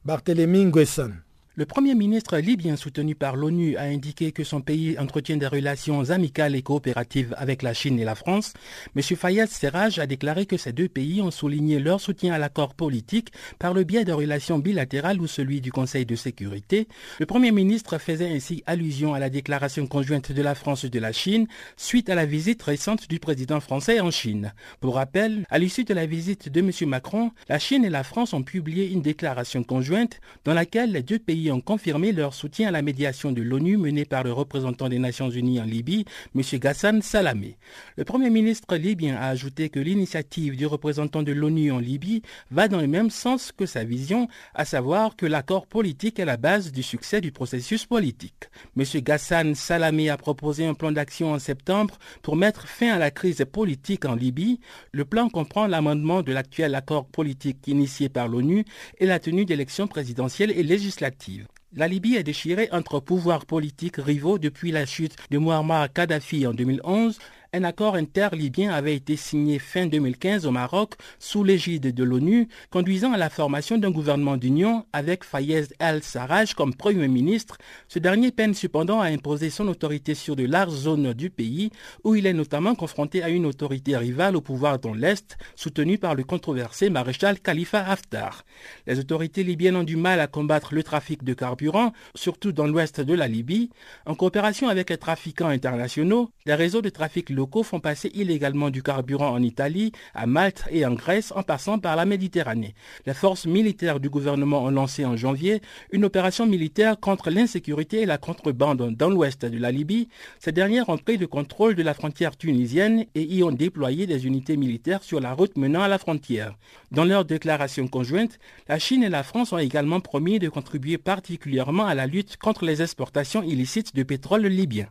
Barthélémy 0.04 0.66
Nguesson. 0.66 1.14
Le 1.58 1.66
Premier 1.66 1.96
ministre 1.96 2.38
libyen 2.38 2.76
soutenu 2.76 3.16
par 3.16 3.38
l'ONU 3.38 3.78
a 3.78 3.84
indiqué 3.84 4.34
que 4.34 4.44
son 4.44 4.60
pays 4.60 5.00
entretient 5.00 5.38
des 5.38 5.48
relations 5.48 6.10
amicales 6.10 6.54
et 6.54 6.62
coopératives 6.62 7.34
avec 7.38 7.62
la 7.62 7.74
Chine 7.74 7.98
et 7.98 8.04
la 8.04 8.16
France. 8.16 8.52
M. 8.94 9.02
Fayez 9.02 9.48
Serraj 9.48 9.98
a 10.00 10.06
déclaré 10.06 10.48
que 10.48 10.58
ces 10.58 10.74
deux 10.74 10.90
pays 10.90 11.22
ont 11.22 11.32
souligné 11.32 11.80
leur 11.80 12.02
soutien 12.02 12.34
à 12.34 12.40
l'accord 12.40 12.74
politique 12.74 13.32
par 13.58 13.74
le 13.74 13.86
biais 13.86 14.04
de 14.04 14.12
relations 14.12 14.60
bilatérales 14.60 15.22
ou 15.22 15.28
celui 15.28 15.62
du 15.62 15.72
Conseil 15.72 16.06
de 16.06 16.18
sécurité. 16.18 16.90
Le 17.22 17.26
Premier 17.26 17.54
ministre 17.54 18.00
faisait 18.00 18.36
ainsi 18.36 18.62
allusion 18.66 19.14
à 19.14 19.20
la 19.20 19.30
déclaration 19.30 19.88
conjointe 19.88 20.34
de 20.34 20.42
la 20.42 20.56
France 20.56 20.84
et 20.84 20.90
de 20.90 21.00
la 21.00 21.14
Chine 21.14 21.48
suite 21.78 22.10
à 22.10 22.16
la 22.16 22.26
visite 22.26 22.64
récente 22.64 23.08
du 23.08 23.20
président 23.20 23.62
français 23.62 24.02
en 24.02 24.12
Chine. 24.12 24.54
Pour 24.82 24.96
rappel, 24.96 25.46
à 25.50 25.58
l'issue 25.58 25.86
de 25.86 25.94
la 25.94 26.06
visite 26.06 26.50
de 26.50 26.60
M. 26.60 26.72
Macron, 26.90 27.32
la 27.48 27.60
Chine 27.60 27.86
et 27.86 27.90
la 27.90 28.04
France 28.04 28.34
ont 28.34 28.44
publié 28.44 28.92
une 28.92 29.02
déclaration 29.02 29.64
conjointe 29.64 30.20
dans 30.44 30.54
laquelle 30.54 30.92
les 30.92 31.02
deux 31.02 31.18
pays 31.18 31.45
ont 31.52 31.62
confirmé 31.62 32.12
leur 32.12 32.34
soutien 32.34 32.70
à 32.70 32.72
la 32.72 32.82
médiation 32.82 33.32
de 33.32 33.42
l'ONU 33.42 33.78
menée 33.78 34.06
par 34.06 34.24
le 34.24 34.32
représentant 34.32 34.90
des 34.90 35.00
Nations 35.00 35.30
Unies 35.30 35.60
en 35.60 35.66
Libye, 35.66 36.06
M. 36.36 36.42
Ghassan 36.60 37.02
Salamé. 37.02 37.58
Le 37.98 38.04
Premier 38.04 38.30
ministre 38.30 38.76
libyen 38.76 39.16
a 39.16 39.28
ajouté 39.28 39.70
que 39.70 39.80
l'initiative 39.80 40.56
du 40.56 40.66
représentant 40.66 41.24
de 41.24 41.32
l'ONU 41.32 41.72
en 41.72 41.80
Libye 41.80 42.22
va 42.52 42.68
dans 42.68 42.82
le 42.82 42.88
même 42.88 43.10
sens 43.10 43.52
que 43.52 43.66
sa 43.66 43.84
vision, 43.84 44.28
à 44.54 44.66
savoir 44.66 45.16
que 45.16 45.26
l'accord 45.26 45.68
politique 45.68 46.20
est 46.20 46.26
la 46.26 46.38
base 46.38 46.72
du 46.72 46.84
succès 46.84 47.22
du 47.22 47.32
processus 47.32 47.86
politique. 47.86 48.46
M. 48.78 48.84
Ghassan 49.02 49.56
Salamé 49.56 50.10
a 50.10 50.18
proposé 50.18 50.66
un 50.66 50.74
plan 50.74 50.92
d'action 50.92 51.34
en 51.34 51.40
septembre 51.40 51.98
pour 52.22 52.36
mettre 52.36 52.68
fin 52.68 52.92
à 52.94 53.00
la 53.00 53.12
crise 53.12 53.44
politique 53.52 54.06
en 54.06 54.16
Libye. 54.16 54.60
Le 54.92 55.06
plan 55.06 55.30
comprend 55.30 55.68
l'amendement 55.68 56.22
de 56.22 56.32
l'actuel 56.32 56.76
accord 56.76 57.06
politique 57.06 57.68
initié 57.68 58.10
par 58.10 58.28
l'ONU 58.28 58.66
et 59.00 59.06
la 59.06 59.20
tenue 59.20 59.46
d'élections 59.46 59.88
présidentielles 59.88 60.52
et 60.52 60.64
législatives. 60.64 61.35
La 61.78 61.90
Libye 61.90 62.16
est 62.16 62.24
déchirée 62.24 62.70
entre 62.72 63.02
pouvoirs 63.02 63.46
politiques 63.46 63.98
rivaux 63.98 64.40
depuis 64.40 64.72
la 64.72 64.86
chute 64.86 65.18
de 65.30 65.38
Muammar 65.38 65.92
Kadhafi 65.92 66.48
en 66.48 66.54
2011. 66.54 67.20
Un 67.56 67.64
accord 67.64 67.96
interlibyen 67.96 68.70
avait 68.70 68.96
été 68.96 69.16
signé 69.16 69.60
fin 69.60 69.86
2015 69.86 70.46
au 70.46 70.52
Maroc 70.52 70.96
sous 71.20 71.42
l'égide 71.42 71.94
de 71.94 72.04
l'ONU, 72.04 72.50
conduisant 72.70 73.14
à 73.14 73.18
la 73.18 73.30
formation 73.30 73.78
d'un 73.78 73.92
gouvernement 73.92 74.36
d'union 74.36 74.86
avec 74.92 75.24
Fayez 75.24 75.64
el-Sarraj 75.80 76.54
comme 76.54 76.74
Premier 76.76 77.08
ministre. 77.08 77.58
Ce 77.88 77.98
dernier 77.98 78.32
peine 78.32 78.54
cependant 78.54 79.00
à 79.00 79.06
imposer 79.06 79.50
son 79.50 79.70
autorité 79.70 80.16
sur 80.16 80.36
de 80.36 80.44
larges 80.44 80.74
zones 80.74 81.14
du 81.14 81.30
pays, 81.30 81.70
où 82.04 82.16
il 82.16 82.28
est 82.28 82.34
notamment 82.34 82.76
confronté 82.76 83.24
à 83.24 83.30
une 83.30 83.46
autorité 83.46 83.96
rivale 83.96 84.36
au 84.36 84.42
pouvoir 84.42 84.78
dans 84.78 84.94
l'Est, 84.94 85.38
soutenue 85.56 85.98
par 85.98 86.14
le 86.14 86.26
controversé 86.26 86.90
maréchal 86.90 87.40
Khalifa 87.40 87.90
Haftar. 87.90 88.44
Les 88.86 89.00
autorités 89.00 89.46
libyennes 89.46 89.78
ont 89.78 89.84
du 89.84 89.96
mal 89.96 90.20
à 90.20 90.28
combattre 90.28 90.76
le 90.76 90.84
trafic 90.84 91.24
de 91.24 91.34
carburant, 91.34 91.94
surtout 92.16 92.52
dans 92.52 92.68
l'ouest 92.68 93.00
de 93.00 93.14
la 93.14 93.30
Libye. 93.30 93.70
En 94.06 94.16
coopération 94.16 94.68
avec 94.68 94.90
les 94.90 94.98
trafiquants 94.98 95.48
internationaux, 95.48 96.32
les 96.46 96.56
réseaux 96.56 96.82
de 96.82 96.90
trafic 96.90 97.30
locaux 97.30 97.45
font 97.64 97.80
passer 97.80 98.12
illégalement 98.14 98.70
du 98.70 98.84
carburant 98.84 99.30
en 99.30 99.42
Italie, 99.42 99.92
à 100.14 100.26
Malte 100.26 100.66
et 100.72 100.86
en 100.86 100.94
Grèce 100.94 101.32
en 101.36 101.44
passant 101.44 101.80
par 101.80 101.96
la 101.96 102.06
Méditerranée. 102.06 102.76
Les 103.06 103.14
forces 103.14 103.46
militaires 103.46 104.00
du 104.00 104.10
gouvernement 104.10 104.64
ont 104.64 104.72
lancé 104.72 105.06
en 105.06 105.16
janvier 105.16 105.62
une 105.92 106.06
opération 106.06 106.46
militaire 106.46 107.00
contre 107.00 107.30
l'insécurité 107.30 108.02
et 108.02 108.06
la 108.06 108.18
contrebande 108.18 108.96
dans 108.96 109.10
l'ouest 109.10 109.46
de 109.46 109.58
la 109.58 109.72
Libye. 109.72 110.10
Ces 110.40 110.52
dernières 110.52 110.90
ont 110.90 110.98
pris 110.98 111.18
le 111.18 111.28
contrôle 111.28 111.76
de 111.76 111.84
la 111.84 111.94
frontière 111.94 112.38
tunisienne 112.38 113.06
et 113.16 113.24
y 113.24 113.44
ont 113.44 113.52
déployé 113.52 114.08
des 114.08 114.26
unités 114.26 114.58
militaires 114.58 115.04
sur 115.04 115.20
la 115.20 115.34
route 115.34 115.58
menant 115.58 115.82
à 115.82 115.88
la 115.88 115.98
frontière. 115.98 116.56
Dans 116.92 117.06
leur 117.06 117.26
déclaration 117.26 117.88
conjointe, 117.88 118.40
la 118.68 118.80
Chine 118.80 119.04
et 119.04 119.10
la 119.10 119.24
France 119.24 119.54
ont 119.54 119.58
également 119.58 120.00
promis 120.00 120.40
de 120.40 120.50
contribuer 120.50 120.98
particulièrement 120.98 121.86
à 121.86 121.96
la 121.96 122.08
lutte 122.08 122.38
contre 122.38 122.66
les 122.66 122.82
exportations 122.82 123.44
illicites 123.44 123.96
de 123.96 124.04
pétrole 124.04 124.48
libyen. 124.48 124.88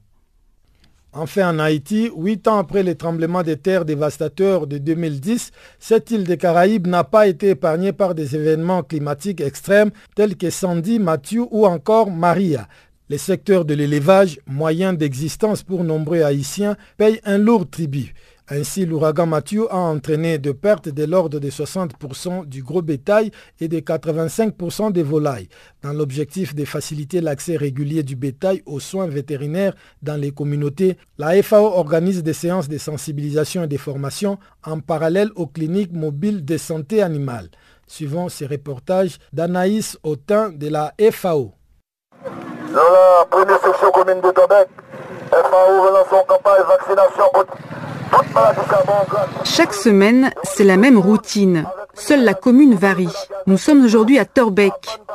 Enfin, 1.16 1.54
en 1.54 1.60
Haïti, 1.60 2.10
huit 2.16 2.48
ans 2.48 2.58
après 2.58 2.82
les 2.82 2.96
tremblements 2.96 3.44
de 3.44 3.54
terre 3.54 3.84
dévastateurs 3.84 4.66
de 4.66 4.78
2010, 4.78 5.52
cette 5.78 6.10
île 6.10 6.24
des 6.24 6.36
Caraïbes 6.36 6.88
n'a 6.88 7.04
pas 7.04 7.28
été 7.28 7.50
épargnée 7.50 7.92
par 7.92 8.16
des 8.16 8.34
événements 8.34 8.82
climatiques 8.82 9.40
extrêmes 9.40 9.92
tels 10.16 10.36
que 10.36 10.50
Sandy, 10.50 10.98
Mathieu 10.98 11.44
ou 11.52 11.66
encore 11.66 12.10
Maria. 12.10 12.66
Les 13.08 13.18
secteurs 13.18 13.64
de 13.64 13.74
l'élevage, 13.74 14.40
moyen 14.48 14.92
d'existence 14.92 15.62
pour 15.62 15.84
nombreux 15.84 16.22
Haïtiens, 16.22 16.76
payent 16.96 17.20
un 17.24 17.38
lourd 17.38 17.70
tribut. 17.70 18.12
Ainsi, 18.50 18.84
l'ouragan 18.84 19.24
Mathieu 19.24 19.72
a 19.72 19.78
entraîné 19.78 20.36
de 20.36 20.52
pertes 20.52 20.90
de 20.90 21.04
l'ordre 21.04 21.40
de 21.40 21.48
60% 21.48 22.44
du 22.44 22.62
gros 22.62 22.82
bétail 22.82 23.30
et 23.58 23.68
de 23.68 23.78
85% 23.80 24.92
des 24.92 25.02
volailles. 25.02 25.48
Dans 25.82 25.94
l'objectif 25.94 26.54
de 26.54 26.66
faciliter 26.66 27.22
l'accès 27.22 27.56
régulier 27.56 28.02
du 28.02 28.16
bétail 28.16 28.62
aux 28.66 28.80
soins 28.80 29.06
vétérinaires 29.06 29.74
dans 30.02 30.20
les 30.20 30.30
communautés, 30.30 30.98
la 31.16 31.42
FAO 31.42 31.64
organise 31.64 32.22
des 32.22 32.34
séances 32.34 32.68
de 32.68 32.76
sensibilisation 32.76 33.64
et 33.64 33.66
de 33.66 33.78
formation 33.78 34.38
en 34.62 34.78
parallèle 34.78 35.30
aux 35.36 35.46
cliniques 35.46 35.92
mobiles 35.92 36.44
de 36.44 36.58
santé 36.58 37.00
animale. 37.00 37.48
Suivant 37.86 38.28
ces 38.28 38.46
reportages 38.46 39.18
d'Anaïs 39.32 39.96
Autin 40.02 40.50
de 40.50 40.68
la 40.68 40.92
FAO. 41.12 41.54
Commune 43.94 44.20
de 44.20 44.32
FAO 45.30 46.24
campagne 46.28 46.62
vaccination 46.68 47.24
chaque 49.44 49.74
semaine, 49.74 50.30
c'est 50.42 50.64
la 50.64 50.76
même 50.76 50.98
routine. 50.98 51.66
Seule 51.94 52.24
la 52.24 52.34
commune 52.34 52.74
varie. 52.74 53.08
Nous 53.46 53.58
sommes 53.58 53.84
aujourd'hui 53.84 54.18
à 54.18 54.24
Torbeck. 54.24 54.72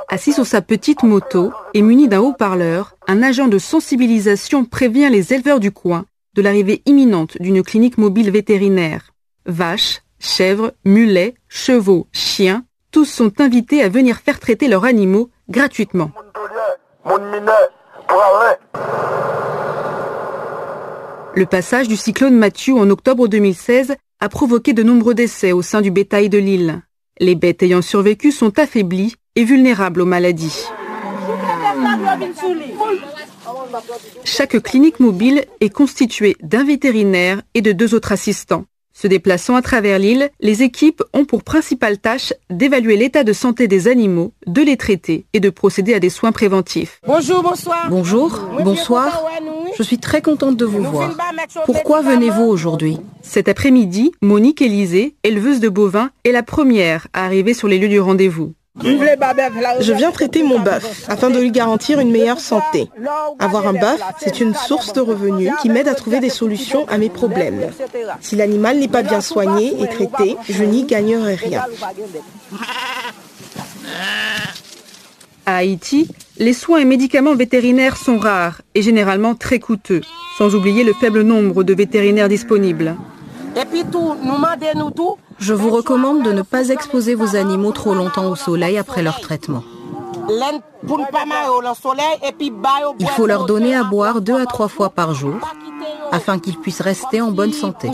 Assis 0.08 0.34
sur 0.34 0.46
sa 0.46 0.62
petite 0.62 1.04
moto 1.04 1.52
et 1.74 1.82
muni 1.82 2.08
d'un 2.08 2.22
haut-parleur, 2.22 2.96
un 3.08 3.22
agent 3.22 3.48
de 3.48 3.60
sensibilisation 3.60 4.66
prévient 4.66 5.10
les 5.10 5.34
éleveurs 5.34 5.60
du 5.60 5.72
coin 5.72 6.06
de 6.36 6.42
l'arrivée 6.42 6.82
imminente 6.86 7.38
d'une 7.40 7.64
clinique 7.64 7.98
mobile 7.98 8.32
vétérinaire. 8.32 9.12
Vaches, 9.46 10.02
chèvres, 10.20 10.72
mulets, 10.86 11.36
chevaux, 11.48 12.08
chiens, 12.12 12.64
tous 12.92 13.06
sont 13.06 13.40
invités 13.40 13.84
à 13.84 13.90
venir 13.90 14.18
faire 14.18 14.40
traiter 14.40 14.68
leurs 14.68 14.86
animaux 14.86 15.30
gratuitement. 15.50 16.12
Le 21.36 21.46
passage 21.46 21.88
du 21.88 21.96
cyclone 21.96 22.36
Mathieu 22.36 22.74
en 22.76 22.90
octobre 22.90 23.28
2016 23.28 23.96
a 24.20 24.30
provoqué 24.30 24.74
de 24.74 24.84
nombreux 24.84 25.14
décès 25.14 25.52
au 25.52 25.62
sein 25.62 25.82
du 25.82 25.92
bétail 25.92 26.30
de 26.30 26.38
l'île. 26.38 26.82
Les 27.20 27.36
bêtes 27.36 27.64
ayant 27.64 27.82
survécu 27.82 28.32
sont 28.32 28.58
affaiblies 28.60 29.16
et 29.36 29.44
vulnérables 29.44 30.02
aux 30.02 30.06
maladies. 30.06 30.66
Chaque 34.24 34.62
clinique 34.62 35.00
mobile 35.00 35.46
est 35.60 35.70
constituée 35.70 36.36
d'un 36.42 36.64
vétérinaire 36.64 37.42
et 37.54 37.62
de 37.62 37.72
deux 37.72 37.94
autres 37.94 38.12
assistants. 38.12 38.66
Se 39.02 39.08
déplaçant 39.08 39.56
à 39.56 39.62
travers 39.62 39.98
l'île, 39.98 40.30
les 40.42 40.62
équipes 40.62 41.02
ont 41.14 41.24
pour 41.24 41.44
principale 41.44 42.00
tâche 42.00 42.34
d'évaluer 42.50 42.98
l'état 42.98 43.24
de 43.24 43.32
santé 43.32 43.70
des 43.70 43.88
animaux, 43.88 44.34
de 44.46 44.62
les 44.62 44.76
traiter 44.76 45.26
et 45.32 45.40
de 45.40 45.50
procéder 45.50 45.94
à 45.94 46.02
des 46.02 46.10
soins 46.10 46.34
préventifs. 46.34 47.00
Bonjour, 47.08 47.42
bonsoir. 47.42 47.88
Bonjour, 47.90 48.42
bonsoir. 48.62 49.24
Je 49.78 49.84
suis 49.84 50.00
très 50.00 50.22
contente 50.22 50.58
de 50.58 50.66
vous 50.66 50.84
voir. 50.84 51.16
Pourquoi 51.66 52.02
venez-vous 52.02 52.44
aujourd'hui? 52.44 52.98
Cet 53.22 53.48
après-midi, 53.48 54.12
Monique 54.22 54.62
Élisée, 54.62 55.16
éleveuse 55.24 55.62
de 55.62 55.70
bovins, 55.70 56.10
est 56.26 56.34
la 56.34 56.44
première 56.44 57.08
à 57.14 57.24
arriver 57.24 57.54
sur 57.54 57.70
les 57.70 57.78
lieux 57.78 57.88
du 57.88 58.02
rendez-vous. 58.02 58.54
Je 58.78 59.94
viens 59.94 60.12
traiter 60.12 60.44
mon 60.44 60.60
bœuf 60.60 61.06
afin 61.10 61.30
de 61.30 61.40
lui 61.40 61.52
garantir 61.52 62.00
une 62.00 62.12
meilleure 62.12 62.40
santé. 62.40 62.90
Avoir 63.40 63.68
un 63.68 63.74
bœuf, 63.74 64.00
c'est 64.20 64.40
une 64.40 64.54
source 64.54 64.94
de 64.94 65.02
revenus 65.02 65.52
qui 65.62 65.70
m'aide 65.70 65.88
à 65.88 65.96
trouver 65.96 66.20
des 66.20 66.30
solutions 66.30 66.88
à 66.88 66.98
mes 66.98 67.10
problèmes. 67.10 67.72
Si 68.22 68.36
l'animal 68.36 68.80
n'est 68.80 68.88
pas 68.88 69.04
bien 69.04 69.22
soigné 69.22 69.74
et 69.82 69.88
traité, 69.88 70.38
je 70.48 70.64
n'y 70.64 70.84
gagnerai 70.84 71.36
rien. 71.36 71.66
À 75.46 75.56
Haïti, 75.58 76.08
les 76.38 76.54
soins 76.54 76.78
et 76.78 76.86
médicaments 76.86 77.36
vétérinaires 77.36 77.98
sont 77.98 78.20
rares 78.20 78.62
et 78.76 78.82
généralement 78.82 79.36
très 79.36 79.60
coûteux, 79.60 80.02
sans 80.38 80.54
oublier 80.54 80.84
le 80.84 80.94
faible 80.94 81.24
nombre 81.24 81.64
de 81.64 81.74
vétérinaires 81.74 82.30
disponibles. 82.30 82.96
Je 85.40 85.54
vous 85.54 85.70
recommande 85.70 86.24
de 86.24 86.32
ne 86.32 86.42
pas 86.42 86.70
exposer 86.70 87.16
vos 87.16 87.36
animaux 87.36 87.72
trop 87.72 87.94
longtemps 87.94 88.30
au 88.30 88.36
soleil 88.36 88.78
après 88.78 89.02
leur 89.02 89.20
traitement. 89.22 89.64
Il 93.00 93.08
faut 93.16 93.26
leur 93.26 93.46
donner 93.46 93.76
à 93.76 93.84
boire 93.84 94.22
deux 94.22 94.40
à 94.40 94.46
trois 94.46 94.68
fois 94.68 94.90
par 94.90 95.14
jour 95.14 95.36
afin 96.12 96.40
qu'ils 96.40 96.58
puissent 96.58 96.82
rester 96.82 97.22
en 97.22 97.32
bonne 97.32 97.54
santé. 97.54 97.90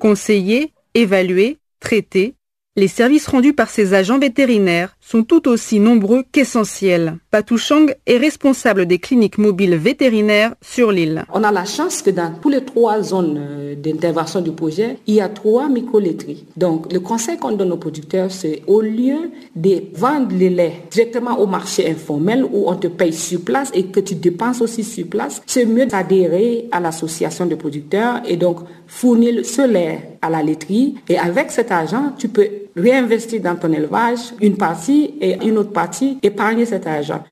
Conseiller, 0.00 0.72
évaluer, 0.94 1.58
traiter, 1.80 2.34
les 2.78 2.86
services 2.86 3.26
rendus 3.26 3.54
par 3.54 3.70
ces 3.70 3.92
agents 3.92 4.20
vétérinaires 4.20 4.96
sont 5.00 5.24
tout 5.24 5.48
aussi 5.48 5.80
nombreux 5.80 6.22
qu'essentiels. 6.30 7.16
Patouchang 7.32 7.86
est 8.06 8.18
responsable 8.18 8.86
des 8.86 9.00
cliniques 9.00 9.38
mobiles 9.38 9.74
vétérinaires 9.74 10.54
sur 10.62 10.92
l'île. 10.92 11.24
On 11.32 11.42
a 11.42 11.50
la 11.50 11.64
chance 11.64 12.02
que 12.02 12.10
dans 12.10 12.32
toutes 12.40 12.52
les 12.52 12.64
trois 12.64 13.02
zones 13.02 13.36
euh, 13.36 13.74
d'intervention 13.74 14.42
du 14.42 14.52
projet, 14.52 14.98
il 15.08 15.16
y 15.16 15.20
a 15.20 15.28
trois 15.28 15.68
micro-laiteries. 15.68 16.44
Donc, 16.56 16.92
le 16.92 17.00
conseil 17.00 17.36
qu'on 17.36 17.50
donne 17.50 17.72
aux 17.72 17.78
producteurs, 17.78 18.30
c'est 18.30 18.62
au 18.68 18.80
lieu 18.80 19.32
de 19.56 19.82
vendre 19.94 20.28
les 20.36 20.50
laits 20.50 20.88
directement 20.92 21.36
au 21.40 21.48
marché 21.48 21.90
informel 21.90 22.44
où 22.44 22.70
on 22.70 22.76
te 22.76 22.86
paye 22.86 23.12
sur 23.12 23.40
place 23.40 23.72
et 23.74 23.86
que 23.86 23.98
tu 23.98 24.14
dépenses 24.14 24.60
aussi 24.60 24.84
sur 24.84 25.08
place, 25.08 25.42
c'est 25.46 25.66
mieux 25.66 25.86
d'adhérer 25.86 26.68
à 26.70 26.78
l'association 26.78 27.46
de 27.46 27.56
producteurs 27.56 28.20
et 28.24 28.36
donc 28.36 28.58
fournir 28.86 29.44
ce 29.44 29.66
lait 29.66 30.17
à 30.22 30.30
la 30.30 30.42
laiterie. 30.42 30.96
Et 31.08 31.18
avec 31.18 31.50
cet 31.50 31.70
argent, 31.70 32.12
tu 32.18 32.28
peux 32.28 32.48
réinvestir 32.76 33.40
dans 33.40 33.56
ton 33.56 33.72
élevage 33.72 34.32
une 34.40 34.56
partie 34.56 35.14
et 35.20 35.44
une 35.46 35.58
autre 35.58 35.72
partie 35.72 36.18
épargner 36.22 36.66
cet 36.66 36.86
argent. 36.86 37.24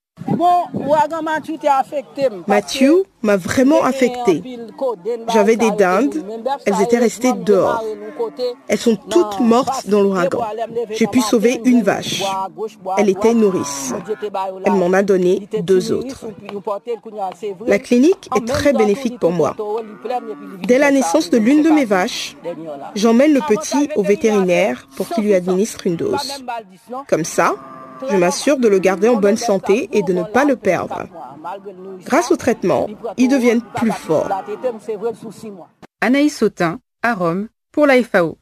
Mathieu 2.46 3.04
m'a 3.22 3.36
vraiment 3.36 3.82
affecté. 3.84 4.42
J'avais 5.32 5.56
des 5.56 5.70
dindes, 5.72 6.24
elles 6.64 6.82
étaient 6.82 6.98
restées 6.98 7.32
dehors. 7.32 7.82
Elles 8.68 8.78
sont 8.78 8.96
toutes 8.96 9.40
mortes 9.40 9.88
dans 9.88 10.02
l'ouragan. 10.02 10.40
J'ai 10.90 11.06
pu 11.06 11.20
sauver 11.20 11.60
une 11.64 11.82
vache. 11.82 12.22
Elle 12.98 13.08
était 13.08 13.34
nourrice. 13.34 13.94
Elle 14.64 14.72
m'en 14.72 14.92
a 14.92 15.02
donné 15.02 15.48
deux 15.62 15.92
autres. 15.92 16.26
La 17.66 17.78
clinique 17.78 18.28
est 18.36 18.46
très 18.46 18.72
bénéfique 18.72 19.18
pour 19.18 19.32
moi. 19.32 19.54
Dès 20.66 20.78
la 20.78 20.90
naissance 20.90 21.30
de 21.30 21.38
l'une 21.38 21.62
de 21.62 21.70
mes 21.70 21.84
vaches, 21.84 22.36
j'emmène 22.94 23.32
le 23.32 23.40
petit 23.40 23.88
au 23.96 24.02
vétérinaire 24.02 24.88
pour 24.96 25.08
qu'il 25.08 25.24
lui 25.24 25.34
administre 25.34 25.86
une 25.86 25.96
dose. 25.96 26.42
Comme 27.08 27.24
ça, 27.24 27.54
je 28.10 28.16
m'assure 28.16 28.58
de 28.58 28.68
le 28.68 28.78
garder 28.78 29.08
en 29.08 29.16
bonne 29.16 29.36
santé 29.36 29.88
et 29.92 30.02
de 30.02 30.12
ne 30.12 30.22
pas 30.22 30.44
le 30.44 30.56
perdre. 30.56 31.06
Grâce 32.04 32.30
au 32.30 32.36
traitement, 32.36 32.88
ils 33.16 33.28
deviennent 33.28 33.62
plus 33.74 33.92
forts. 33.92 34.30
Anaïs 36.00 36.36
Sautin, 36.36 36.80
à 37.02 37.14
Rome, 37.14 37.48
pour 37.72 37.86
la 37.86 38.02
FAO. 38.02 38.38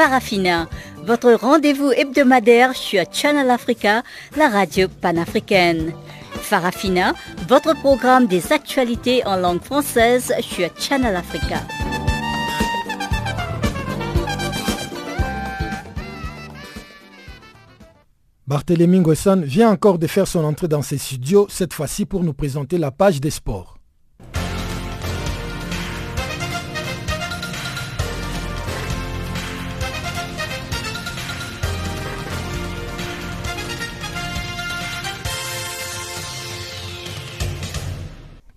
Farafina, 0.00 0.66
votre 1.04 1.32
rendez-vous 1.32 1.92
hebdomadaire 1.92 2.74
sur 2.74 3.04
Channel 3.12 3.50
Africa, 3.50 4.02
la 4.36 4.48
radio 4.48 4.88
panafricaine. 4.88 5.92
Farafina, 6.32 7.12
votre 7.48 7.74
programme 7.74 8.26
des 8.26 8.52
actualités 8.52 9.26
en 9.26 9.36
langue 9.36 9.62
française 9.62 10.32
sur 10.40 10.68
Channel 10.78 11.16
Africa. 11.16 11.60
Barthélémy 18.46 19.00
Nguessan 19.00 19.44
vient 19.44 19.70
encore 19.70 19.98
de 19.98 20.06
faire 20.08 20.26
son 20.26 20.44
entrée 20.44 20.66
dans 20.66 20.82
ses 20.82 20.98
studios, 20.98 21.46
cette 21.50 21.72
fois-ci 21.72 22.04
pour 22.04 22.24
nous 22.24 22.34
présenter 22.34 22.78
la 22.78 22.90
page 22.90 23.20
des 23.20 23.30
sports. 23.30 23.79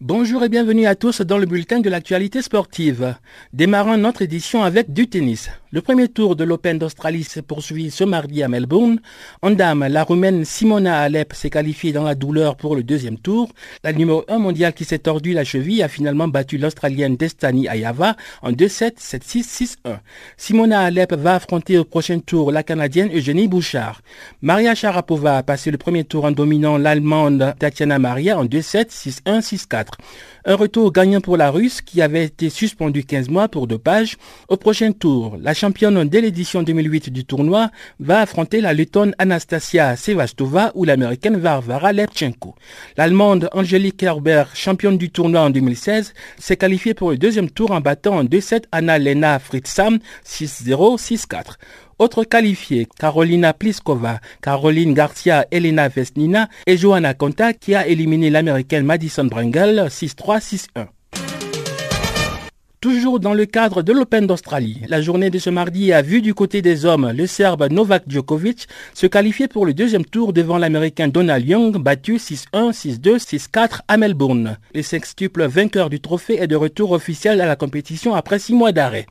Bonjour 0.06 0.44
et 0.44 0.50
bienvenue 0.50 0.86
à 0.86 0.96
tous 0.96 1.22
dans 1.22 1.38
le 1.38 1.46
bulletin 1.46 1.80
de 1.80 1.90
l'actualité 1.90 2.42
sportive. 2.42 3.16
Démarrons 3.54 3.96
notre 3.96 4.22
édition 4.22 4.62
avec 4.62 4.92
du 4.92 5.08
tennis. 5.08 5.50
Le 5.74 5.82
premier 5.82 6.08
tour 6.08 6.36
de 6.36 6.44
l'Open 6.44 6.78
d'Australie 6.78 7.24
s'est 7.24 7.42
poursuivi 7.42 7.90
ce 7.90 8.04
mardi 8.04 8.44
à 8.44 8.48
Melbourne. 8.48 9.00
En 9.42 9.50
dame, 9.50 9.88
la 9.90 10.04
Roumaine 10.04 10.46
Simona 10.46 11.00
Alep 11.00 11.34
s'est 11.34 11.50
qualifiée 11.50 11.92
dans 11.92 12.04
la 12.04 12.14
douleur 12.14 12.58
pour 12.58 12.76
le 12.76 12.84
deuxième 12.84 13.18
tour. 13.18 13.50
La 13.84 13.92
numéro 13.92 14.24
1 14.28 14.38
mondiale 14.38 14.74
qui 14.74 14.86
s'est 14.86 15.00
tordue 15.00 15.34
la 15.34 15.44
cheville 15.44 15.82
a 15.82 15.88
finalement 15.88 16.28
battu 16.28 16.60
l'Australienne 16.60 17.16
Destiny 17.16 17.68
Ayava 17.68 18.16
en 18.44 18.52
2-7, 18.52 19.00
7-6, 19.00 19.78
6-1. 19.84 19.98
Simona 20.38 20.82
Alep 20.82 21.16
va 21.16 21.34
affronter 21.34 21.80
au 21.80 21.86
prochain 21.86 22.20
tour 22.20 22.52
la 22.52 22.62
Canadienne 22.62 23.10
Eugénie 23.12 23.48
Bouchard. 23.48 24.04
Maria 24.44 24.76
Sharapova 24.76 25.38
a 25.38 25.42
passé 25.42 25.72
le 25.72 25.80
premier 25.80 26.04
tour 26.04 26.26
en 26.26 26.32
dominant 26.32 26.78
l'Allemande 26.78 27.56
Tatiana 27.58 27.98
Maria 27.98 28.38
en 28.38 28.46
2-7, 28.46 28.92
6-1, 28.92 29.42
6-4. 29.42 29.88
Un 30.46 30.56
retour 30.56 30.92
gagnant 30.92 31.22
pour 31.22 31.38
la 31.38 31.52
Russe 31.52 31.80
qui 31.80 32.02
avait 32.02 32.26
été 32.26 32.50
suspendue 32.50 33.06
15 33.06 33.30
mois 33.30 33.48
pour 33.48 33.66
dopage. 33.66 34.18
Au 34.50 34.58
prochain 34.58 34.92
tour, 34.92 35.38
la 35.40 35.54
championne 35.54 36.04
dès 36.04 36.20
l'édition 36.20 36.64
2008 36.64 37.12
du 37.12 37.24
tournoi 37.24 37.70
va 38.02 38.20
affronter 38.20 38.60
la 38.60 38.74
lettonne 38.74 39.16
Anastasia 39.20 39.96
Sevastova 39.96 40.74
ou 40.76 40.84
l'américaine 40.84 41.38
Varvara 41.38 41.94
Lepchenko. 41.94 42.56
L'allemande 42.98 43.48
Angelique 43.54 43.96
Kerber, 43.96 44.44
championne 44.54 44.98
du 44.98 45.10
tournoi 45.12 45.44
en 45.44 45.50
2016, 45.50 46.14
s'est 46.38 46.58
qualifiée 46.58 46.94
pour 46.94 47.12
le 47.12 47.18
deuxième 47.18 47.50
tour 47.50 47.72
en 47.72 47.80
battant 47.80 48.18
en 48.18 48.26
2-7 48.26 48.64
Anna-Lena 48.74 49.40
Fritzam 49.40 50.00
6-0, 50.26 51.00
6-4. 51.00 51.58
Autres 52.04 52.26
qualifiés, 52.26 52.86
Carolina 53.00 53.54
Pliskova, 53.54 54.20
Caroline 54.42 54.94
Garcia, 54.94 55.48
Elena 55.52 55.88
Vesnina 55.88 56.50
et 56.68 56.76
Johanna 56.76 57.14
Conta 57.14 57.54
qui 57.54 57.76
a 57.76 57.88
éliminé 57.88 58.30
l'américaine 58.30 58.86
Madison 58.86 59.24
Brengel 59.24 59.88
6-3-6-1. 59.88 60.88
Toujours 62.82 63.22
dans 63.22 63.34
le 63.34 63.46
cadre 63.46 63.84
de 63.84 63.94
l'Open 63.94 64.28
d'Australie, 64.28 64.82
la 64.90 65.02
journée 65.02 65.30
de 65.30 65.40
ce 65.40 65.50
mardi 65.50 65.94
a 65.94 66.02
vu 66.02 66.22
du 66.22 66.34
côté 66.34 66.62
des 66.62 66.84
hommes 66.84 67.14
le 67.16 67.26
Serbe 67.26 67.72
Novak 67.72 68.04
Djokovic 68.10 68.68
se 68.94 69.08
qualifier 69.08 69.48
pour 69.48 69.66
le 69.66 69.74
deuxième 69.74 70.04
tour 70.04 70.34
devant 70.34 70.58
l'Américain 70.58 71.08
Donald 71.08 71.48
Young, 71.48 71.78
battu 71.78 72.18
6-1, 72.18 72.74
6-2, 72.74 73.18
6-4 73.18 73.80
à 73.88 73.96
Melbourne. 73.96 74.58
Le 74.76 74.82
sextuple 74.82 75.46
vainqueur 75.46 75.90
du 75.90 76.02
trophée 76.02 76.42
est 76.42 76.48
de 76.48 76.58
retour 76.58 76.92
officiel 76.92 77.40
à 77.40 77.46
la 77.46 77.56
compétition 77.56 78.14
après 78.14 78.40
six 78.40 78.54
mois 78.54 78.74
d'arrêt. 78.74 79.06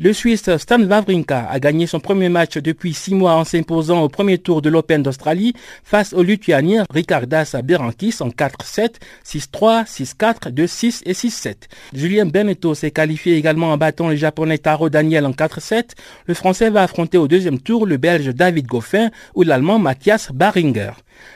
Le 0.00 0.12
Suisse 0.12 0.48
Stan 0.58 0.80
Wawrinka 0.80 1.48
a 1.50 1.58
gagné 1.58 1.88
son 1.88 1.98
premier 1.98 2.28
match 2.28 2.56
depuis 2.56 2.94
six 2.94 3.16
mois 3.16 3.34
en 3.34 3.42
s'imposant 3.42 4.00
au 4.00 4.08
premier 4.08 4.38
tour 4.38 4.62
de 4.62 4.70
l'Open 4.70 5.02
d'Australie 5.02 5.54
face 5.82 6.12
au 6.12 6.22
Lituanien 6.22 6.84
Ricardas 6.88 7.56
Berankis 7.64 8.14
en 8.20 8.28
4-7, 8.28 8.90
6-3, 9.26 9.86
6-4, 9.86 10.52
2-6 10.52 11.02
et 11.04 11.14
6-7. 11.14 11.54
Julien 11.92 12.26
Beneteau 12.26 12.76
s'est 12.76 12.92
qualifié 12.92 13.34
également 13.34 13.72
en 13.72 13.76
battant 13.76 14.08
le 14.08 14.14
Japonais 14.14 14.58
Taro 14.58 14.88
Daniel 14.88 15.26
en 15.26 15.32
4-7. 15.32 15.90
Le 16.26 16.34
Français 16.34 16.70
va 16.70 16.84
affronter 16.84 17.18
au 17.18 17.26
deuxième 17.26 17.58
tour 17.58 17.84
le 17.84 17.96
Belge 17.96 18.28
David 18.28 18.66
Goffin 18.66 19.10
ou 19.34 19.42
l'Allemand 19.42 19.80
Matthias 19.80 20.30
Baringer. 20.32 20.92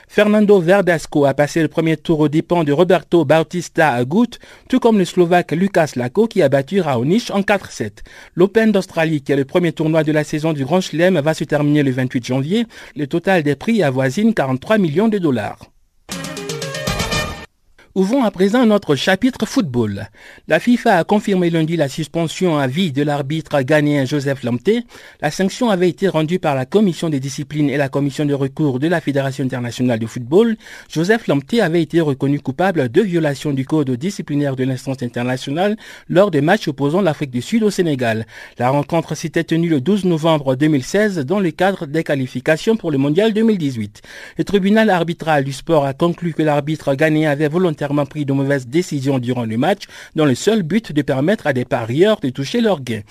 Fernando 0.07 0.59
Verdasco 0.59 1.25
a 1.25 1.33
passé 1.33 1.61
le 1.61 1.67
premier 1.67 1.97
tour 1.97 2.19
aux 2.19 2.29
dépens 2.29 2.63
de 2.63 2.71
Roberto 2.71 3.25
Bautista 3.25 3.91
Agut, 3.91 4.37
tout 4.69 4.79
comme 4.79 4.97
le 4.97 5.05
Slovaque 5.05 5.51
Lucas 5.51 5.93
Lako 5.95 6.27
qui 6.27 6.41
a 6.41 6.49
battu 6.49 6.81
Raonic 6.81 7.31
en 7.31 7.41
4-7. 7.41 7.99
L'Open 8.35 8.71
d'Australie, 8.71 9.21
qui 9.21 9.31
est 9.31 9.35
le 9.35 9.45
premier 9.45 9.71
tournoi 9.71 10.03
de 10.03 10.11
la 10.11 10.23
saison 10.23 10.53
du 10.53 10.65
Grand 10.65 10.81
Chelem, 10.81 11.19
va 11.19 11.33
se 11.33 11.43
terminer 11.43 11.83
le 11.83 11.91
28 11.91 12.25
janvier. 12.25 12.65
Le 12.95 13.07
total 13.07 13.43
des 13.43 13.55
prix 13.55 13.83
avoisine 13.83 14.33
43 14.33 14.77
millions 14.77 15.07
de 15.07 15.17
dollars. 15.17 15.72
Ouvrons 17.95 18.23
à 18.23 18.31
présent 18.31 18.65
notre 18.65 18.95
chapitre 18.95 19.45
football. 19.45 20.07
La 20.47 20.59
FIFA 20.59 20.97
a 20.97 21.03
confirmé 21.03 21.51
lundi 21.51 21.77
la 21.77 21.87
suspension 21.87 22.57
à 22.57 22.65
vie 22.65 22.91
de 22.91 23.03
l'arbitre 23.03 23.61
ghanéen 23.61 24.05
Joseph 24.05 24.41
Lamté. 24.41 24.83
La 25.21 25.29
sanction 25.29 25.69
avait 25.69 25.89
été 25.89 26.07
rendue 26.07 26.39
par 26.39 26.55
la 26.55 26.65
commission 26.65 27.09
des 27.11 27.19
disciplines 27.19 27.69
et 27.69 27.77
la 27.77 27.89
commission 27.89 28.25
de 28.25 28.33
recours 28.33 28.79
de 28.79 28.87
la 28.87 28.99
Fédération 28.99 29.43
internationale 29.43 29.99
de 29.99 30.07
football. 30.07 30.57
Joseph 30.89 31.27
Lamté 31.27 31.61
avait 31.61 31.83
été 31.83 32.01
reconnu 32.01 32.39
coupable 32.39 32.89
de 32.89 33.01
violation 33.03 33.51
du 33.51 33.63
code 33.63 33.91
disciplinaire 33.91 34.55
de 34.55 34.63
l'instance 34.63 35.03
internationale 35.03 35.77
lors 36.09 36.31
des 36.31 36.41
matchs 36.41 36.67
opposant 36.67 37.01
l'Afrique 37.01 37.29
du 37.29 37.43
Sud 37.43 37.61
au 37.61 37.69
Sénégal. 37.69 38.25
La 38.57 38.71
rencontre 38.71 39.13
s'était 39.13 39.43
tenue 39.43 39.69
le 39.69 39.81
12 39.81 40.05
novembre 40.05 40.55
2016 40.55 41.19
dans 41.27 41.39
le 41.39 41.51
cadre 41.51 41.85
des 41.85 42.03
qualifications 42.03 42.75
pour 42.75 42.89
le 42.89 42.97
mondial 42.97 43.33
2018. 43.33 44.01
Le 44.39 44.43
tribunal 44.43 44.89
arbitral 44.89 45.43
du 45.43 45.53
sport 45.53 45.85
a 45.85 45.93
conclu 45.93 46.33
que 46.33 46.41
l'arbitre 46.41 46.95
ghanéen 46.95 47.29
avait 47.29 47.49
volontairement 47.49 47.82
pris 48.05 48.25
de 48.25 48.33
mauvaises 48.33 48.67
décisions 48.67 49.19
durant 49.19 49.45
le 49.45 49.57
match 49.57 49.83
dans 50.15 50.25
le 50.25 50.35
seul 50.35 50.63
but 50.63 50.91
de 50.91 51.01
permettre 51.01 51.47
à 51.47 51.53
des 51.53 51.65
parieurs 51.65 52.19
de 52.19 52.29
toucher 52.29 52.61
leurs 52.61 52.81
gains. 52.81 53.03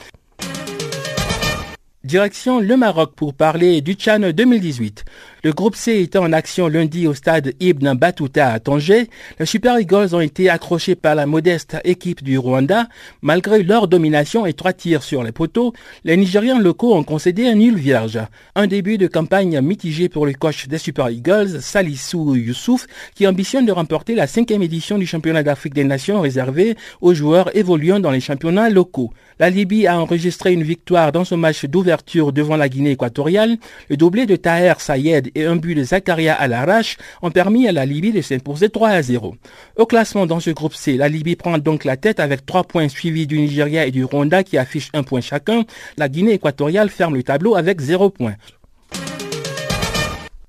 Direction 2.05 2.59
le 2.59 2.77
Maroc 2.77 3.15
pour 3.15 3.33
parler 3.33 3.81
du 3.81 3.93
Tchad 3.95 4.23
2018. 4.23 5.05
Le 5.45 5.53
groupe 5.53 5.75
C 5.75 6.01
était 6.03 6.19
en 6.19 6.33
action 6.33 6.69
lundi 6.69 7.09
au 7.09 7.15
stade 7.15 7.55
Ibn 7.59 7.95
Battuta 7.95 8.53
à 8.53 8.61
Tanger. 8.61 9.09
Les 9.41 9.47
Super 9.47 9.77
Eagles 9.81 10.15
ont 10.15 10.21
été 10.21 10.49
accrochés 10.49 10.95
par 10.95 11.17
la 11.17 11.27
modeste 11.27 11.79
équipe 11.83 12.23
du 12.23 12.39
Rwanda. 12.39 12.87
Malgré 13.23 13.65
leur 13.65 13.89
domination 13.89 14.47
et 14.47 14.53
trois 14.53 14.73
tirs 14.73 15.03
sur 15.03 15.25
les 15.25 15.33
poteaux, 15.33 15.73
les 16.05 16.17
Nigériens 16.17 16.61
locaux 16.61 16.95
ont 16.95 17.03
concédé 17.03 17.49
un 17.49 17.57
nul 17.57 17.75
vierge. 17.75 18.21
Un 18.55 18.69
début 18.69 18.99
de 18.99 19.09
campagne 19.09 19.61
mitigé 19.61 20.09
pour 20.09 20.27
le 20.27 20.33
coach 20.33 20.69
des 20.69 20.79
Super 20.79 21.11
Eagles, 21.11 21.61
Salissou 21.61 22.37
Youssouf, 22.37 22.87
qui 23.17 23.27
ambitionne 23.27 23.67
de 23.67 23.73
remporter 23.73 24.15
la 24.15 24.29
cinquième 24.29 24.63
édition 24.63 24.97
du 24.97 25.07
championnat 25.07 25.43
d'Afrique 25.43 25.75
des 25.75 25.83
Nations 25.83 26.21
réservé 26.21 26.77
aux 27.01 27.15
joueurs 27.15 27.51
évoluant 27.57 27.99
dans 27.99 28.13
les 28.13 28.21
championnats 28.21 28.71
locaux. 28.71 29.11
La 29.41 29.51
Libye 29.51 29.89
a 29.89 29.99
enregistré 29.99 30.53
une 30.53 30.63
victoire 30.63 31.11
dans 31.11 31.25
son 31.25 31.37
match 31.37 31.65
d'ouverture 31.65 32.33
devant 32.33 32.57
la 32.57 32.69
Guinée 32.69 32.93
équatoriale. 32.93 33.57
Le 33.89 33.97
doublé 33.97 34.25
de 34.25 34.37
Taher 34.37 34.75
Sayed 34.79 35.32
et 35.35 35.45
un 35.45 35.57
but 35.57 35.75
de 35.75 35.85
Zakaria 35.85 36.35
à 36.35 36.49
l'arrache 36.49 36.97
ont 37.23 37.31
permis 37.31 37.69
à 37.69 37.73
la 37.73 37.87
Libye 37.87 38.13
de 38.13 38.21
s'imposer 38.21 38.69
3 38.69 38.89
à 38.89 39.03
0. 39.03 39.35
Au 39.77 39.87
classement 39.87 40.27
dans 40.27 40.41
ce 40.41 40.51
groupe 40.51 40.75
C, 40.75 40.97
la 40.97 41.09
Libye 41.09 41.37
prend 41.37 41.59
donc 41.59 41.85
la 41.85 41.97
tête 41.97 42.21
avec 42.21 42.47
3 42.47 42.65
points 42.65 42.89
suivis 42.89 43.27
du 43.27 43.39
Nigeria 43.39 43.87
et 43.87 43.91
du 43.91 44.05
Rwanda 44.05 44.43
qui 44.43 44.59
affichent 44.59 44.91
un 44.95 45.03
point 45.03 45.21
chacun. 45.21 45.65
La 45.97 46.09
Guinée 46.09 46.33
équatoriale 46.35 46.91
ferme 46.91 47.15
le 47.17 47.23
tableau 47.23 47.57
avec 47.57 47.81
0 47.81 48.11
points. 48.11 48.37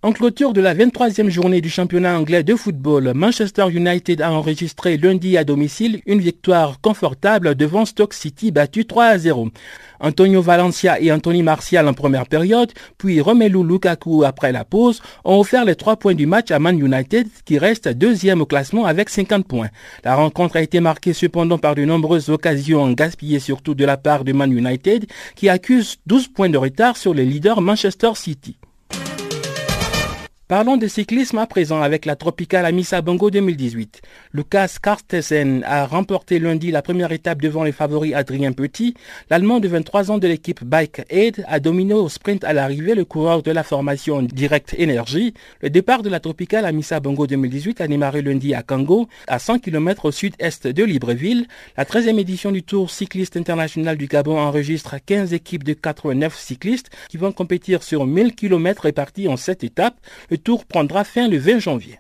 En 0.06 0.12
clôture 0.12 0.52
de 0.52 0.60
la 0.60 0.76
23e 0.76 1.30
journée 1.30 1.62
du 1.62 1.70
championnat 1.70 2.20
anglais 2.20 2.44
de 2.44 2.56
football, 2.56 3.14
Manchester 3.16 3.68
United 3.72 4.22
a 4.22 4.34
enregistré 4.34 4.98
lundi 4.98 5.38
à 5.38 5.46
domicile 5.46 6.02
une 6.06 6.20
victoire 6.20 6.82
confortable 6.82 7.56
devant 7.56 7.86
Stoke 7.86 8.14
City 8.14 8.52
battu 8.52 8.86
3 8.86 9.06
à 9.06 9.18
0. 9.18 9.48
Antonio 10.04 10.42
Valencia 10.42 11.00
et 11.00 11.12
Anthony 11.12 11.44
Martial 11.44 11.88
en 11.88 11.94
première 11.94 12.28
période, 12.28 12.72
puis 12.98 13.22
Romelu 13.22 13.64
Lukaku 13.66 14.24
après 14.26 14.52
la 14.52 14.66
pause, 14.66 15.02
ont 15.24 15.40
offert 15.40 15.64
les 15.64 15.76
trois 15.76 15.96
points 15.96 16.14
du 16.14 16.26
match 16.26 16.52
à 16.52 16.60
Man 16.60 16.78
United 16.78 17.28
qui 17.46 17.58
reste 17.58 17.88
deuxième 17.88 18.42
au 18.42 18.46
classement 18.46 18.86
avec 18.86 19.10
50 19.10 19.48
points. 19.48 19.70
La 20.04 20.16
rencontre 20.16 20.58
a 20.58 20.62
été 20.62 20.82
marquée 20.82 21.14
cependant 21.14 21.58
par 21.58 21.74
de 21.74 21.86
nombreuses 21.86 22.30
occasions 22.30 22.92
gaspillées 22.92 23.40
surtout 23.40 23.76
de 23.76 23.86
la 23.86 23.96
part 23.96 24.26
de 24.26 24.34
Man 24.34 24.52
United 24.52 25.06
qui 25.36 25.48
accuse 25.48 25.98
12 26.06 26.28
points 26.28 26.50
de 26.50 26.58
retard 26.58 26.98
sur 26.98 27.14
les 27.14 27.26
leaders 27.26 27.62
Manchester 27.62 28.12
City. 28.16 28.58
Parlons 30.56 30.78
de 30.78 30.86
cyclisme 30.86 31.40
à 31.40 31.48
présent 31.48 31.82
avec 31.82 32.06
la 32.06 32.16
Tropicale 32.16 32.68
Amissa 32.68 33.02
Bongo 33.02 33.32
2018. 33.32 34.04
Lucas 34.34 34.76
Karstesen 34.80 35.64
a 35.66 35.88
remporté 35.88 36.38
lundi 36.38 36.70
la 36.70 36.84
première 36.84 37.12
étape 37.12 37.42
devant 37.42 37.64
les 37.64 37.72
favoris 37.72 38.14
Adrien 38.14 38.52
Petit. 38.52 38.94
L'Allemand 39.32 39.60
de 39.60 39.68
23 39.68 40.12
ans 40.12 40.20
de 40.20 40.28
l'équipe 40.28 40.64
Bike 40.64 41.02
Aid 41.10 41.44
a 41.48 41.60
dominé 41.60 41.96
au 41.96 42.08
sprint 42.08 42.44
à 42.44 42.54
l'arrivée 42.54 42.94
le 42.94 43.04
coureur 43.04 43.42
de 43.42 43.50
la 43.50 43.64
formation 43.64 44.22
Direct 44.22 44.76
Energy. 44.80 45.34
Le 45.62 45.72
départ 45.72 46.04
de 46.04 46.10
la 46.10 46.20
Tropicale 46.20 46.68
Amissa 46.68 47.00
Bongo 47.00 47.26
2018 47.26 47.82
a 47.82 47.88
démarré 47.88 48.22
lundi 48.22 48.54
à 48.54 48.62
Kango, 48.62 49.08
à 49.26 49.40
100 49.40 49.58
km 49.58 50.06
au 50.06 50.12
sud-est 50.12 50.68
de 50.68 50.84
Libreville. 50.84 51.48
La 51.78 51.84
13e 51.84 52.20
édition 52.20 52.52
du 52.52 52.62
Tour 52.62 52.92
cycliste 52.92 53.38
international 53.38 53.98
du 53.98 54.06
Gabon 54.06 54.38
enregistre 54.38 54.98
15 55.04 55.34
équipes 55.34 55.64
de 55.64 55.74
89 55.74 56.38
cyclistes 56.38 56.92
qui 57.10 57.18
vont 57.18 57.32
compétir 57.32 57.82
sur 57.82 58.06
1000 58.06 58.36
km 58.36 58.84
répartis 58.84 59.28
en 59.28 59.36
7 59.36 59.64
étapes. 59.64 59.98
Tour 60.44 60.66
prendra 60.66 61.04
fin 61.04 61.28
le 61.28 61.38
20 61.38 61.60
janvier. 61.60 62.00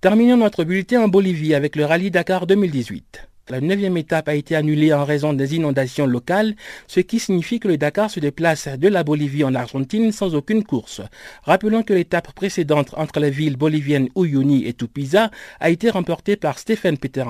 Terminons 0.00 0.36
notre 0.36 0.64
bulletin 0.64 1.02
en 1.02 1.08
Bolivie 1.08 1.54
avec 1.54 1.74
le 1.74 1.84
rallye 1.84 2.10
Dakar 2.10 2.46
2018. 2.46 3.28
La 3.48 3.62
neuvième 3.62 3.96
étape 3.96 4.28
a 4.28 4.34
été 4.34 4.54
annulée 4.54 4.92
en 4.92 5.06
raison 5.06 5.32
des 5.32 5.56
inondations 5.56 6.06
locales, 6.06 6.54
ce 6.86 7.00
qui 7.00 7.18
signifie 7.18 7.60
que 7.60 7.68
le 7.68 7.78
Dakar 7.78 8.10
se 8.10 8.20
déplace 8.20 8.68
de 8.68 8.88
la 8.88 9.04
Bolivie 9.04 9.42
en 9.42 9.54
Argentine 9.54 10.12
sans 10.12 10.34
aucune 10.34 10.64
course. 10.64 11.00
Rappelons 11.44 11.82
que 11.82 11.94
l'étape 11.94 12.32
précédente 12.34 12.92
entre 12.98 13.20
les 13.20 13.30
villes 13.30 13.56
boliviennes 13.56 14.10
Uyuni 14.16 14.66
et 14.66 14.74
Tupiza 14.74 15.30
a 15.60 15.70
été 15.70 15.88
remportée 15.88 16.36
par 16.36 16.58
Stéphane 16.58 16.98
Peter 16.98 17.24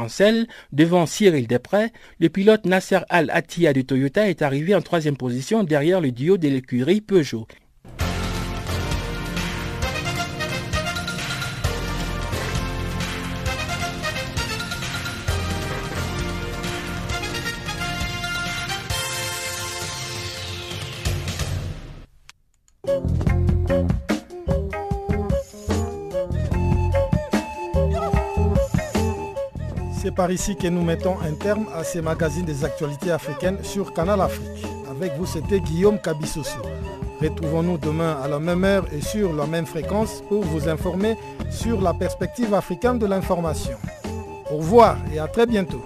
devant 0.72 1.06
Cyril 1.06 1.46
Després. 1.46 1.92
Le 2.18 2.28
pilote 2.28 2.66
Nasser 2.66 3.00
Al-Attiyah 3.08 3.72
de 3.72 3.82
Toyota 3.82 4.28
est 4.28 4.42
arrivé 4.42 4.74
en 4.74 4.82
troisième 4.82 5.16
position 5.16 5.62
derrière 5.62 6.00
le 6.00 6.10
duo 6.10 6.36
de 6.36 6.48
l'écurie 6.48 7.00
Peugeot. 7.00 7.46
Par 30.18 30.32
ici 30.32 30.56
que 30.56 30.66
nous 30.66 30.82
mettons 30.82 31.16
un 31.20 31.34
terme 31.34 31.66
à 31.72 31.84
ces 31.84 32.02
magazines 32.02 32.44
des 32.44 32.64
actualités 32.64 33.12
africaines 33.12 33.62
sur 33.62 33.92
Canal 33.94 34.20
Afrique. 34.20 34.66
Avec 34.90 35.12
vous, 35.16 35.26
c'était 35.26 35.60
Guillaume 35.60 36.00
Kabissoso. 36.00 36.58
Retrouvons-nous 37.22 37.78
demain 37.78 38.16
à 38.20 38.26
la 38.26 38.40
même 38.40 38.64
heure 38.64 38.84
et 38.92 39.00
sur 39.00 39.32
la 39.32 39.46
même 39.46 39.64
fréquence 39.64 40.20
pour 40.28 40.42
vous 40.42 40.68
informer 40.68 41.16
sur 41.52 41.80
la 41.80 41.94
perspective 41.94 42.52
africaine 42.52 42.98
de 42.98 43.06
l'information. 43.06 43.78
Au 44.50 44.56
revoir 44.56 44.96
et 45.14 45.20
à 45.20 45.28
très 45.28 45.46
bientôt. 45.46 45.84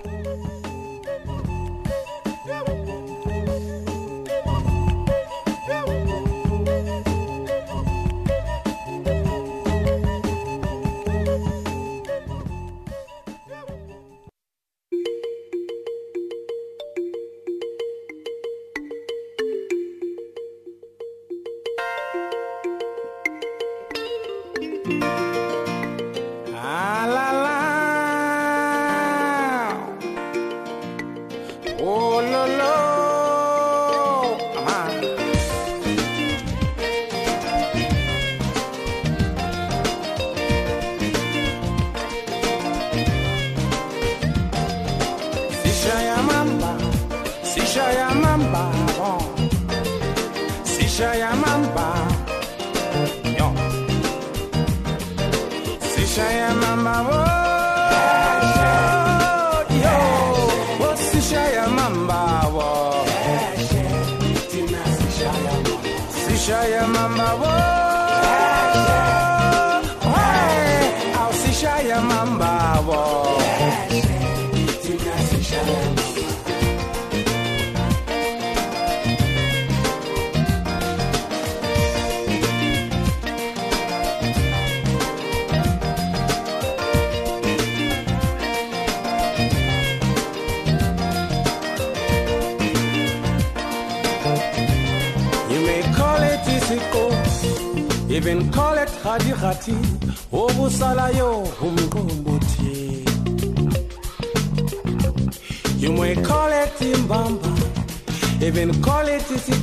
Even 108.43 108.83
college 108.83 109.31
is 109.31 109.62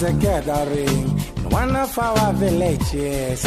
was 0.00 0.08
a 0.08 0.12
gathering 0.14 1.18
in 1.36 1.48
one 1.50 1.76
of 1.76 1.98
our 1.98 2.32
villages. 2.34 3.44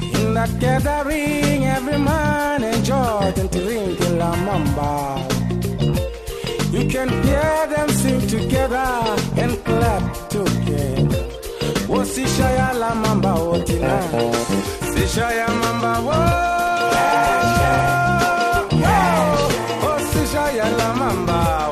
In 0.00 0.34
that 0.34 0.50
gathering, 0.60 1.64
every 1.64 1.98
man 1.98 2.62
enjoyed 2.62 3.38
and 3.38 3.50
drinking 3.50 4.18
la 4.18 4.34
mamba. 4.36 5.26
You 6.72 6.88
can 6.88 7.08
hear 7.22 7.66
them 7.74 7.88
sing 7.90 8.20
together 8.26 9.16
and 9.36 9.52
clap 9.64 10.28
together. 10.28 11.26
Oh, 11.88 12.04
Sishaya 12.04 12.74
la 12.78 12.94
mamba 12.94 13.34
oh, 13.36 13.52
wotina. 13.52 14.00
Sishaya 14.92 15.48
mamba 15.62 15.92
wo. 16.06 16.20
Oh, 18.82 18.98
oh 19.86 19.98
Sishaya 20.12 20.66
la 20.78 20.94
mamba 20.94 21.40
oh. 21.66 21.69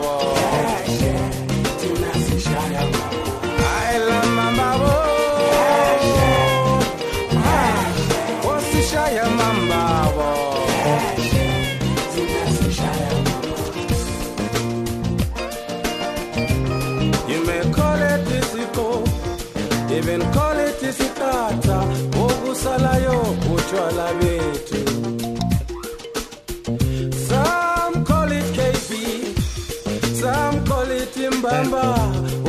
bamba 31.50 31.84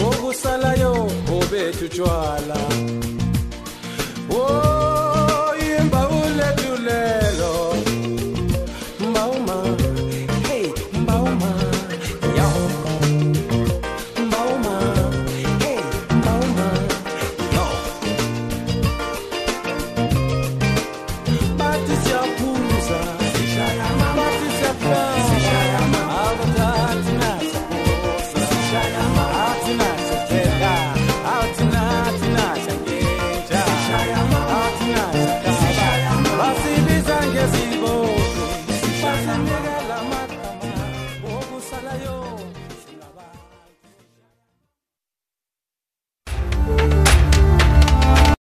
okusalayo 0.07 0.93
obethu 1.37 1.87
tshwala 1.93 2.57